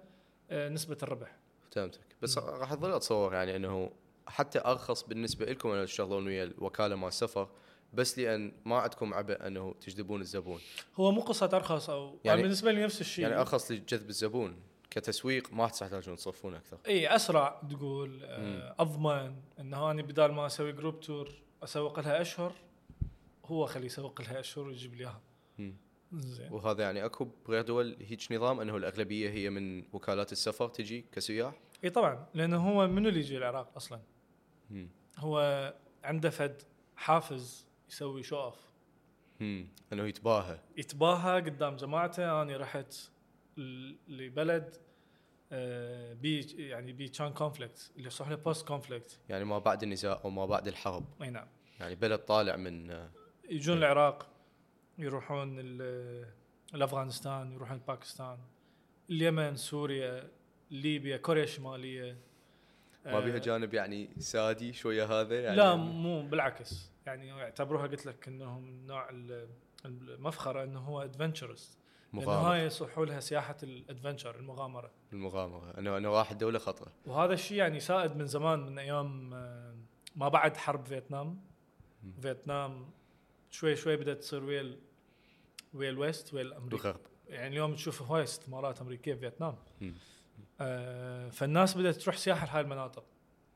[0.51, 1.37] آه، نسبة الربح.
[1.73, 3.91] فهمتك بس راح اظل أتصور يعني إنه
[4.27, 7.49] حتى أرخص بالنسبة لكم انه تشتغلون ويا الوكالة مال السفر
[7.93, 10.61] بس لأن ما عندكم عبء أنه تجذبون الزبون.
[10.97, 13.25] هو مو قصة أرخص أو يعني- بالنسبة لي نفس الشيء.
[13.25, 14.57] يعني أرخص لجذب الزبون.
[14.91, 16.79] كتسويق ما تحتاجون تصرفون أكثر.
[16.87, 21.33] إي أسرع تقول آه، أضمن انه أنا بدال ما أسوي group tour
[21.65, 22.53] أسوق لها أشهر
[23.45, 25.21] هو خليه يسوق لها أشهر ويجيب لي إياها.
[26.13, 26.53] زين.
[26.53, 31.55] وهذا يعني أكو بغير دول هيك نظام أنه الأغلبية هي من وكالات السفر تجي كسياح؟
[31.85, 34.01] إي طبعا لأنه هو منو اللي يجي العراق أصلا؟
[35.19, 35.75] هو
[36.05, 36.63] عنده فد
[36.97, 38.57] حافز يسوي show off.
[39.41, 39.69] إنه
[40.07, 40.59] يتباهى.
[40.77, 42.43] يتباهى قدام جماعته.
[42.43, 42.95] أنا رحت
[44.09, 44.77] لبلد
[45.53, 50.31] آه، بي يعني بي كان conflict اللي صح له post-conflict يعني ما بعد النزاع أو
[50.31, 51.05] ما بعد الحرب.
[51.23, 51.47] أي نعم.
[51.81, 53.11] يعني بلد طالع من آه،
[53.51, 54.27] يجون العراق
[54.99, 56.29] يروحون ال-
[56.75, 58.39] الأفغانستان يروحون باكستان
[59.11, 60.31] اليمن سوريا
[60.71, 62.19] ليبيا كوريا الشمالية.
[63.07, 66.91] ما بيها آه، جانب يعني sadi شوية هذا يعني؟ لا مو بالعكس.
[67.07, 69.49] يعني يعتبروها قلت لك انهم نوع ال-
[69.85, 71.79] المفخرة إنه هو adventurist
[72.13, 72.53] لأنه مغامرة.
[72.55, 74.91] هاي يصحوا لها سياحة ال adventure المغامرة.
[75.13, 75.79] المغامرة.
[75.79, 79.75] انه انه راح دولة خطره وهذا الشيء يعني سائد من زمان من أيام آه،
[80.17, 81.41] ما بعد حرب فيتنام.
[82.23, 82.91] فيتنام
[83.51, 84.77] شوي شوي بدأت تصير ويا
[85.75, 89.55] ويا ال West ويا ال America الغرب يعني اليوم تشوف هواي استثمارات أمريكية في فيتنام.
[89.81, 89.95] مم.
[90.61, 93.05] آه فالناس بدأت تروح سياحة لهاي المناطق.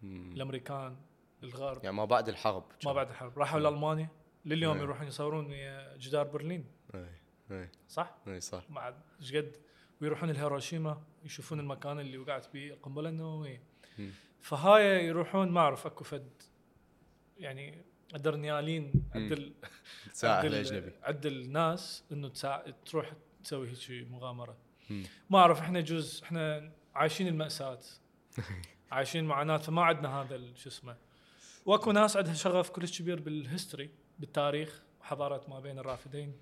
[0.02, 0.32] مم.
[0.32, 0.96] الأمريكان
[1.42, 1.84] الغرب.
[1.84, 3.38] يعني ما بعد الحرب ما بعد الحرب.
[3.38, 4.08] راحوا لألمانيا.
[4.44, 4.82] لليوم نعم.
[4.84, 6.64] يروحون يصورون ويا جدار برلين.
[6.94, 7.06] اي
[7.50, 8.64] اي صح؟ اي صح.
[8.70, 9.56] بعد إيش قد؟
[10.02, 13.62] ويروحون الهيروشيما يشوفون المكان اللي وقعت به القنبله النووية.
[14.40, 16.42] فهاي يروحون ما أعرف أكو فد
[17.38, 17.84] يعني
[18.14, 19.52] أدرنيالين عند ال-
[20.24, 20.92] الأجنبي.
[21.02, 22.28] عند الناس إنه.
[22.86, 23.12] تروح
[23.44, 24.56] تسوي هيك مغامرة.
[25.30, 27.78] ما أعرف إحنا جزء إحنا عايشين المأساة.
[28.92, 30.96] عايشين معاناة فما عندنا هذا شو اسمه.
[31.66, 36.36] واكو ناس عندها شغف كلش كبير بال history بالتاريخ وحضاره ما بين الرافدين.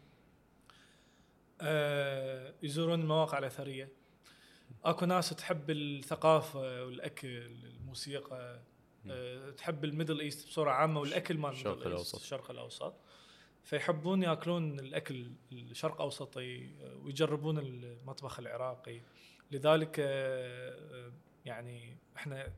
[1.61, 3.89] آه يزورون المواقع الأثرية.
[4.85, 8.61] اكو ناس تحب الثقافة والاكل الموسيقى.
[9.11, 12.21] آه تحب ال Middle East بصورة عامة والأكل مال الشرق الأوسط.
[12.21, 12.95] الشرق الأوسط.
[13.65, 19.01] فيحبون ياكلون الأكل الشرق أوسطي آه، ويجربون المطبخ العراقي.
[19.51, 21.13] لذلك آه، آه،
[21.45, 22.53] يعني إحنا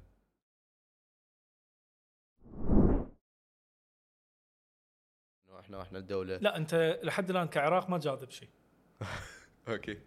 [5.69, 6.37] إحنا إحنا الدولة.
[6.37, 8.49] لا أنت لحد الآن كعراق ما جاذب شيء.
[9.69, 9.99] أوكي.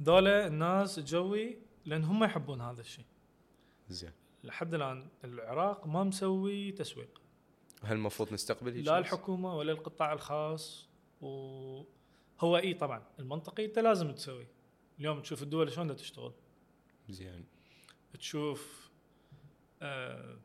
[0.00, 3.04] هذول الناس جوي لأن هم يحبون هذا الشيء.
[3.88, 4.12] زين.
[4.44, 7.20] لحد الآن العراق ما مسوي تسويق.
[7.82, 10.88] هل المفروض نستقبل لا؟ الحكومة ولا القطاع الخاص
[11.20, 14.46] وهو إي طبعا المنطقي أنت لازم تسوي.
[15.00, 16.32] اليوم تشوف الدول شلون بدها تشتغل.
[17.08, 17.44] زين.
[18.18, 18.90] تشوف
[19.82, 20.38] آه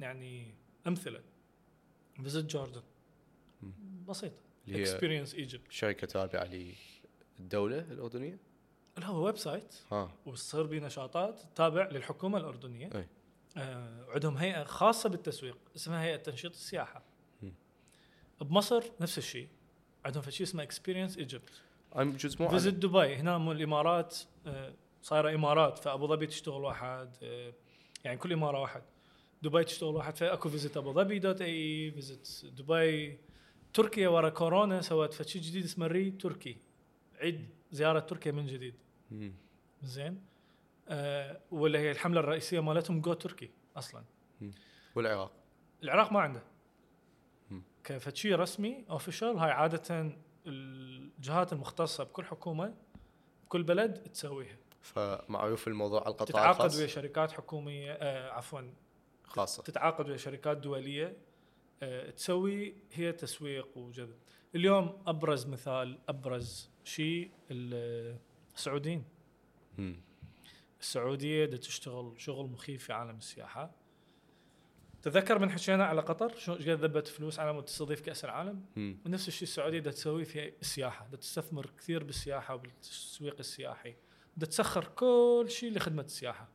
[0.00, 0.54] يعني
[0.86, 1.22] أمثلة.
[2.22, 2.82] Visit Jordan.
[4.08, 4.36] بسيطة.
[4.68, 6.44] Experience Egypt شركة تابعة
[7.40, 8.38] للدولة الأردنية؟
[8.98, 10.12] لا هو website ها.
[10.26, 12.90] وتصير به نشاطات تابع للحكومة الأردنية.
[12.94, 13.08] أي.
[13.56, 17.02] آه عندهم هيئة خاصة بالتسويق اسمها هيئة تنشيط السياحة.
[17.42, 17.52] مم.
[18.40, 19.48] بمصر نفس الشيء.
[20.04, 21.62] عندهم شيء اسمه Experience Egypt
[21.96, 27.10] جزء مو Visit عن- دبي هنا مو الإمارات آه، صايرة إمارات فأبو ظبي تشتغل واحد
[27.22, 27.52] آه،
[28.04, 28.82] يعني كل إمارة واحد.
[29.42, 33.18] دبي تشتغل واحد فأكو Visit أبو ظبي dot ae Visit دبي.
[33.74, 36.56] تركيا ورا كورونا سوت فد شي جديد اسمه Re Turkey.
[37.20, 38.74] عيد زيارة تركيا من جديد.
[39.82, 40.22] زين.
[40.88, 44.04] آه ولا هي الحملة الرئيسية مالتهم Go Turkey أصلا.
[44.94, 45.32] والعراق.
[45.82, 46.42] العراق ما عنده.
[47.84, 50.12] كفتشي رسمي اوفيشال هاي عادة
[50.46, 52.74] الجهات المختصة بكل حكومة
[53.46, 58.60] بكل بلد تسويها فمعروف الموضوع على القطاع تتعاقد الخاص؟ ويا شركات حكومية آه عفوا.
[59.24, 59.62] خاصة.
[59.62, 61.16] تتعاقد ويا شركات دولية
[61.82, 64.18] آه تسوي هي تسويق وجذب.
[64.54, 68.18] اليوم أبرز مثال أبرز شيء ال-
[68.54, 69.04] السعوديين.
[70.80, 73.70] السعودية دا تشتغل شغل مخيف في عالم السياحة.
[75.04, 78.98] تذكر من حكينا على قطر؟ شو قد ذبت فلوس على مود تستضيف كأس العالم؟ مم.
[79.06, 83.96] ونفس الشيء السعودية دا تسوي في السياحة دا تستثمر كثير بالسياحة وبالتسويق السياحي.
[84.36, 86.48] دا تسخر كل شيء لخدمة السياحة.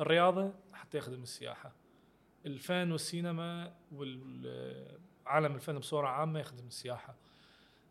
[0.00, 1.72] الرياضة حتى يخدم السياحة.
[2.46, 7.16] الفن والسينما والعالم الفن بصورة عامة يخدم السياحة.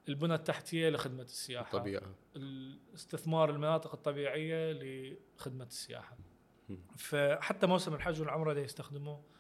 [0.10, 1.72] البنى التحتية لخدمة السياحة.
[1.72, 6.18] طبيعه الاستثمار المناطق الطبيعية لخدمة السياحة.
[6.70, 6.78] مم.
[6.98, 9.35] فحتى موسم الحج والعمرة يستخدموه.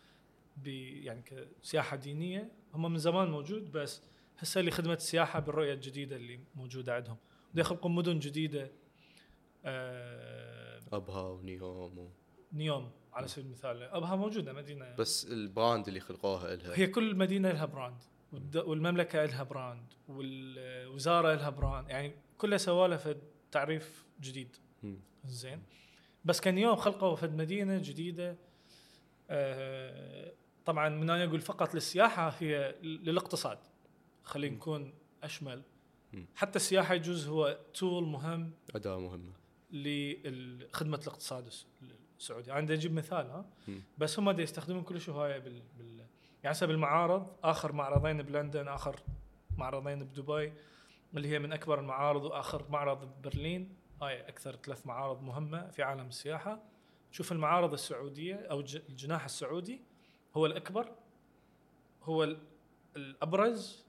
[0.63, 1.21] يعني
[1.61, 4.01] كسياحه دينية هم من زمان موجود بس
[4.37, 7.17] هسه لخدمه السياحة بالرؤية الجديدة اللي موجودة عندهم.
[7.53, 8.71] بده يخلقون مدن جديدة
[9.65, 12.09] آه أبها ونيوم و...
[12.53, 13.83] نيوم على سبيل المثال.
[13.83, 14.95] أبها موجودة مدينة.
[14.95, 18.03] بس ال brand اللي خلقوها لها هي كل مدينة لها brand.
[18.55, 19.93] والمملكة لها brand.
[20.07, 21.89] والوزارة لها brand.
[21.89, 23.21] يعني كلها سوالها فد
[23.51, 24.55] تعريف جديد.
[25.25, 25.63] زين.
[26.25, 28.37] بس كان يوم خلقوا فد مدينة جديدة
[29.29, 30.33] آه
[30.65, 33.57] طبعا من أنا أقول فقط للسياحة هي للاقتصاد
[34.23, 34.55] خلينا.
[34.55, 34.93] نكون
[35.23, 35.63] أشمل.
[36.35, 39.33] حتى السياحة يجوز هو تول مهم أداة مهمة.
[39.71, 41.67] لخدمة الاقتصاد الس-
[42.19, 42.51] السعودي.
[42.51, 43.45] أنا بدي أجيب مثال ها.
[43.97, 45.97] بس هم دا يستخدمون كلش هواية بال, بال
[46.43, 48.95] يعني هسه بالمعارض آخر معرضين بلندن آخر
[49.57, 50.53] معرضين بدبي
[51.17, 56.07] اللي هي من أكبر المعارض وآخر معرض ببرلين هاي أكثر ثلاث معارض مهمة في عالم
[56.07, 56.63] السياحة.
[57.11, 59.81] شوف المعارض السعودية أو الج- الجناح السعودي.
[60.37, 60.95] هو الأكبر
[62.03, 62.39] هو ال-
[62.95, 63.85] الأبرز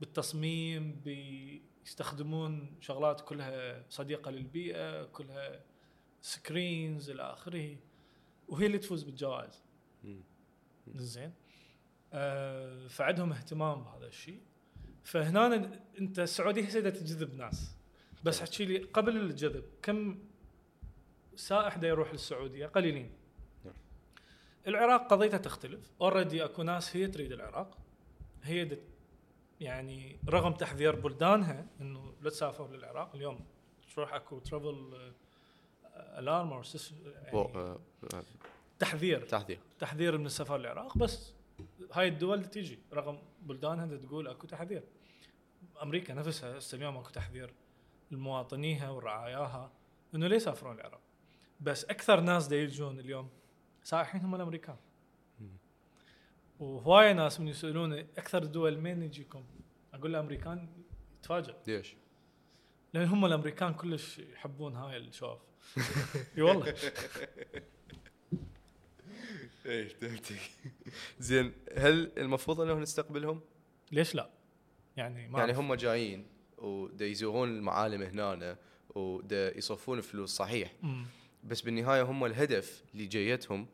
[0.00, 5.60] بالتصميم بيستخدمون شغلات كلها صديقة للبيئة كلها
[6.22, 7.76] screens إلى آخره
[8.48, 9.64] وهي اللي تفوز بالجوائز.
[10.94, 11.32] زين.
[12.12, 14.40] آه فعندهم اهتمام بهذا الشيء.
[15.04, 17.76] فهنا أنت السعوديه هسه تجذب ناس.
[18.24, 20.18] بس أحكي لي قبل الجذب كم
[21.36, 23.12] سائح دا يروح للسعودية؟ قليلين.
[24.66, 25.92] العراق قضيتها تختلف.
[26.00, 27.78] already اكو ناس هي تريد العراق.
[28.42, 28.82] هي دت
[29.60, 33.14] يعني رغم تحذير بلدانها إنه لا تسافر للعراق.
[33.14, 33.40] اليوم
[33.94, 35.12] تروح اكو travel
[35.96, 36.62] alarm أو
[38.78, 39.26] تحذير.
[39.26, 39.58] تحذير.
[39.78, 41.32] تحذير من السفر للعراق بس
[41.92, 44.82] هاي الدول تيجي رغم بلدانها دا تقول اكو تحذير.
[45.82, 47.54] أمريكا نفسها هسه اليوم اكو تحذير.
[48.10, 49.72] لمواطنيها ورعاياها
[50.14, 51.00] إنه ليه يسافرون العراق؟
[51.60, 53.28] بس أكثر ناس دا يجون اليوم
[53.84, 54.76] سائحين هم الامريكان.
[56.60, 59.44] وهوايه ناس من يسالوني أكثر الدول من يجيكم
[59.94, 60.68] أقول له أمريكان
[61.18, 61.96] يتفاجئ ليش؟
[62.94, 65.38] لأن هم الأمريكان كلش يحبون هاي الشوف
[66.36, 66.66] إي والله
[69.66, 70.40] إيه فهمتك
[71.18, 73.40] زين هل المفروض انه نستقبلهم؟
[73.92, 74.30] ليش لا؟
[74.96, 75.52] يعني ما يعني.
[75.52, 76.26] هم جايين
[76.58, 78.56] ودا يزورون المعالم هنا
[78.94, 81.06] ودا يصرفون فلوس صحيح مم.
[81.44, 83.66] بس بالنهاية هم الهدف لجيتهم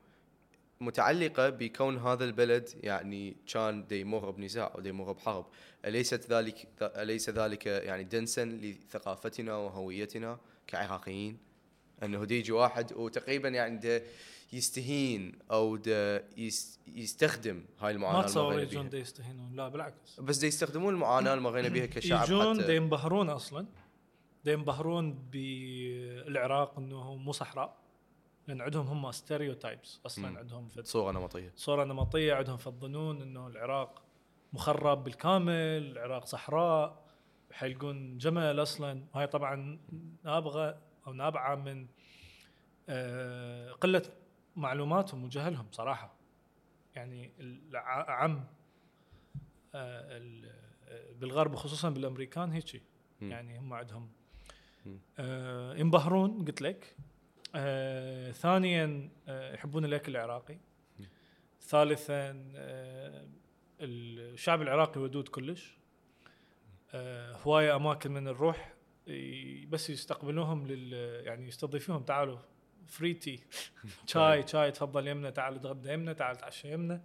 [0.80, 5.46] متعلقة بكون هذا البلد يعني كان يمر بنزاع دا يمر بحرب.
[5.84, 11.38] أليست ذلك أليس ذلك يعني دنسا لثقافتنا وهويتنا كعراقيين؟
[12.02, 14.02] أنه دا يجي واحد وتقريبا يعني دا
[14.52, 20.20] يستهين أو دا يس- يستخدم هاي المعاناة ما تصور يجون دا يستهينون لا بالعكس.
[20.20, 22.76] بس دا يستخدمون المعاناة اللي مرينا بها كشعب يجون حتى.
[22.76, 23.66] ينبهرون أصلا.
[24.44, 27.79] دا ينبهرون بالعراق إنه مو صحراء.
[28.50, 30.38] لأن عندهم هم stereotypes أصلا مم.
[30.38, 34.02] عندهم في صورة نمطية صورة نمطية عندهم في الظنون إنه العراق
[34.52, 37.04] مخرب بالكامل العراق صحراء
[37.52, 39.78] حيلقون جمل أصلا وهي طبعا
[40.24, 41.86] نابغة أو نابعة من
[42.88, 44.02] آه، قلة
[44.56, 46.14] معلوماتهم وجهلهم صراحة
[46.94, 48.44] يعني العم
[49.74, 50.20] آه،
[50.88, 52.82] آه، بالغرب وخصوصا بالأمريكان هيك.
[53.20, 54.10] يعني هم عندهم.
[55.18, 56.96] آه ينبهرون قلت لك
[57.54, 60.58] آه ثانيا آه يحبون الأكل العراقي.
[61.62, 63.26] ثالثا آه
[63.80, 65.76] الشعب العراقي ودود كلش.
[66.94, 68.74] آه هواية أماكن من نروح
[69.68, 70.92] بس يستقبلوهم لل
[71.26, 72.02] يعني يستضيفوهم.
[72.02, 72.38] تعالوا
[72.86, 73.40] free tea
[74.06, 77.02] شاي شاي تفضل يمنا تعال اتغدى يمنا تعال تعشى يمنا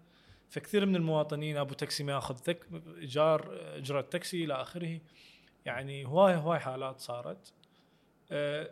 [0.50, 2.68] فكثير من المواطنين أبو تاكسي ما يأخذ تك
[2.98, 5.00] إيجار اجره تاكسي إلى آخره.
[5.66, 7.54] يعني هواي هواي حالات صارت.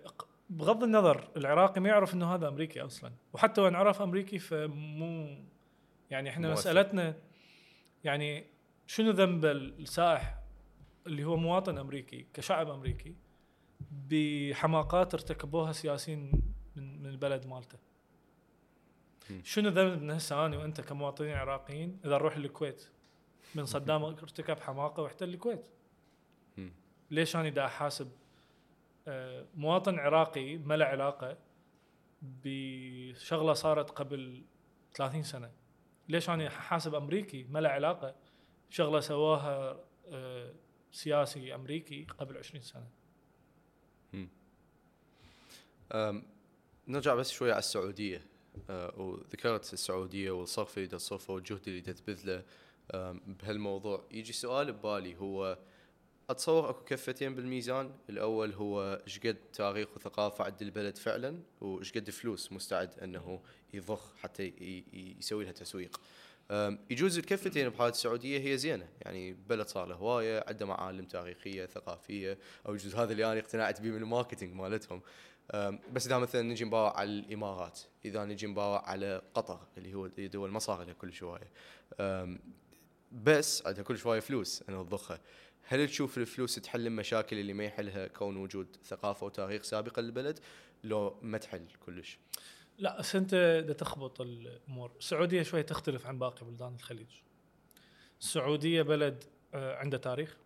[0.06, 5.38] ق- بغض النظر العراقي ما يعرف إنه هذا أمريكي أصلا وحتى وإن عرف أمريكي فمو
[6.10, 6.62] يعني إحنا مؤثر.
[6.62, 7.16] مسالتنا
[8.04, 8.46] يعني
[8.88, 10.40] شنو ذنب السائح
[11.08, 13.16] اللي هو مواطن أمريكي كشعب أمريكي
[14.10, 16.32] بحماقات ارتكبوها سياسيين
[16.76, 17.78] من من البلد مالته.
[19.44, 22.90] شنو ذنب ان هسه أنا وأنت كمواطنين عراقيين إذا نروح الكويت
[23.56, 25.66] من صدام ارتكب حماقة واحتل الكويت.
[27.12, 28.12] ليش أنا دا أحاسب
[29.56, 31.38] مواطن عراقي ما له علاقة
[32.22, 34.44] بشغلة صارت قبل
[34.94, 35.52] 30 سنة.
[36.10, 38.16] ليش أنا حاسب أمريكي؟ ما له علاقة.
[38.70, 40.54] شغلة سواها آه،
[40.92, 42.88] سياسي أمريكي قبل 20 سنة.
[46.88, 48.22] نرجع بس شوي على السعودية.
[48.70, 52.44] أه، وذكرت السعودية والصرف اللي تصرفه والجهد اللي تبذله
[53.28, 54.08] بهالموضوع.
[54.12, 55.58] يجي سؤال ببالي هو
[56.30, 57.92] أتصور أكو كفتين بالميزان.
[58.10, 63.40] الأول هو إيش قد تاريخ وثقافة عند البلد فعلا وإيش قد فلوس مستعد أنه
[63.74, 64.54] يضخ حتى
[65.20, 66.02] يسوي لها تسويق.
[66.90, 68.90] يجوز الكفتين بحالة السعودية هي زينة.
[69.02, 72.38] يعني بلد صار له هواية عنده معالم تاريخية ثقافية
[72.68, 75.02] أو يجوز هذا اللي أنا اقتنعت به من الماركتينج مالتهم.
[75.94, 80.52] بس إذا مثلا نجي نباوع على الإمارات إذا نجي نباوع على قطر اللي هو دول
[80.52, 81.52] ما صار لها كل شوية
[83.12, 85.20] بس عندها كل شوية فلوس انها تضخها.
[85.64, 90.40] هل تشوف الفلوس تحل المشاكل اللي ما يحلها كون وجود ثقافة وتاريخ سابقة للبلد؟
[90.84, 92.20] لو ما تحل كلش.
[92.78, 93.36] لا بس أنت
[93.68, 97.08] دا تخبط الأمور السعودية شوي تختلف عن باقي بلدان الخليج.
[98.22, 99.24] السعودية بلد
[99.54, 100.38] آه، عنده تاريخ.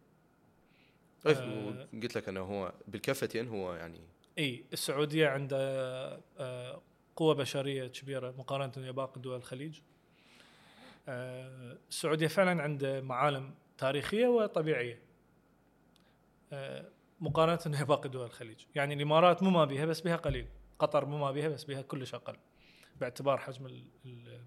[1.27, 1.87] أي، آه.
[1.93, 4.01] قلت لك إنه هو بالكفتين هو يعني
[4.37, 6.81] إي السعودية عندها آه،
[7.15, 9.79] قوة بشرية كبيرة مقارنة ويا باقي دول الخليج.
[11.07, 15.06] آه، السعودية فعلا عندها معالم تاريخية وطبيعية.
[17.19, 18.65] مقارنة ويا باقي دول الخليج.
[18.75, 20.47] يعني الإمارات مو ما بيها بس بها قليل.
[20.79, 22.35] قطر مو ما بيها بس بها كلش أقل.
[22.99, 24.41] باعتبار حجم ال- ال-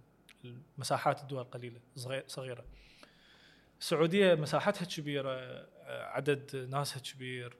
[0.44, 2.64] المساحات الدول قليلة صغير- صغيرة.
[3.80, 7.56] السعودية مساحتها كبيرة آه، عدد ناسها كبير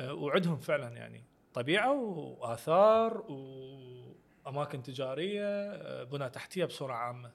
[0.00, 1.24] آه، وعندهم فعلا يعني
[1.54, 7.32] طبيعة وآثار وأماكن تجارية آه، بنى تحتية بصورة عامة.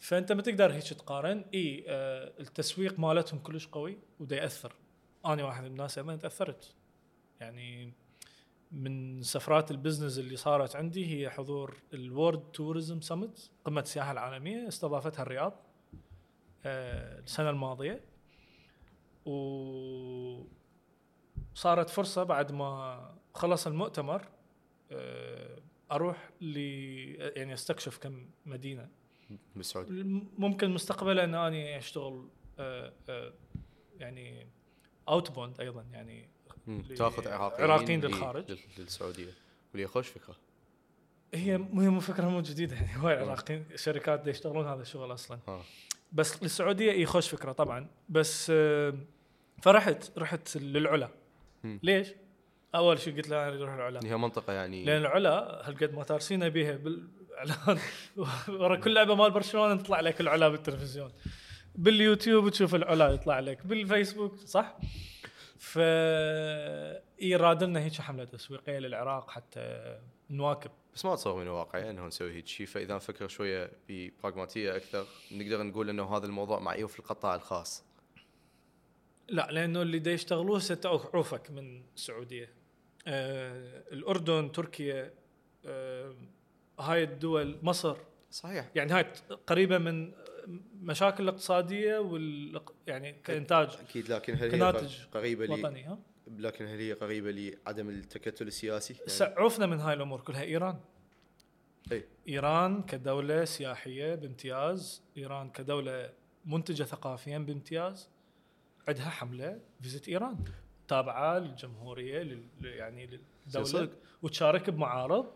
[0.00, 1.44] فأنت ما تقدر هيك تقارن.
[1.54, 1.84] إي
[2.40, 4.72] التسويق مالتهم كلش قوي ودا يأثر.
[5.26, 6.74] أنا واحد من الناس أيضا تأثرت.
[7.40, 7.92] يعني
[8.72, 15.22] من سفرات البزنس اللي صارت عندي هي حضور الورد توريزم سمت قمة السياحة العالمية استضافتها
[15.22, 15.66] الرياض
[16.64, 18.04] آه، السنة الماضية.
[19.26, 20.44] و
[21.54, 24.28] صارت فرصة بعد ما خلص المؤتمر
[24.92, 25.58] آه،
[25.92, 26.56] أروح ل
[27.36, 28.88] يعني أستكشف كم مدينة.
[29.56, 30.02] بالسعودية.
[30.38, 32.28] ممكن مستقبلا ان أني أشتغل
[32.58, 32.92] آه،
[33.98, 34.46] يعني
[35.08, 36.28] outbound أيضا يعني
[36.96, 38.50] تاخذ عراقيين عراقيين للخارج.
[38.52, 39.32] لل- للسعودية.
[39.72, 40.36] واللي خوش فكرة.
[41.34, 45.38] هي مو هي مو فكرة مو جديدة يعني هواي عراقيين شركات يشتغلون هذا الشغل أصلا.
[45.48, 45.62] ها.
[46.12, 47.86] بس للسعودية اي خوش فكرة طبعا.
[48.08, 48.52] بس
[49.62, 51.08] فرحت رحت للعلا.
[51.64, 52.08] ليش؟
[52.74, 54.00] أول شيء قلت له أنا أروح العلا.
[54.04, 57.78] هي منطقة يعني لأن العلا هالقد ما تارسينا بيها بالإعلان.
[58.48, 61.12] ورا كل لعبة مال برشلونة تطلع لك العلا بالتلفزيون.
[61.74, 64.78] باليوتيوب تشوف العلا يطلع لك بالفيسبوك صح؟
[65.58, 65.78] ف
[67.22, 69.98] ايراد لنا هيك حملة تسويقية للعراق حتى
[70.30, 70.70] نواكب.
[70.94, 75.62] بس ما اتصور من الواقع انه نسوي هيك شيء فإذا نفكر شوية ببراغماتيه أكثر نقدر
[75.62, 77.84] نقول إنه هذا الموضوع معيوب في القطاع الخاص.
[79.28, 82.52] لا لأنه اللي دا يشتغلوه ستعوفك من السعوديه
[83.06, 85.14] آه الأردن تركيا
[85.66, 86.14] آه
[86.80, 87.96] هاي الدول مصر.
[88.30, 88.70] صحيح.
[88.74, 89.12] يعني هاي
[89.46, 90.12] قريبة من
[90.82, 94.82] مشاكل الاقتصادية وال يعني كإنتاج أكيد لكن هل هي
[95.14, 99.94] قريبة لي؟ وطني ها؟ لكن هل هي قريبة لعدم التكتل السياسي؟ يعني سعوفنا من هاي
[99.94, 100.42] الأمور كلها.
[100.42, 100.80] إيران.
[101.92, 102.04] أي.
[102.28, 105.02] إيران كدولة سياحية بامتياز.
[105.16, 106.10] إيران كدولة
[106.44, 108.08] منتجة ثقافيا بامتياز.
[108.88, 110.44] عندها حملة فيزيت إيران.
[110.88, 113.88] تابعة للجمهورية لل يعني للدولة.
[114.22, 115.26] وتشارك بمعارض.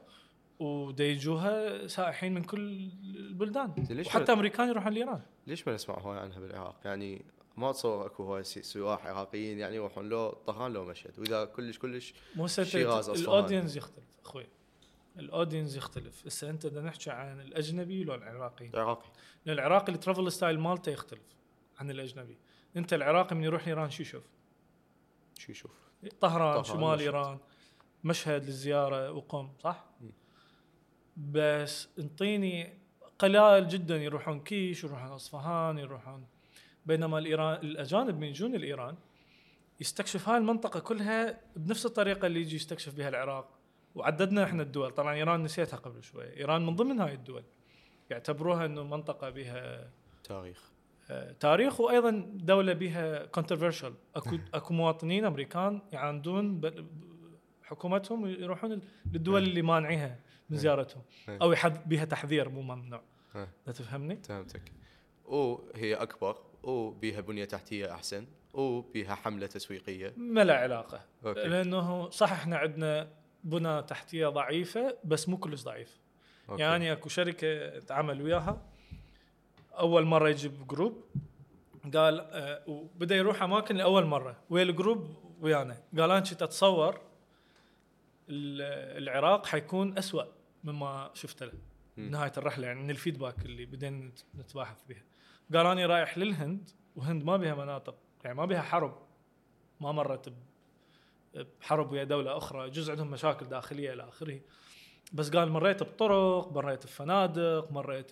[0.58, 6.40] وديجوها سائحين من كل البلدان ليش وحتى أمريكان يروحون لإيران ليش ما نسمع هواي عنها
[6.40, 7.24] بالعراق؟ يعني
[7.56, 12.14] ما اتصور أكو هواي سياح عراقيين يعني يروحون لو طهران لو مشهد وإذا كلش كلش
[12.36, 13.10] مو شيراز،.
[13.10, 14.46] الأودينس يختلف أخوي
[15.18, 19.08] الأودينس يختلف هسه أنت بدنا نحكي عن الأجنبي ولا العراقي عراقي
[19.46, 21.22] لأن العراقي ال travel style مالته يختلف
[21.78, 22.38] عن الأجنبي
[22.76, 24.24] أنت العراقي من يروح ايران شو يشوف
[25.38, 25.70] شو يشوف؟
[26.20, 27.00] طهران طهران، شمال مشهد.
[27.00, 27.38] إيران
[28.04, 30.10] مشهد للزيارة وقم صح مم.
[31.16, 32.72] بس انطيني
[33.18, 36.26] قلائل جدا يروحون كيش يروحون أصفهان يروحون
[36.86, 38.96] بينما الإيران الأجانب من يجون الإيران
[39.80, 43.48] يستكشف هاي المنطقة كلها بنفس الطريقة اللي يجي يستكشف بها العراق.
[43.94, 44.90] وعددنا إحنا الدول.
[44.90, 46.36] طبعا إيران نسيتها قبل شوي.
[46.36, 47.42] إيران من ضمن هاي الدول.
[48.10, 49.90] يعتبروها إنه منطقة بها
[50.24, 50.70] تاريخ.
[51.10, 56.60] آه، تاريخ وأيضا دولة بها controversial أكو أكو مواطنين أمريكان يعاندون
[57.62, 58.80] حكومتهم ويروحون
[59.12, 60.18] للدول اللي مانعيها.
[60.50, 60.56] من.
[60.56, 61.38] زيارتهم إيه.
[61.42, 63.02] أو يحد بها تحذير مو ممنوع
[63.36, 63.48] إيه.
[63.66, 64.72] لا تفهمني؟ فهمتك
[65.24, 72.32] وهي أكبر وبيها بنية تحتية أحسن وبيها حملة تسويقية ما له علاقة okay لأنه صح
[72.32, 73.08] إحنا عندنا
[73.44, 76.00] بنى تحتية ضعيفة بس مو كلش ضعيف
[76.48, 76.62] okay.
[76.62, 78.62] يعني أكو شركة تعامل وياها
[79.72, 81.04] أول مرة يجيب group
[81.94, 87.00] قال آه وبدأ يروح أماكن لأول مرة ويا ال group ويانا قال أنا كنت أتصور
[88.28, 90.22] ال- العراق حيكون أسوأ
[90.64, 91.52] مما شفته له.
[91.96, 95.02] نهاية الرحلة يعني من ال feedback اللي بدينا نت- نتباحث بها
[95.54, 99.02] قال اني رايح للهند وهند ما بها مناطق يعني ما بها حرب.
[99.80, 100.32] ما مرت
[101.60, 102.70] بحرب ويا دولة أخرى.
[102.70, 104.40] جزء عندهم مشاكل داخلية إلى آخره.
[105.12, 108.10] بس قال مريت بطرق مريت بفنادق مريت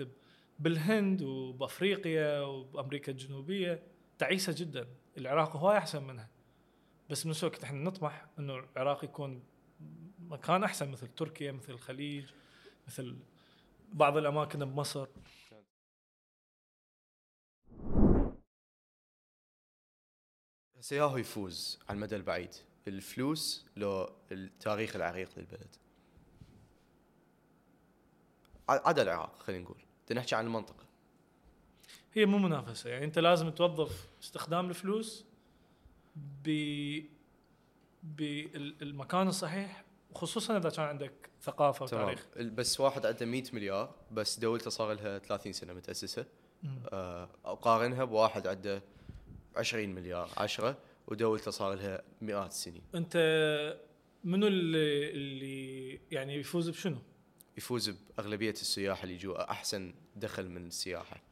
[0.58, 3.82] بالهند وبأفريقيا وبأمريكا الجنوبية.
[4.18, 4.86] تعيسة جدا.
[5.18, 6.28] العراق هواي أحسن منها.
[7.10, 9.42] بس بنفس الوقت إحنا نطمح إنه العراق يكون
[10.34, 12.30] مكان أحسن مثل تركيا مثل الخليج
[12.86, 13.16] مثل
[13.92, 15.08] بعض الأماكن بمصر.
[20.76, 22.54] هسه ياهو يفوز على المدى البعيد.
[22.88, 25.76] الفلوس لو التاريخ العريق للبلد.
[28.68, 29.80] عدا العراق خلينا نقول.
[30.12, 30.86] نحكي عن المنطقة.
[32.12, 32.90] هي مو منافسة.
[32.90, 35.24] يعني أنت لازم توظف استخدام الفلوس
[36.16, 37.14] ب
[38.02, 39.83] بالمكان الصحيح
[40.14, 42.26] خصوصا إذا كان عندك ثقافة وتاريخ.
[42.36, 46.26] بس واحد عنده 100 مليار بس دولته صار لها 30 سنة متأسسة.
[46.92, 48.82] آه، أقارنها بواحد عنده
[49.56, 50.76] 20 مليار 10
[51.06, 53.16] ودولته صار لها مئات السنين أنت
[54.24, 56.98] منو اللي, اللي يعني يفوز بشنو؟
[57.56, 61.22] يفوز بأغلبية السياح اللي يجوا أحسن دخل من السياحة.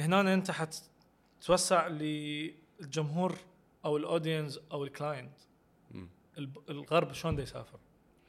[0.00, 3.38] هنا أنت حتتوسع للجمهور
[3.84, 5.38] أو ال audience أو ال client
[6.68, 7.78] الغرب شلون يسافر؟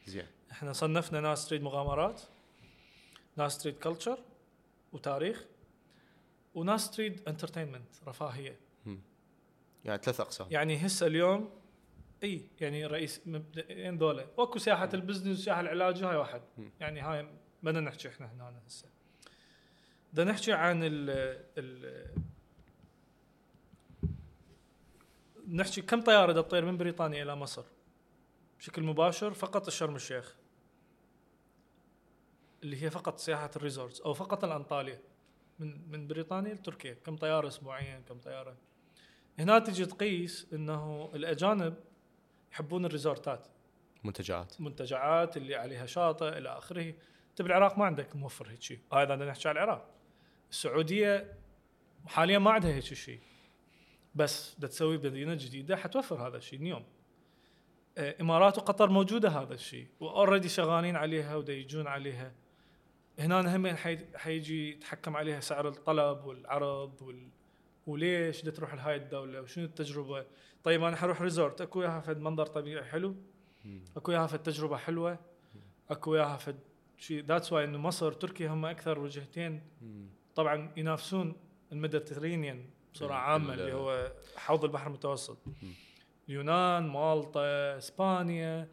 [0.07, 0.27] زين.
[0.51, 2.21] إحنا صنفنا ناس تريد مغامرات
[3.35, 4.19] ناس تريد culture
[4.93, 5.45] وتاريخ
[6.55, 8.59] وناس تريد entertainment رفاهية.
[9.85, 10.47] يعني ثلاث أقسام.
[10.51, 11.49] يعني هسه اليوم
[12.23, 16.41] إي يعني رئيس مبدئيا ذولا وأكو سياحة ال business والسياحه العلاجيه هاي واحد.
[16.57, 16.71] مم.
[16.79, 17.27] يعني هاي
[17.63, 18.85] بدنا نحكي إحنا هنا هسه.
[20.13, 21.09] بدنا نحكي عن ال
[21.57, 22.07] ال
[25.47, 27.63] نحكي كم طيارة تطير من بريطانيا إلى مصر؟
[28.59, 30.35] بشكل مباشر فقط الشرم الشيخ
[32.63, 35.01] اللي هي فقط سياحة ال resorts أو فقط الأنطاليا.
[35.59, 36.93] من من بريطانيا لتركيا.
[36.93, 38.57] كم طيارة اسبوعيا كم طيارة.
[39.39, 41.75] هنا تجي تقيس إنه الأجانب
[42.51, 43.47] يحبون ال resort ات.
[44.03, 44.61] منتجعات.
[44.61, 46.93] منتجعات اللي عليها شاطئ إلى آخره.
[47.29, 48.79] انت بالعراق ما عندك موفر هيك شيء.
[48.93, 49.89] هذا بدنا نحكي على العراق.
[50.51, 51.37] السعودية
[52.05, 53.19] حاليا ما عندها هيك شيء.
[54.15, 56.59] بس بدها تسوي مدينة جديدة حتوفر هذا الشيء.
[56.59, 56.85] اليوم
[57.97, 62.31] إمارات وقطر موجودة هذا الشيء و already شغالين عليها ودا يجون عليها
[63.19, 67.27] هنا هم حي- حيجي يتحكم عليها سعر الطلب والعرض وال...
[67.87, 70.25] وليش بدها تروح لهاي الدولة وشنو التجربة
[70.63, 73.15] طيب أنا حروح resort أكو وياها فد منظر طبيعي حلو.
[73.97, 75.19] أكو وياها فد تجربة حلوة
[75.89, 76.59] أكو وياها فد
[76.97, 79.61] شيء that's why إنه مصر تركيا هم أكثر وجهتين.
[80.35, 81.35] طبعا ينافسون
[81.71, 85.37] ال Mediterranean بصورة عامة ال- اللي هو حوض البحر المتوسط.
[86.29, 88.67] اليونان مالطا اسبانيا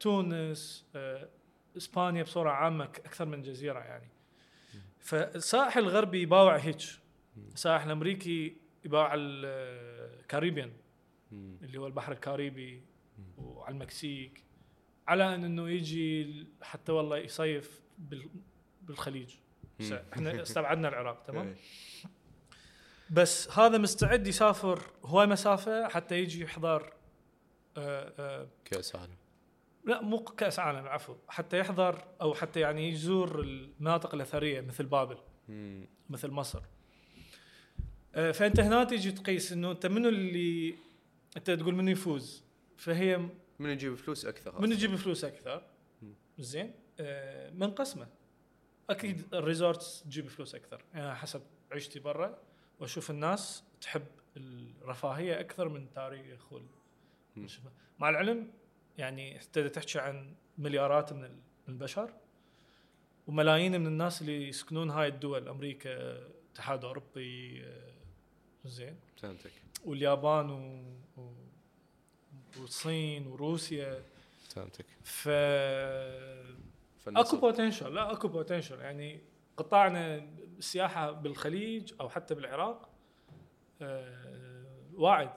[0.00, 1.28] تونس آه،
[1.76, 4.08] اسبانيا بصورة عامة أكثر من جزيره يعني.
[5.00, 6.76] فالساحل الغربي يباوع هيك
[7.36, 10.72] الساحل الأمريكي يباوع ال Caribbean
[11.32, 11.56] مم.
[11.62, 12.82] اللي هو البحر الكاريبي
[13.38, 14.44] وعلى المكسيك
[15.08, 18.28] على إن إنه يجي حتى والله يصيف بال-
[18.82, 19.34] بالخليج.
[20.12, 21.56] إحنا استبعدنا العراق تمام؟ إيه.
[23.10, 26.92] بس هذا مستعد يسافر هواي مسافه حتى يجي يحضر
[27.76, 29.16] آه آه كأس عالم.
[29.84, 35.16] لا مو كأس عالم عفوا حتى يحضر أو حتى يعني يزور المناطق الأثرية مثل بابل
[35.48, 35.88] مم.
[36.10, 36.62] مثل مصر.
[38.14, 40.74] آه، فأنت هنا تيجي تقيس إنه أنت منو اللي
[41.36, 42.44] أنت تقول منو يفوز؟
[42.76, 43.28] فهي
[43.58, 45.62] من يجيب فلوس أكثر من يجيب فلوس أكثر.
[46.38, 46.72] زين.
[47.00, 48.06] آه، من قسمه.
[48.90, 50.84] أكيد الريزورتس تجيب فلوس أكثر.
[50.94, 52.38] يعني حسب عيشتي برا.
[52.80, 54.06] وأشوف الناس تحب
[54.36, 56.66] الرفاهية أكثر من تاريخ وال...
[57.98, 58.50] مع العلم
[58.98, 61.38] يعني تبدا تحكي عن مليارات من ال-
[61.68, 62.10] من البشر
[63.26, 67.92] وملايين من الناس اللي يسكنون هاي الدول أمريكا الاتحاد الأوروبي آه،
[68.64, 68.96] زين.
[69.16, 69.50] فهمتك.
[69.84, 70.82] واليابان و...
[71.20, 71.32] و...
[72.60, 74.02] والصين وروسيا.
[74.48, 74.84] فهمتك.
[75.04, 75.28] ف
[77.06, 79.20] أكو potential لا أكو potential يعني
[79.56, 80.16] قطاعنا
[80.58, 82.88] السياحه بالخليج أو حتى بالعراق
[83.82, 84.64] آه
[84.94, 85.30] واعد.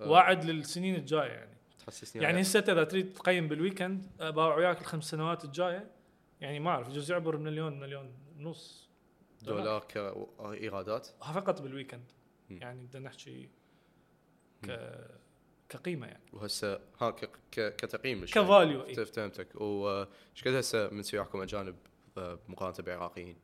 [0.00, 1.56] آه، واعد للسنين الجاية يعني.
[1.78, 5.90] تحسسني يعني هسه إذا تريد تقيم بال weekend آه، باوع وياك الخمس سنوات الجاية.
[6.40, 8.88] يعني ما أعرف يجوز يعبر مليون مليون ونص.
[9.42, 12.12] دولار كايرادات فقط بال weekend.
[12.50, 13.48] يعني بدنا نحكي
[14.62, 14.78] ك
[15.68, 16.24] كقيمة يعني.
[16.32, 18.24] وهسه ها ك- ك- كتقييم.
[18.24, 18.94] ك value إيه.
[18.94, 21.93] فهمت- فهمتك وايش قد هسه من سياحكم أجانب آه،
[22.48, 23.36] مقارنة بعراقيين؟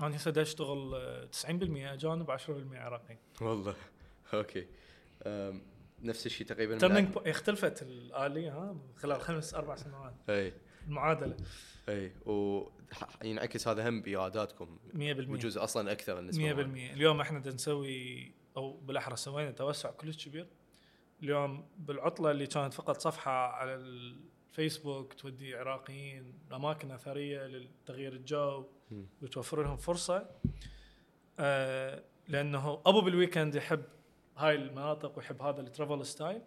[0.00, 1.48] أنا هسه دا أشتغل آه، 90%
[1.92, 3.74] اجانب 10% عراقيين والله.
[4.34, 4.66] okay.
[6.02, 10.14] نفس الشيء تقريبا turning اختلفت الآلية ها؟ خلال خمس أربع سنوات.
[10.28, 10.52] أي.
[10.86, 11.36] المعادلة.
[11.88, 12.12] أي.
[12.26, 14.78] وينعكس هذا هم بإيراداتكم.
[14.94, 14.98] 100%
[15.30, 20.46] وجزء أصلا أكثر النسبة 100% اليوم إحنا نسوي أو بالأحرى سوينا توسع كلش كبير.
[21.22, 23.74] اليوم بالعطلة اللي كانت فقط صفحة على
[24.50, 28.64] الفيسبوك تودي عراقيين أماكن أثرية لتغيير الجو.
[29.22, 30.30] وتوفر لهم فرصة.
[31.38, 33.82] آه لأنه أبو بال weekend يحب
[34.36, 36.42] هاي المناطق ويحب هذا ال travel style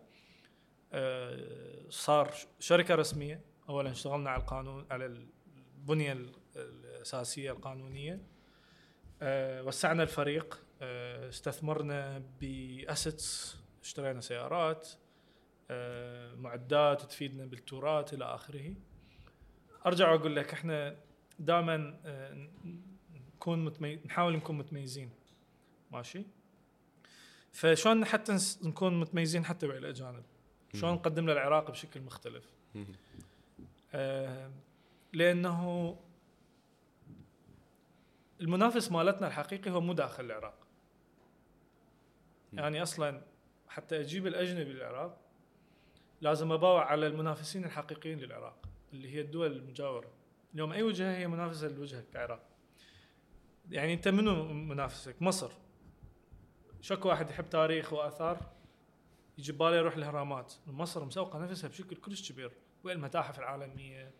[0.93, 3.41] آه صار شركة رسمية.
[3.69, 8.21] اولا اشتغلنا على القانون على البنية ال- الأساسية القانونية.
[9.21, 10.63] آه وسعنا الفريق.
[10.81, 14.89] آه استثمرنا بأسيتس اشترينا سيارات.
[16.38, 18.76] معدات تفيدنا بالتورات إلى آخره
[19.85, 20.95] أرجع وأقول لك إحنا
[21.40, 21.99] دائما
[23.35, 23.95] نكون متمي...
[23.95, 25.10] نحاول نكون متميزين
[25.91, 26.26] ماشي
[27.52, 30.23] فشلون حتى نكون متميزين حتى ويا الأجانب
[30.73, 30.94] شلون.
[30.94, 32.53] نقدم له العراق بشكل مختلف.
[33.94, 34.52] آه،
[35.14, 35.99] لأنه
[38.41, 40.68] المنافس مالتنا الحقيقي هو مو داخل العراق.
[42.53, 43.22] يعني أصلا
[43.68, 45.22] حتى أجيب الأجنبي للعراق
[46.23, 50.11] لازم أباوع على المنافسين الحقيقيين للعراق اللي هي الدول المجاورة.
[50.53, 52.43] اليوم أي وجهة هي منافسة لوجهك كعراق
[53.71, 55.51] يعني أنت منو منافسك؟ مصر.
[56.81, 58.37] شكو واحد يحب تاريخ وآثار
[59.37, 62.51] يجي بباله يروح الاهرامات مصر مسوقة نفسها بشكل كلش كبير.
[62.83, 64.11] وين المتاحف العالمية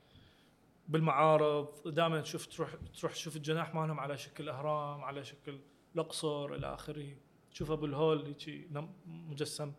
[0.88, 5.59] بالمعارض دائما تشوف تروح تروح تشوف الجناح مالهم على شكل إهرام على شكل
[5.95, 7.15] الاقصر إلى آخره.
[7.51, 8.67] تشوف أبو الهول هيجي
[9.05, 9.73] مجسم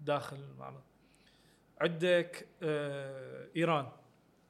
[0.00, 0.82] داخل المعرض
[1.80, 3.92] عندك آه إيران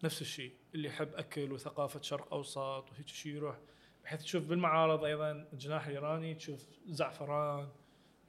[0.04, 3.58] نفس الشيء اللي يحب أكل وثقافة شرق أوسط وهيك شيء يروح.
[4.04, 7.68] بحيث تشوف بالمعارض أيضا الجناح الإيراني تشوف زعفران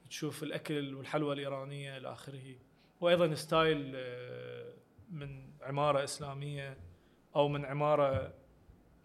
[0.08, 2.56] تشوف الأكل والحلوى الإيرانية إلى آخره.
[3.00, 4.74] وأيضا style آه،
[5.10, 6.78] من عمارة إسلامية
[7.36, 8.34] أو من عمارة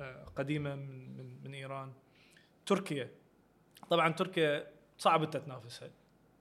[0.01, 1.93] آه، قديمة من من من إيران.
[2.65, 3.11] تركيا.
[3.89, 5.91] طبعا تركيا صعب أنت تنافسها.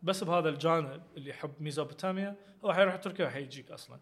[0.03, 3.99] بس بهذا الجانب اللي يحب Mesopotamia هو حيروح تركيا وحيجيك أصلا.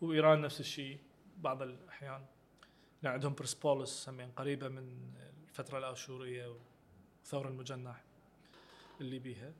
[0.00, 0.98] وإيران نفس الشيء
[1.36, 2.24] بعض الأحيان.
[3.04, 5.12] عندهم برسبوليس سمين قريبة من
[5.48, 6.56] الفترة الأشورية
[7.24, 8.04] وثور المجنح
[9.00, 9.52] اللي بيها.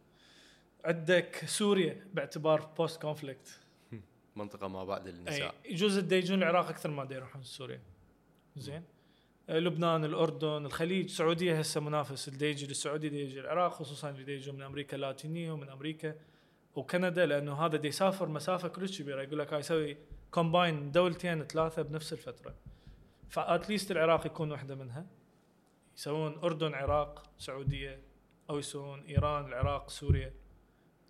[0.84, 3.60] عندك سوريا باعتبار post conflict
[4.36, 7.80] منطقة ما بعد النزاع أي يجوز يجون العراق أكثر ما يروحون سوريا.
[8.56, 8.84] زين؟
[9.48, 14.62] لبنان الأردن الخليج السعودية هسه منافس اللي يجي للسعوديه يجي العراق خصوصا اللي يجون من
[14.62, 16.14] أمريكا اللاتينية ومن أمريكا
[16.74, 19.96] وكندا لأنه هذا دا يسافر مسافة كلش كبيره يقول لك هاي يسوي
[20.30, 22.54] combine دولتين ثلاثة بنفس الفترة.
[23.28, 25.06] ف at least العراق يكون واحدة منها.
[25.96, 28.00] يسوون أردن عراق سعودية
[28.50, 30.32] أو يسوون إيران العراق سوريا.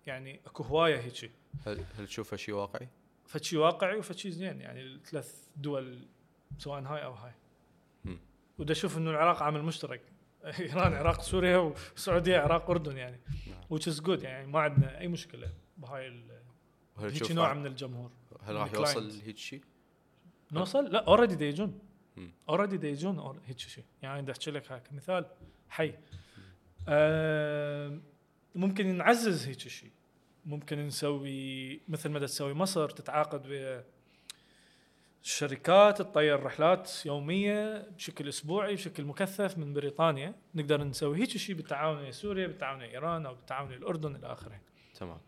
[0.05, 1.31] يعني أكو هواية هيك
[1.65, 2.89] هل هل تشوفه شيء واقعي؟
[3.25, 4.61] فشي واقعي وفشي زين.
[4.61, 6.07] يعني الثلاث دول
[6.57, 7.33] سواء هاي أو هاي.
[8.59, 10.01] ودا أشوف إنه العراق عامل مشترك.
[10.59, 13.19] إيران عراق سوريا والسعوديه عراق أردن يعني.
[13.73, 16.23] which is good يعني ما عندنا أي مشكلة بهاي
[16.99, 18.11] هيك نوع من الجمهور
[18.43, 18.73] هل راح.
[18.73, 19.61] يوصل لهيك شيء؟
[20.51, 21.79] نوصل؟ لا already دا يجون.
[22.49, 23.83] already دا يجون هيك شيء.
[24.01, 25.25] يعني بدي أحكي لك هيك مثال
[25.69, 25.93] حي.
[26.87, 27.99] آه
[28.55, 29.91] ممكن نعزز هيك شيء.
[30.45, 33.85] ممكن نسوي مثل ما تسوي مصر تتعاقد ويا
[35.23, 40.35] الشركات تطير رحلات يومية بشكل أسبوعي بشكل مكثف من بريطانيا.
[40.55, 44.27] نقدر نسوي هيك شيء بالتعاون ويا سوريا بالتعاون ويا إيران أو بالتعاون ويا الأردن إلى
[44.27, 44.61] آخره.
[44.99, 45.19] تمام.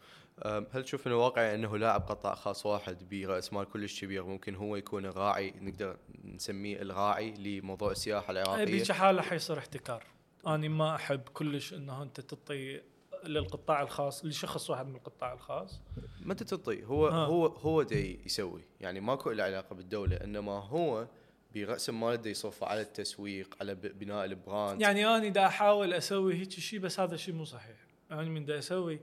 [0.72, 4.76] هل تشوف إنه واقعي إنه لاعب قطاع خاص واحد برأس مال كلش كبير؟ ممكن هو
[4.76, 10.03] يكون الراعي نقدر نسميه الراعي لموضوع السياحة العراقية؟ بهيك حاله حيصير احتكار.
[10.47, 12.81] أنا ما أحب كلش إنه أنت تعطي
[13.23, 15.81] للقطاع الخاص لشخص واحد من القطاع الخاص.
[16.22, 17.26] ما انت هو آه.
[17.26, 18.61] هو هو دي يسوي.
[18.80, 21.07] يعني ماكو له علاقة بالدولة إنما هو
[21.56, 24.81] برأس ماله دا يصرف على التسويق على بناء البراند.
[24.81, 27.77] يعني أنا دا أحاول أسوي هيك شيء بس هذا الشيء مو صحيح.
[28.11, 28.99] أنا من دا أسوي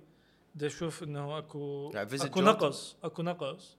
[0.54, 2.40] دا أشوف إنه أكو يعني أكو.
[2.40, 3.78] نقص أكو نقص.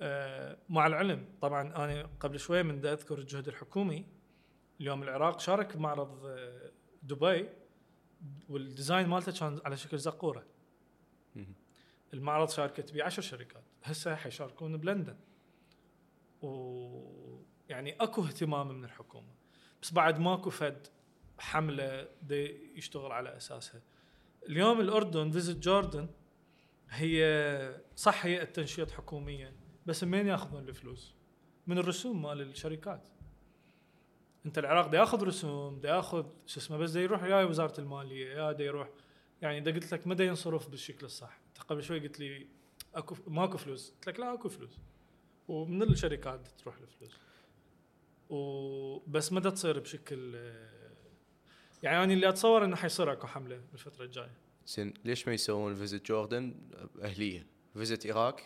[0.00, 1.26] آه مع العلم.
[1.40, 4.06] طبعا أنا قبل شوية من دا أذكر الجهد الحكومي.
[4.80, 6.70] اليوم العراق شارك بمعرض آه،
[7.02, 7.48] دبي.
[8.48, 10.46] والديزاين مالته كان على شكل زقورة.
[12.14, 13.64] المعرض شاركت به عشر شركات.
[13.82, 15.16] هسه حيشاركون بلندن.
[16.42, 19.34] ويعني أكو اهتمام من الحكومة.
[19.82, 20.86] بس بعد ماكو فد
[21.38, 23.82] حملة دي يشتغل على أساسها.
[24.48, 26.08] اليوم الأردن فيزيت جوردن
[26.90, 29.56] هي صح هي تنشيط حكوميه
[29.86, 31.14] بس منين ياخذون الفلوس؟
[31.66, 33.02] من الرسوم مال الشركات.
[34.46, 38.26] انت العراق دا ياخذ رسوم دا ياخذ شو اسمه بس دا يروح يا وزارة المالية
[38.26, 38.88] يا دا يروح.
[39.42, 41.40] يعني دا قلت لك ما دا ينصرف بالشكل الصح.
[41.48, 42.46] أنت قبل شوي قلت لي
[42.94, 43.90] أكو ماكو فلوس.
[43.90, 44.78] قلت لك لا أكو فلوس.
[45.48, 47.18] ومن الشركات تروح الفلوس.
[48.30, 50.34] وبس ما دا تصير بشكل
[51.82, 54.36] يعني أنا اللي أتصور إنه حيصير أكو حملة بالفترة الجاية.
[54.66, 56.54] زين ليش ما يسوون Visit Jordan
[57.02, 58.40] اهليه؟ Visit العراق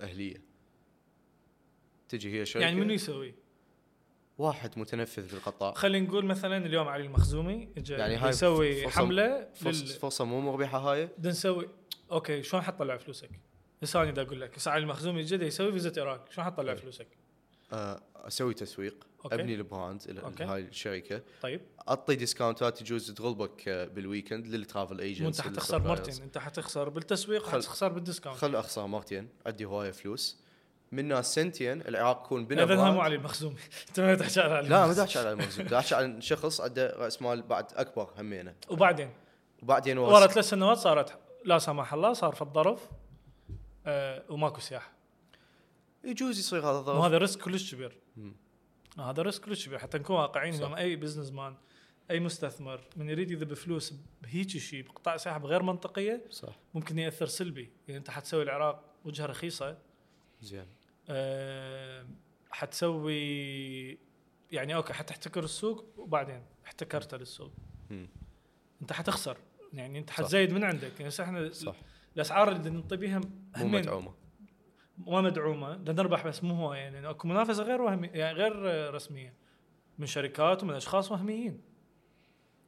[0.00, 0.42] اهليه
[2.08, 3.34] تجي هي شركة؟ يعني منو يسوي؟
[4.38, 9.48] واحد متنفذ بالقطاع خلينا نقول مثلا اليوم علي المخزومي اجى يعني هاي يسوي فرصة- حملة
[9.54, 9.86] فرص لل...
[9.88, 11.68] فرصه مو مربحة هاي نسوي
[12.12, 13.30] okay شلون حتطلع فلوسك؟
[13.82, 16.82] هسه أنا أقول لك هسه علي المخزومي اجى يسوي Visit العراق شلون حتطلع طيب.
[16.82, 17.06] فلوسك؟
[17.72, 19.34] آه، أسوي تسويق okay.
[19.34, 20.02] أبني ال brand.
[20.40, 25.56] هاي الشركة طيب أعطي discount ات يجوز تغلبك بال weekend لل travel agents مو أنت
[25.56, 30.36] حتخسر مرتين أنت حتخسر بالتسويق خل- وحتخسر بالديسكاونت خل أخسر مرتين عندي هواية فلوس
[30.92, 33.00] منها سنتين العراق يكون بنا اذا مو.
[33.00, 33.56] علي المخزومي
[33.88, 36.94] انت ما تحكي على علي لا ما أحكي على المخزون دا أحكي عن شخص عنده
[36.96, 38.54] رأس مال بعد أكبر همينة.
[38.70, 39.10] وبعدين؟
[39.62, 40.26] وبعدين ورا.
[40.26, 42.88] ثلاث سنوات صارت لا سمح الله صار في الظرف
[43.86, 44.92] آه وماكو سياحه
[46.04, 46.98] يجوز يصير هذا الظرف.
[46.98, 47.98] وهذا risk كلش كبير.
[48.16, 48.36] مم.
[48.98, 49.78] هذا risk كلش كبير.
[49.78, 50.54] حتى نكون واقعيين.
[50.54, 51.54] اليوم أي businessman
[52.10, 56.58] أي مستثمر من يريد يذب فلوس بهيك شيء بقطاع سياحه غير منطقية صح.
[56.74, 57.70] ممكن يأثر سلبي.
[57.88, 59.78] يعني أنت حتسوي العراق وجهة رخيصة.
[60.42, 60.66] زين.
[61.08, 62.06] أه
[62.50, 63.98] حتسوي
[64.52, 67.52] يعني okay حتحتكر السوق وبعدين احتكرت للسوق.
[68.82, 69.38] أنت حتخسر
[69.72, 70.16] يعني أنت صح.
[70.16, 71.00] حتزايد من عندك.
[71.00, 71.74] يعني إحنا صح.
[72.16, 73.20] الأسعار اللي ننطي بيها
[73.56, 74.14] مو مدعومة.
[74.98, 78.54] ما مدعومة لنربح بس مو هو يعني أكو منافسة غير وهمي يعني غير
[78.94, 79.34] رسمية.
[79.98, 81.62] من شركات ومن أشخاص وهميين.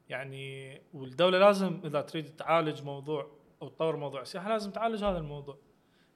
[0.08, 3.30] يعني والدولة لازم إذا تريد تعالج موضوع
[3.62, 5.58] أو تطور موضوع السياحة لازم تعالج هذا الموضوع.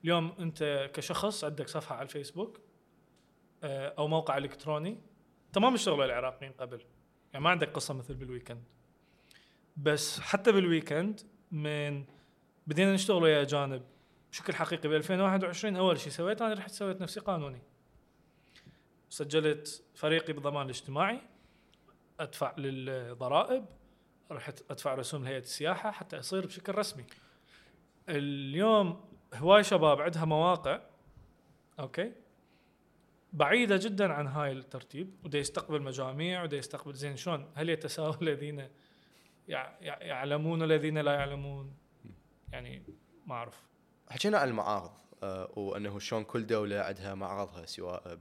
[0.05, 2.61] اليوم أنت كشخص عندك صفحة على الفيسبوك
[3.63, 5.01] آه، أو موقع إلكتروني
[5.47, 6.81] أنت ما مشتغل العراقيين قبل
[7.33, 8.63] يعني ما عندك قصة مثل بال weekend
[9.77, 11.21] بس حتى بال weekend
[11.51, 12.05] من
[12.67, 13.83] بدينا نشتغل ويا اجانب
[14.35, 17.63] بشكل حقيقي ب 2021 أول شيء سويته أنا رحت سويت نفسي قانوني.
[19.09, 21.21] سجلت فريقي بالضمان الاجتماعي
[22.21, 23.65] أدفع للضرائب
[24.31, 27.05] رحت أدفع رسوم لهيئة السياحة حتى يصير بشكل رسمي.
[28.09, 30.81] اليوم هواي شباب عندها مواقع
[31.81, 32.13] Okay؟
[33.33, 38.69] بعيدة جدا عن هاي الترتيب ودا يستقبل مجاميع ودا يستقبل زين شلون؟ هل يتساوى الذين
[39.49, 41.77] يع- يع- يعلمون الذين لا يعلمون؟
[42.53, 42.83] يعني
[43.27, 43.63] ما أعرف.
[44.11, 44.91] حكينا عن المعارض.
[45.57, 48.19] وأنه شلون كل دولة عندها معرضها سواء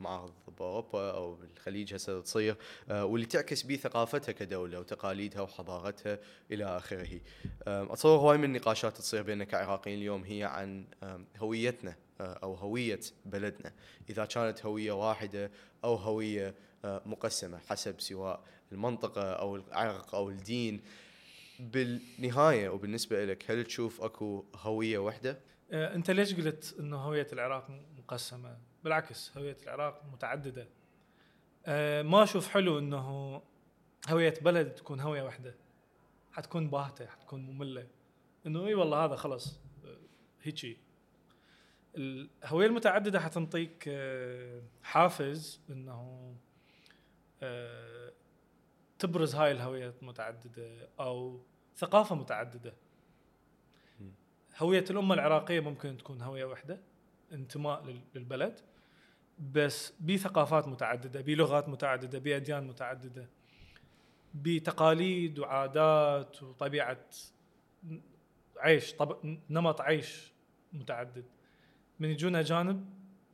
[0.00, 2.56] بمعارض بأوروبا أو بالخليج هسه تصير
[2.90, 6.18] آه، واللي تعكس به ثقافتها كدولة وتقاليدها وحضارتها
[6.50, 7.20] إلى آخره.
[7.66, 10.84] أتصور هواي من النقاشات تصير بيننا كعراقيين اليوم هي عن
[11.38, 13.72] هويتنا آه، أو هوية بلدنا،
[14.10, 15.50] إذا كانت هوية واحدة
[15.84, 16.54] أو هوية
[16.84, 20.80] آه، مقسمة حسب سواء المنطقة أو العرق أو الدين.
[21.60, 25.38] بالنهاية وبالنسبة لك هل تشوف أكو هوية واحدة؟
[25.72, 30.68] آه، أنت ليش قلت إنه هوية العراق مقسمة؟ بالعكس هوية العراق متعددة.
[31.66, 33.00] آه، ما أشوف حلو إنه
[34.08, 35.54] هوية بلد تكون هوية واحدة.
[36.32, 37.86] حتكون باهتة، حتكون مملة.
[38.46, 39.96] إنه إي والله هذا خلص آه،
[40.42, 40.78] هيجي.
[41.96, 43.90] الهوية المتعددة حتنطيك
[44.82, 46.34] حافز إنه
[48.98, 51.40] تبرز هاي الهوية المتعدده أو
[51.76, 52.74] ثقافة متعددة.
[54.58, 56.80] هوية الأمة العراقية ممكن تكون هوية واحدة
[57.32, 58.60] انتماء لل- للبلد
[59.52, 63.28] بس بثقافات متعددة بلغات متعددة بأديان متعددة
[64.34, 66.98] بتقاليد وعادات وطبيعة
[68.56, 69.36] عيش طب...
[69.50, 70.32] نمط عيش
[70.72, 71.24] متعدد.
[72.00, 72.90] من يجون أجانب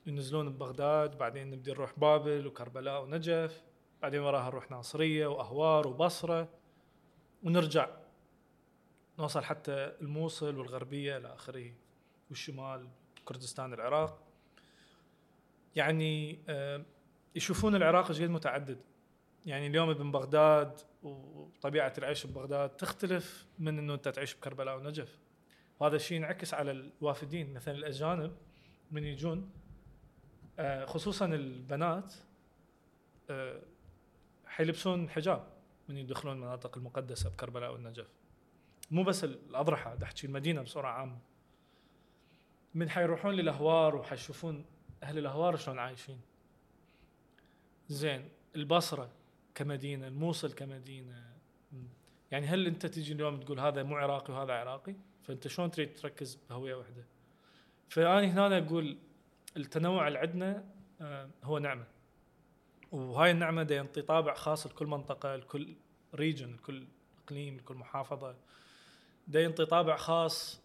[0.06, 3.62] ينزلون ببغداد بعدين نبدي نروح بابل وكربلاء ونجف
[4.02, 6.48] بعدين وراها نروح ناصرية وأهوار وبصرة
[7.42, 7.88] ونرجع
[9.20, 11.72] نوصل حتى الموصل والغربية إلى آخره
[12.30, 12.88] والشمال
[13.24, 14.22] كردستان العراق.
[15.76, 16.84] يعني آه،
[17.34, 18.80] يشوفون العراق جيد متعدد.
[19.46, 25.18] يعني اليوم ابن بغداد وطبيعة العيش ببغداد تختلف من إنه أنت تعيش بكربلاء ونجف.
[25.80, 27.54] وهذا الشيء ينعكس على الوافدين.
[27.54, 28.36] مثلا الأجانب
[28.90, 29.50] من يجون
[30.58, 32.14] آه، خصوصا البنات
[33.30, 33.62] آه،
[34.46, 35.46] حيلبسون حجاب
[35.88, 38.19] من يدخلون المناطق المقدسة بكربلاء والنجف
[38.90, 41.18] مو بس الأضرحة بدي أحكي المدينة بصوره عامة.
[42.74, 44.64] من حيروحون للأهوار وحيشوفون
[45.02, 46.20] أهل الأهوار شلون عايشين.
[47.88, 49.10] زين البصرة
[49.54, 51.30] كمدينة الموصل كمدينة.
[52.30, 56.38] يعني هل أنت تجي اليوم تقول هذا مو عراقي وهذا عراقي؟ فأنت شلون تريد تركز
[56.50, 57.04] بهوية واحدة؟
[57.88, 58.98] فاني هنا أقول
[59.56, 60.64] التنوع اللي عندنا
[61.00, 61.84] آه، هو نعمة.
[62.92, 65.74] وهاي النعمة دا ينطي طابع خاص لكل منطقة لكل
[66.14, 66.84] ريجن لكل
[67.24, 68.36] إقليم لكل محافظة.
[69.28, 70.60] دا ينطي طابع خاص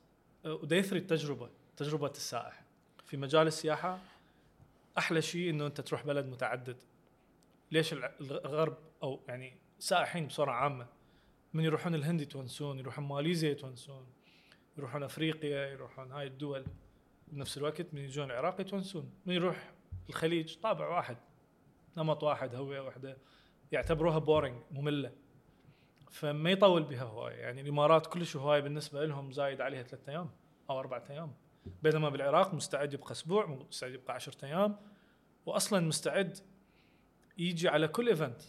[0.45, 2.63] آه، ودا يثري التجربة تجربة السائح.
[3.05, 3.99] في مجال السياحة
[4.97, 6.77] أحلى شيء إنه أنت تروح بلد متعدد.
[7.71, 10.87] ليش الغرب أو يعني سائحين بصورة عامة؟
[11.53, 14.05] من يروحون الهند يتونسون يروحون ماليزيا يتونسون
[14.77, 16.65] يروحون أفريقيا يروحون هاي الدول.
[17.27, 19.13] بنفس الوقت من يجون العراق يتونسون.
[19.25, 19.71] من يروح
[20.09, 21.17] الخليج طابع واحد
[21.97, 23.17] نمط واحد هوية واحدة.
[23.71, 25.11] يعتبروها boring مملة.
[26.15, 30.29] فما يطول بها هوايه يعني الإمارات كلش هوايه بالنسبة لهم زايد عليها ثلاثة أيام
[30.69, 31.33] أو أربعة أيام.
[31.83, 34.75] بينما بالعراق مستعد يبقى أسبوع مستعد يبقى عشرة أيام.
[35.45, 36.37] واصلا مستعد
[37.37, 38.41] يجي على كل event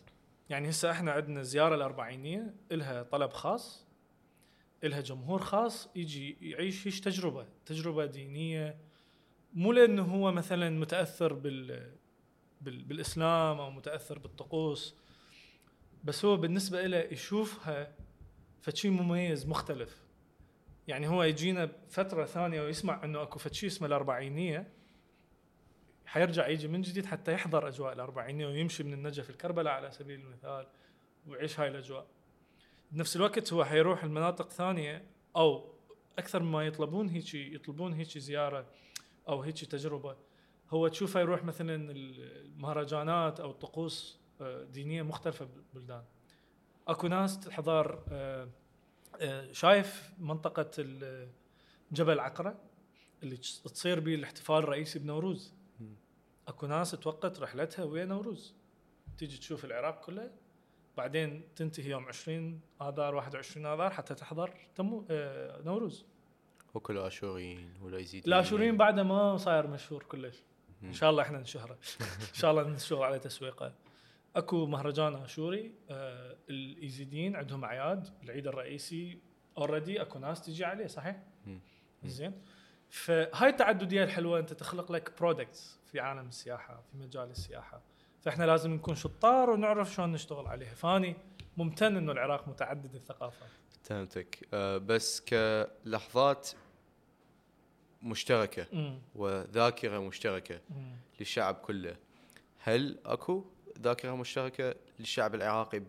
[0.50, 3.86] يعني هسه إحنا عندنا الزياره الأربعينية لها طلب خاص
[4.82, 8.78] لها جمهور خاص يجي يعيش هيش تجربة تجربة دينية.
[9.54, 11.92] مو لأنه هو مثلا متأثر بال
[12.60, 14.96] بالإسلام أو متأثر بالطقوس.
[16.04, 17.92] بس هو بالنسبة له يشوفها
[18.62, 20.02] فشي مميز مختلف.
[20.88, 24.72] يعني هو يجينا بفتره ثانية ويسمع إنه أكو فشي اسمه الأربعينية
[26.06, 30.66] حيرجع يجي من جديد حتى يحضر أجواء الأربعينية ويمشي من النجف الكربلاء على سبيل المثال
[31.26, 32.06] ويعيش هاي الأجواء.
[32.92, 35.04] بنفس الوقت هو حيروح المناطق ثانية
[35.36, 35.74] أو
[36.18, 38.66] أكثر مما يطلبون هيك يطلبون هيك زيارة
[39.28, 40.16] أو هيك تجربة.
[40.70, 44.20] هو تشوفه يروح مثلا المهرجانات أو الطقوس
[44.72, 46.02] دينية مختلفة بالبلدان.
[46.88, 48.48] أكو ناس تحضر آه،
[49.20, 50.70] آه، شايف منطقة
[51.92, 52.60] جبل عقرة
[53.22, 55.54] اللي تصير به الاحتفال الرئيسي بنوروز.
[56.48, 58.54] أكو ناس توقت رحلتها ويا نوروز.
[59.18, 60.30] تيجي تشوف العراق كله
[60.96, 66.04] بعدين تنتهي يوم 20 آذار 21 آذار حتى تحضر تمو آه، نوروز.
[66.74, 70.42] وكل الآشوريين ولا يزيد الآشوريين بعده ما صاير مشهور كلش.
[70.82, 71.78] إن شاء الله إحنا نشهره.
[72.30, 73.72] إن شاء الله نشتغل على تسويقه.
[74.36, 79.18] اكو مهرجان اشوري آه الايزيديين عندهم اعياد العيد الرئيسي
[79.58, 81.22] already اكو ناس تجي عليه صحيح؟
[82.04, 82.32] زين.
[82.90, 87.80] فهاي التعدديه الحلوه انت تخلق لك products في عالم السياحة في مجال السياحة.
[88.20, 90.74] فاحنا لازم نكون شطار ونعرف شلون نشتغل عليها.
[90.74, 91.16] فاني
[91.56, 93.48] ممتن انه العراق متعدد الثقافات.
[93.82, 94.48] فهمتك.
[94.54, 96.50] آه بس كلحظات
[98.02, 98.98] مشتركة مم.
[99.14, 100.96] وذاكرة مشتركة مم.
[101.20, 101.96] للشعب كله
[102.58, 103.44] هل اكو
[103.80, 105.82] ذاكرة مشتركة للشعب العراقي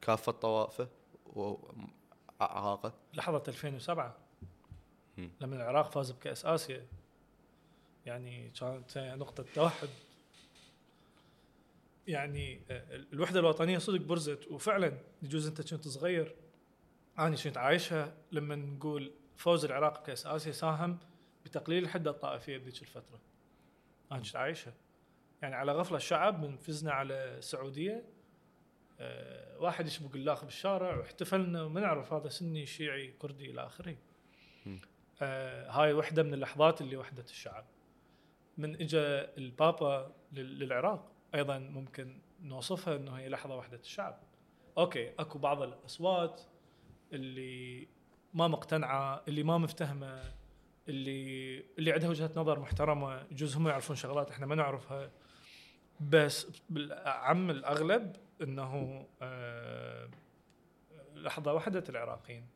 [0.00, 0.88] بكافة طوائفه
[1.26, 4.16] واعراقه؟ لحظة 2007
[5.18, 5.30] مم.
[5.40, 6.86] لما العراق فاز بكأس آسيا.
[8.06, 9.88] يعني كانت نقطة توحد.
[12.06, 16.34] يعني آه، الوحدة الوطنية صدق برزت وفعلا يجوز أنت كنت صغير.
[17.18, 18.14] أنا كنت عايشها.
[18.32, 20.98] لما نقول فوز العراق بكأس آسيا ساهم
[21.44, 23.20] بتقليل الحدة الطائفية بذيك الفترة.
[24.12, 24.72] أنا كنت عايشها.
[25.42, 28.04] يعني على غفلة الشعب من فزنا على السعودية
[29.00, 33.96] آه، واحد يشبك اللاخ بالشارع واحتفلنا وما نعرف هذا سني شيعي كردي إلى آخره.
[35.22, 37.64] آه هاي وحدة من اللحظات اللي وحدت الشعب.
[38.58, 38.98] من اجى
[39.38, 44.18] البابا لل- للعراق أيضا ممكن نوصفها إنه هي لحظة وحدة الشعب.
[44.78, 46.42] okay أكو بعض الأصوات
[47.12, 47.88] اللي
[48.34, 50.22] ما مقتنعة، اللي ما مفتهمة،
[50.88, 55.10] اللي اللي عندها وجهة نظر محترمة، يجوز هم يعرفون شغلات إحنا ما نعرفها.
[56.00, 60.08] بس بالأعم الأغلب إنه آه،
[61.14, 62.46] لحظة وحده العراقيين.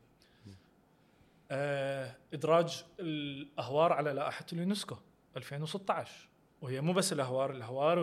[1.51, 4.95] آه، إدراج الأهوار على لائحة اليونسكو
[5.37, 6.29] 2016
[6.61, 7.99] وهي مو بس الأهوار الأهوار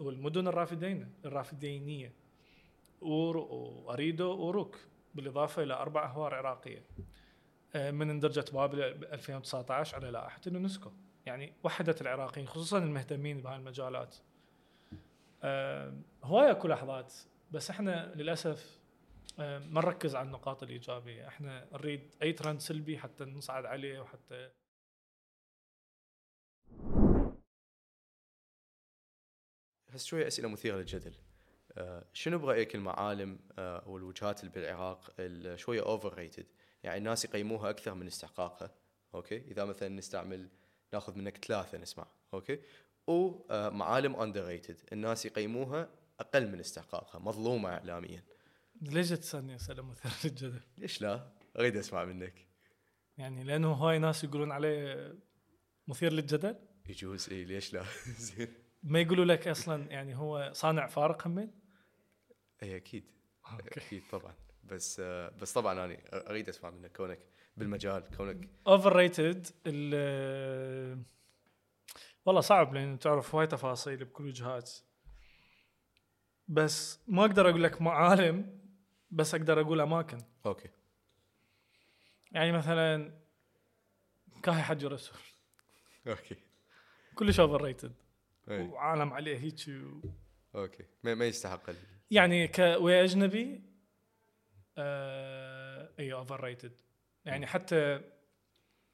[0.00, 2.12] والمدن الرافدين الرافدينية.
[3.02, 4.78] أور وأريدو وأوروك
[5.14, 6.84] بالإضافة إلى أربع أهوار عراقية.
[7.74, 10.90] آه، من اندرجت بابل 2019 على لائحة اليونسكو.
[11.26, 14.16] يعني وحدت العراقيين خصوصا المهتمين بهاي المجالات
[15.42, 17.14] آه، هواي اكو لحظات
[17.50, 18.80] بس إحنا للأسف
[19.38, 21.28] آه، ما نركز على النقاط الإيجابية.
[21.28, 24.50] إحنا نريد أي ترند سلبي حتى نصعد عليه وحتى
[29.88, 31.12] هسه شوية أسئلة مثيرة للجدل.
[31.78, 36.46] آه، شنو برأيك المعالم آه، أو الوجهات اللي بالعراق ال- شوية overrated
[36.82, 38.74] يعني الناس يقيموها أكثر من استحقاقها
[39.14, 40.48] okay؟ إذا مثلا نستعمل
[40.92, 42.60] ناخذ منك ثلاثة نسمع okay؟
[43.10, 45.88] ومعالم underrated الناس يقيموها
[46.20, 48.24] أقل من استحقاقها مظلومة اعلاميا.
[48.82, 52.46] ليش تسألني أسئلة مثيرة للجدل؟ ليش لا؟ أريد أسمع منك.
[53.18, 55.14] يعني لأنه هواي ناس يقولون عليه
[55.88, 56.56] مثير للجدل؟
[56.88, 57.82] يجوز اي ليش لا؟
[58.26, 58.48] زين.
[58.82, 61.50] ما يقولوا لك أصلا يعني هو صانع فارق همين
[62.62, 63.04] اي أكيد.
[63.52, 63.80] Okay.
[63.80, 64.34] أكيد طبعا.
[64.64, 67.18] بس آه، بس طبعا أنا أريد أسمع منك كونك
[67.56, 69.46] بالمجال كونك overrated
[72.24, 74.70] والله صعب لأن تعرف هواي تفاصيل بكل وجهات.
[76.48, 78.60] بس ما أقدر أقول لك معالم
[79.10, 80.18] بس أقدر أقول أماكن.
[80.46, 80.68] Okay.
[82.32, 83.20] يعني مثلا
[84.42, 85.18] كاهي حج رسول
[86.06, 86.36] okay.
[87.14, 87.92] كلش overrated.
[88.48, 90.00] وعالم عليه هيك و...
[90.54, 90.84] Okay.
[91.04, 91.76] ما, ما يستحق ال-
[92.10, 93.62] يعني ك ويا أجنبي
[94.78, 96.80] آه إي overrated
[97.24, 98.00] يعني حتى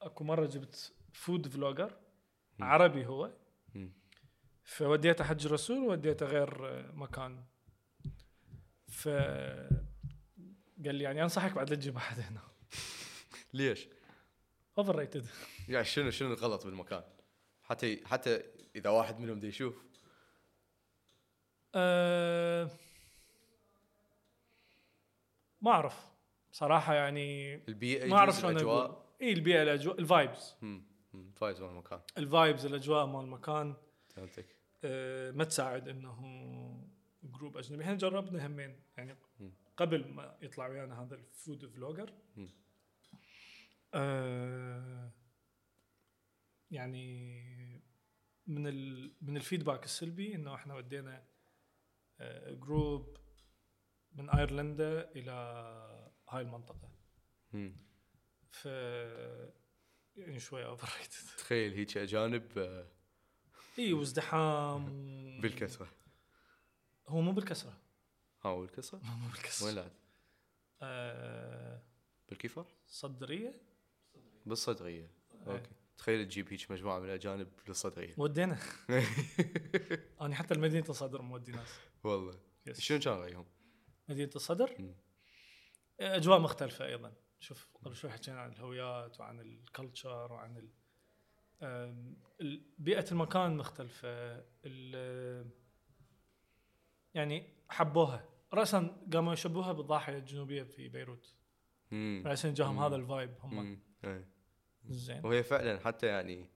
[0.01, 1.97] أكو مرة جبت food vlogger.
[2.59, 3.31] عربي هو.
[4.63, 6.51] فوديته حج رسول ووديته غير
[6.93, 7.43] مكان.
[8.87, 9.07] ف
[10.85, 12.41] قال لي يعني أنصحك بعد لا تجيب أحد هنا.
[13.53, 13.87] ليش؟
[14.77, 15.27] Overrated
[15.69, 17.03] يعني شنو شنو الغلط بالمكان؟
[17.63, 18.43] حتى حتى
[18.75, 19.83] إذا واحد منهم دي يشوف.
[21.75, 22.69] أه
[25.61, 26.07] ما أعرف.
[26.51, 29.99] صراحة يعني البيئة ما أعرف شلون الأجواء؟ اي البيئة الأجواء
[31.17, 33.75] ال vibes من المكان ال vibes الأجواء مال المكان
[34.09, 36.19] فهمتك أه ما تساعد إنه
[37.23, 39.17] group أجنبي إحنا جربنا همين يعني.
[39.77, 42.13] قبل ما يطلع ويانا هذا ال food vlogger.
[43.93, 45.11] آه
[46.71, 47.51] يعني
[48.47, 51.23] من ال من ال feedback السلبي إنه إحنا ودينا
[52.19, 53.17] آه group
[54.15, 55.31] من أيرلندا إلى
[56.29, 56.91] هاي المنطقة.
[58.51, 58.67] ف
[60.17, 62.87] يعني شوي اوفر ريتد تخيل هيك أجانب آه،
[63.79, 64.85] إي وازدحام
[65.41, 65.87] بالكثره
[67.07, 67.73] هو مو بالكسرة.
[68.43, 69.65] ها هو بالكثره مو بالكسرة.
[69.65, 69.91] وين لا
[70.81, 71.81] آه
[72.29, 73.61] بالكفر صدرية؟
[74.45, 75.11] بالصدغيه
[75.47, 75.53] إيه.
[75.53, 75.69] أوكي.
[75.97, 78.59] تخيل تجيب هيك مجموعة من الأجانب للصدغيه ودينا
[80.21, 81.69] أنا حتى المدينة الصدر مودي ناس.
[82.03, 82.39] والله.
[82.73, 83.45] شنو كان رأيهم؟
[84.09, 84.93] مدينة الصدر.
[85.99, 87.13] أجواء مختلفة أيضا.
[87.39, 90.69] شوف قبل شوي حكينا عن الهويات وعن ال culture وعن
[91.61, 95.51] ال بيئة المكان مختلفة ال-
[97.13, 101.35] يعني حبوها راسا قاموا يشبهوها بالضاحية الجنوبية في بيروت
[101.91, 102.23] مم.
[102.25, 102.79] راسا جاهم.
[102.79, 103.79] هذا ال vibe هم.
[104.03, 104.27] إيه.
[104.85, 106.49] زين وهي فعلا حتى يعني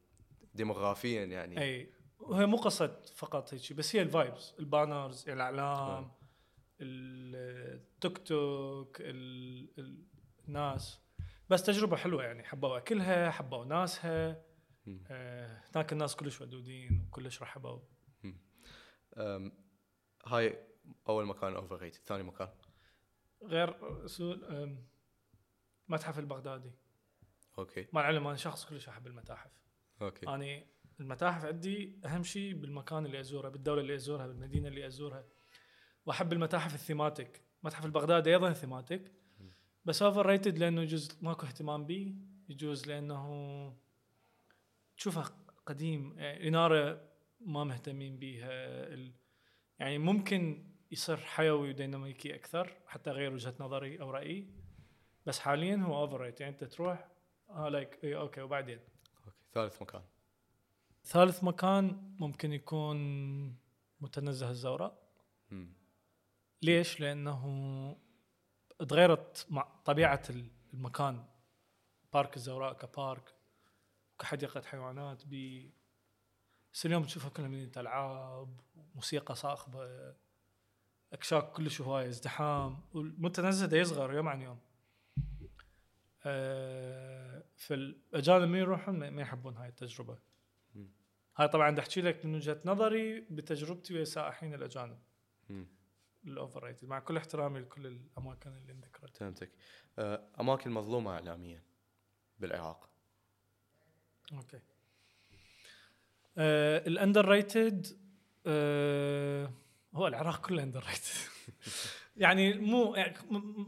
[0.53, 5.63] ديموغرافيا يعني اي وهي مو قصة فقط هيك بس هي ال vibes ال banners الإعلام
[6.03, 6.11] آه.
[6.81, 10.05] التوك توك ال-
[10.47, 10.99] الناس
[11.49, 14.43] بس تجربة حلوة يعني حبوا أكلها حبوا ناسها.
[15.07, 17.79] آه، هناك الناس كلش ودودين وكلش رحبوا.
[20.25, 20.67] هاي
[21.09, 22.49] أول مكان overrated ثاني مكان؟
[23.43, 23.75] غير
[24.49, 24.87] آم،
[25.87, 26.71] متحف البغدادي.
[27.57, 27.87] okay.
[27.93, 29.51] مع العلم أنا شخص كلش أحب المتاحف.
[30.01, 30.27] okay.
[30.27, 30.67] أني
[30.99, 35.25] المتاحف عندي أهم شيء بالمكان اللي أزوره بالدولة اللي أزورها بالمدينة اللي أزورها.
[36.05, 37.41] وأحب المتاحف ال thematic.
[37.63, 39.11] متحف البغدادي أيضا thematic.
[39.85, 42.15] بس overrated لأنه يجوز ماكو اهتمام به
[42.49, 43.75] يجوز لأنه
[44.97, 45.25] تشوفها
[45.65, 47.01] قديم يعني إنارة
[47.41, 48.49] ما مهتمين بيها.
[48.93, 49.11] ال...
[49.79, 54.47] يعني ممكن يصير حيوي وديناميكي أكثر حتى اغير وجهة نظري أو رأيي.
[55.25, 57.07] بس حاليا هو overrated يعني أنت تروح
[57.49, 58.79] آه like اي okay وبعدين؟
[59.17, 60.01] okay ثالث مكان.
[61.03, 62.97] ثالث مكان ممكن يكون
[64.01, 65.11] متنزه الزوراء.
[66.61, 67.97] ليش؟ لأنه
[68.85, 70.23] تغيرت مع طبيعة
[70.73, 71.25] المكان
[72.13, 73.35] بارك الزوراء كبارك
[74.19, 75.61] كحديقه حيوانات ب
[76.73, 78.61] بس اليوم تشوفها كلها مدينه ألعاب
[78.95, 80.13] موسيقى صاخبه
[81.13, 84.59] أكشاك كلش هواية ازدحام والمتنزه دا يصغر يوم عن يوم
[86.25, 90.17] آه، فالأجانب من يروحون ما ما يحبون هاي التجربة.
[91.37, 94.99] هاي طبعا أحكي لك من وجهة نظري بتجربتي ويا السائحين الأجانب.
[96.25, 99.51] ال overrated مع كل احترامي لكل الأماكن اللي انذكرت فهمتك.
[99.99, 101.63] أه، أماكن مظلومة اعلاميا
[102.39, 102.89] بالعراق
[104.33, 104.59] okay.
[106.37, 107.87] آه ال underrated
[108.45, 109.51] آه
[109.93, 111.15] هو العراق كله underrated
[112.17, 112.95] يعني مو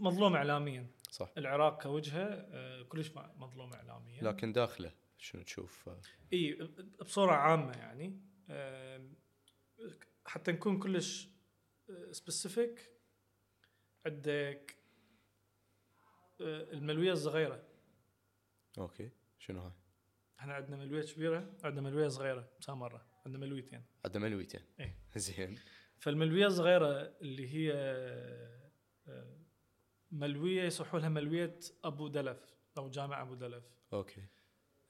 [0.01, 0.87] مظلوم اعلاميا.
[1.11, 1.29] صح.
[1.37, 4.23] العراق كوجهة آه كلش مظلوم اعلاميا.
[4.23, 5.89] لكن داخله شنو تشوف؟
[6.33, 6.53] إي
[6.99, 8.19] بصورة عامة يعني
[10.25, 11.29] حتى نكون كلش
[12.11, 12.91] specific
[14.05, 14.77] عندك
[16.41, 17.63] آه، الملوية الصغيرة.
[18.77, 19.71] okay شنو هاي؟
[20.39, 23.83] إحنا عندنا ملوية كبيرة عندنا ملوية صغيرة سامراء عندنا ملويتين.
[24.05, 24.61] عندنا ملويتين.
[24.79, 24.97] إيه.
[25.15, 25.59] زين.
[25.99, 27.71] فالملوية الصغيرة اللي هي
[29.07, 29.37] آه،
[30.11, 33.63] ملوية يصيحوا لها ملوية أبو دلف أو جامع أبو دلف.
[33.93, 34.27] okay.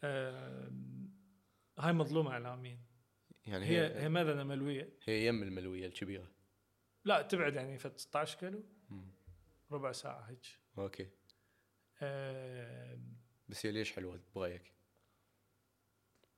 [0.04, 1.14] آم،
[1.80, 2.80] هاي مظلومة اعلاميا
[3.46, 6.32] يعني هي هي هي ماذا ملوية؟ هي يم الملوية الكبيرة.
[7.06, 8.64] لا تبعد يعني في 16 كيلو.
[9.72, 10.60] ربع ساعة هيك.
[10.78, 11.10] okay.
[12.02, 13.18] آم،
[13.50, 14.74] بس هي ليش حلوة برايك؟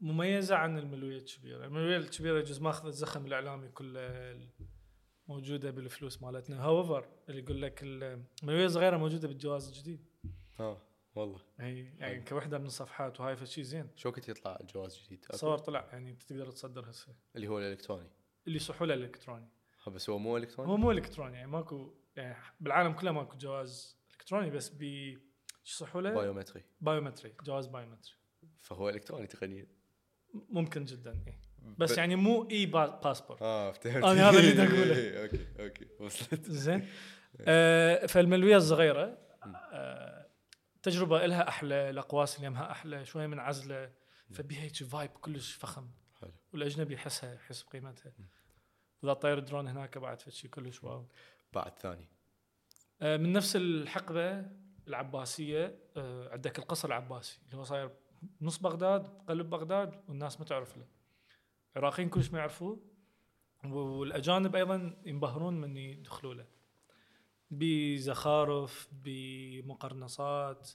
[0.01, 4.39] مميزة عن الملوية الكبيرة، الملوية الكبيرة يجوز ماخذ الزخم الإعلامي كله
[5.27, 10.05] موجودة بالفلوس مالتنا، however اللي يقول لك الملويه الصغيره موجودة بالجواز الجديد،
[10.59, 10.81] آه
[11.15, 11.41] والله.
[11.59, 15.89] هي يعني كوحدة من الصفحات وهاي فشي زين، شو وقت يطلع الجواز الجديد؟ صور طلع
[15.91, 18.09] يعني أنت تقدر تصدر هسه اللي هو الإلكتروني.
[18.47, 19.47] اللي يصيحوا له الإلكتروني،
[19.91, 24.49] بس هو مو إلكتروني؟ هو مو إلكتروني يعني ماكو يعني بالعالم كله ماكو جواز إلكتروني
[24.49, 24.79] بس ب
[25.63, 26.63] شو يصيحوا له؟ بايومتري.
[26.81, 28.13] بايومتري، جواز بايومتري،
[28.61, 29.67] فهو إلكتروني تقنيا.
[30.33, 31.39] ممكن جدا إيه.
[31.77, 34.03] بس يعني مو إي با- باسبورت آه فهمت.
[34.05, 34.95] أنا هذا اللي بدي أقوله.
[34.95, 36.51] إيه، okay okay وصلت.
[36.51, 36.87] زين.
[37.47, 39.17] آه فالملوية الصغيرة
[39.73, 40.29] آه
[40.83, 43.91] تجربة لها أحلى الأقواس اللي يمها أحلى شوية من عزلة
[44.33, 45.89] فبيها هيك vibe كلش فخم.
[46.21, 46.31] حلو.
[46.53, 48.13] والأجنبي يحسها يحس بقيمتها.
[49.05, 51.05] واذا طير درون هناك بعد فشي كلش wow.
[51.53, 52.07] بعد ثاني.
[53.01, 54.45] آه من نفس الحقبة
[54.87, 57.89] العباسية آه عندك القصر العباسي اللي هو صاير
[58.41, 60.87] نص بغداد قلب بغداد والناس ما تعرف له.
[61.77, 62.79] العراقيين كلش ما يعرفوه
[63.65, 66.45] والأجانب أيضا ينبهرون من يدخلوا له.
[67.51, 70.69] بزخارف بمقرنصات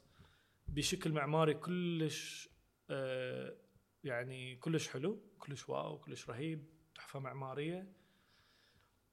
[0.68, 2.48] بشكل معماري كلش
[2.90, 3.56] آه،
[4.04, 7.92] يعني كلش حلو كلش واو كلش رهيب تحفة معمارية.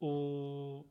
[0.02, 0.82] و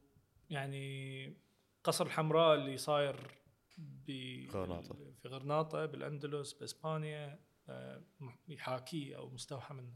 [0.50, 1.36] يعني
[1.84, 3.30] قصر الحمراء اللي صاير
[3.78, 4.10] ب
[4.50, 4.94] غرناطة.
[5.22, 8.02] في غرناطة بالأندلس بإسبانيا آه،
[8.48, 9.92] يحاكيه أو مستوحى منه.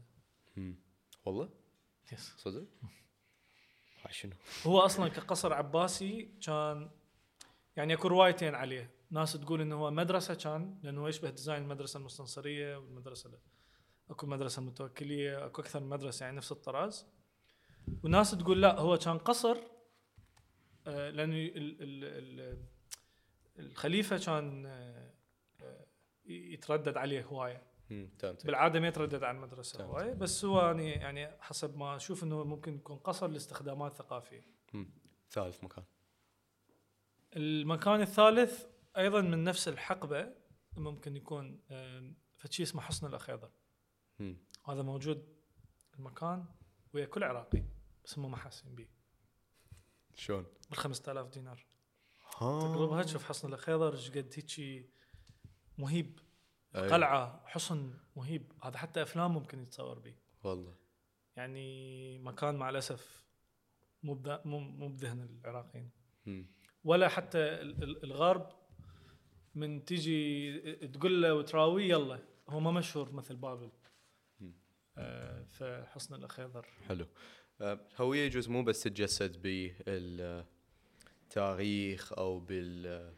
[1.25, 1.49] والله؟
[2.13, 2.65] yes صدق؟
[4.09, 4.33] شنو؟
[4.65, 6.91] هو أصلا كقصر عباسي كان
[7.75, 8.91] يعني أكو روايتين عليه.
[9.11, 13.39] ناس تقول إنه هو مدرسة كان لأنه يشبه design المدرسة المستنصرية والمدرسة ال-
[14.09, 17.07] أكو مدرسة المتوكليه أكو أكثر من مدرسة يعني نفس الطراز.
[18.03, 19.57] وناس تقول لا هو كان قصر
[20.87, 22.65] آه، لأنه ال- ال- ال-
[23.59, 25.13] الخليفة كان آه،
[25.61, 25.85] آه،
[26.25, 27.63] يتردد عليه هواية.
[28.45, 29.83] بالعادة ما يتردد على المدرسة.
[29.83, 34.41] هواية بس هو يعني يعني حسب ما أشوف إنه ممكن يكون قصر لاستخدامات ثقافية.
[35.31, 35.83] ثالث مكان
[37.35, 38.65] المكان الثالث
[38.97, 40.33] أيضا من نفس الحقبة
[40.77, 41.59] ممكن يكون
[42.37, 43.51] فشي اسمه حصن الاخيضر.
[44.67, 45.35] هذا موجود
[45.99, 46.45] المكان
[46.93, 47.63] ويا كل عراقي
[48.05, 48.87] بس هم ما حاسين به
[50.15, 51.65] شلون؟ بال 5000 دينار.
[52.37, 52.59] ها.
[52.59, 54.89] تقربها تشوف حصن الاخيضر إيش قد هيجي
[55.77, 56.19] مهيب.
[56.75, 56.89] أي.
[56.89, 58.51] قلعة حصن مهيب.
[58.63, 60.75] هذا حتى أفلام ممكن يتصور به والله.
[61.35, 63.25] يعني مكان مع الأسف
[64.03, 64.13] مو
[64.45, 65.91] مو بذهن العراقيين.
[66.83, 68.49] ولا حتى ال- ال- الغرب
[69.55, 72.19] من تيجي تقول له وتراويه يلا
[72.49, 73.71] هو ما مشهور مثل بابل.
[74.97, 76.67] آه فحصن الأخيضر.
[76.87, 77.05] حلو.
[77.61, 79.41] آه، الهوية يجوز مو بس تتجسد
[81.27, 83.11] بالتاريخ أو بال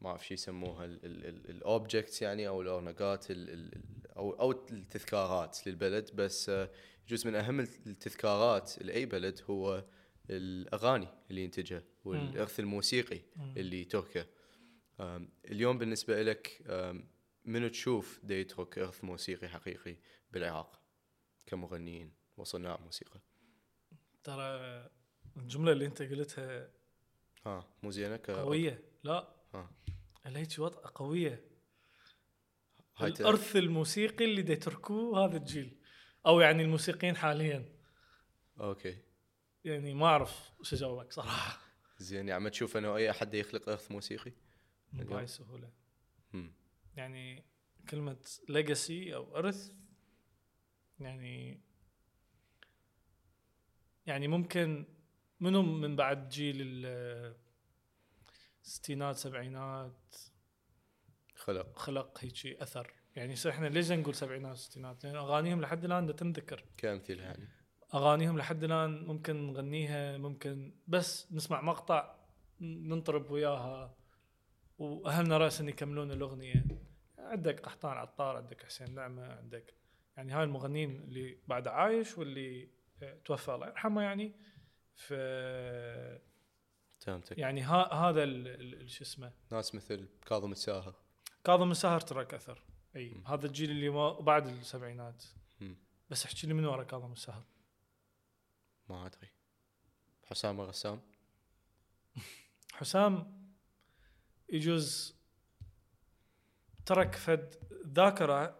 [0.00, 6.10] ما أعرف شو يسموها الاوبجكتس يعني أو الاورنقات ال- ال- ال- أو أو التذكارات للبلد
[6.14, 6.70] بس آه،
[7.06, 9.84] يجوز من أهم التذكارات لأي بلد هو
[10.30, 13.20] الأغاني اللي ينتجها والإرث الموسيقي
[13.56, 14.26] اللي يتركه.
[15.00, 16.62] آم، اليوم بالنسبة لك
[17.44, 19.96] منو تشوف دا يترك إرث موسيقي حقيقي
[20.32, 20.77] بالعراق؟
[21.48, 23.20] كمغنيين وصناع موسيقى.
[24.24, 24.44] ترى
[25.36, 26.70] الجملة اللي انت قلتها
[27.46, 28.82] ها مو زينة؟ قوية.
[29.02, 29.34] لا.
[29.54, 29.70] ها.
[30.26, 31.44] هيك وضع قوية.
[32.96, 35.78] هاي الأرث الموسيقي اللي دا يتركوه هذا الجيل.
[36.26, 37.76] أو يعني الموسيقيين حاليا.
[38.60, 38.98] أوكي.
[39.64, 41.60] يعني ما أعرف شو اجاوبك صراحة.
[41.98, 44.32] زين يعني ما تشوف إنه أي أحد يخلق أرث موسيقي؟
[44.92, 45.72] مو اليوم؟ بهاي السهولة.
[46.96, 47.44] يعني
[47.90, 48.16] كلمة
[48.48, 49.72] ليجاسي أو إرث
[51.00, 51.60] يعني
[54.06, 54.86] يعني ممكن
[55.40, 57.36] منو من بعد جيل ال-
[58.64, 60.16] الستينات سبعينات
[61.34, 61.78] خلق.
[61.78, 62.92] خلق هيك أثر.
[63.16, 66.64] يعني إحنا ليش نقول سبعينات ستينات؟ لأن أغانيهم لحد الآن دا تنذكر.
[66.76, 67.48] كامثله يعني
[67.94, 72.14] أغانيهم لحد الآن ممكن نغنيها ممكن بس نسمع مقطع
[72.60, 73.96] ننطرب وياها
[74.78, 76.64] وأهلنا رأسا يكملون الأغنية.
[77.18, 79.74] عندك قحطان عطار عندك حسين نعمة عندك
[80.18, 82.68] يعني هاي المغنيين اللي بعد عايش واللي
[83.02, 84.32] آه، توفى الله يرحمه يعني.
[84.94, 85.12] ف
[86.98, 87.38] فهمتك.
[87.38, 90.94] يعني ها هذا ال- ال- ال- شو اسمه ناس مثل كاظم الساهر.
[91.44, 92.62] كاظم الساهر ترك أثر.
[92.96, 93.26] أي م.
[93.26, 95.24] هذا الجيل اللي ما بعد السبعينات.
[95.60, 95.76] مم.
[96.10, 97.44] بس احكي لي من ورا كاظم الساهر.
[98.88, 99.28] ما أدري.
[100.24, 101.00] حسام الغسام
[102.72, 103.38] حسام
[104.48, 105.16] يجوز
[106.86, 107.54] ترك فد
[107.86, 108.57] ذاكرة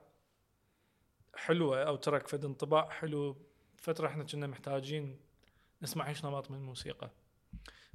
[1.39, 3.37] حلوة أو ترك فد انطباع حلو
[3.77, 5.21] فترة إحنا كنا محتاجين
[5.83, 7.11] نسمع إيش نمط من الموسيقى.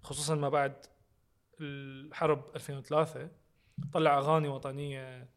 [0.04, 0.86] خصوصا ما بعد
[1.62, 3.30] الحرب 2003
[3.94, 5.30] طلع أغاني وطنية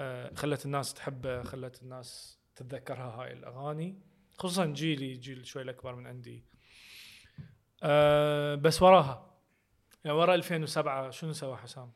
[0.00, 4.00] آه، خلت الناس تحبه خلت الناس تتذكرها هاي الأغاني.
[4.38, 6.44] خصوصا جيلي جيل شوي الأكبر من عندي.
[7.82, 9.38] آه، بس وراها.
[10.04, 11.92] يعني ورا 2007 شنو سوى حسام؟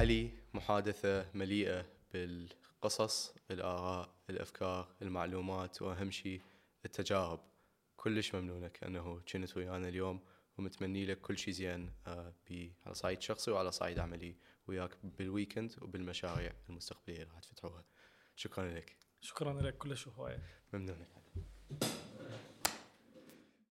[0.00, 6.40] علي محادثة مليئة بالقصص الآراء الأفكار المعلومات وأهم شيء
[6.84, 7.40] التجارب.
[7.96, 10.20] كلش ممنونك أنه كنت ويانا اليوم
[10.58, 12.34] ومتمني لك كل شيء زين آه،
[12.86, 14.36] على صعيد شخصي وعلى صعيد عملي.
[14.66, 17.84] وياك بالويكند وبالمشاريع المستقبلية اللي راح تفتحوها.
[18.36, 18.96] شكرا لك.
[19.20, 20.42] شكرا لك كلش هواية.
[20.72, 21.08] ممنونك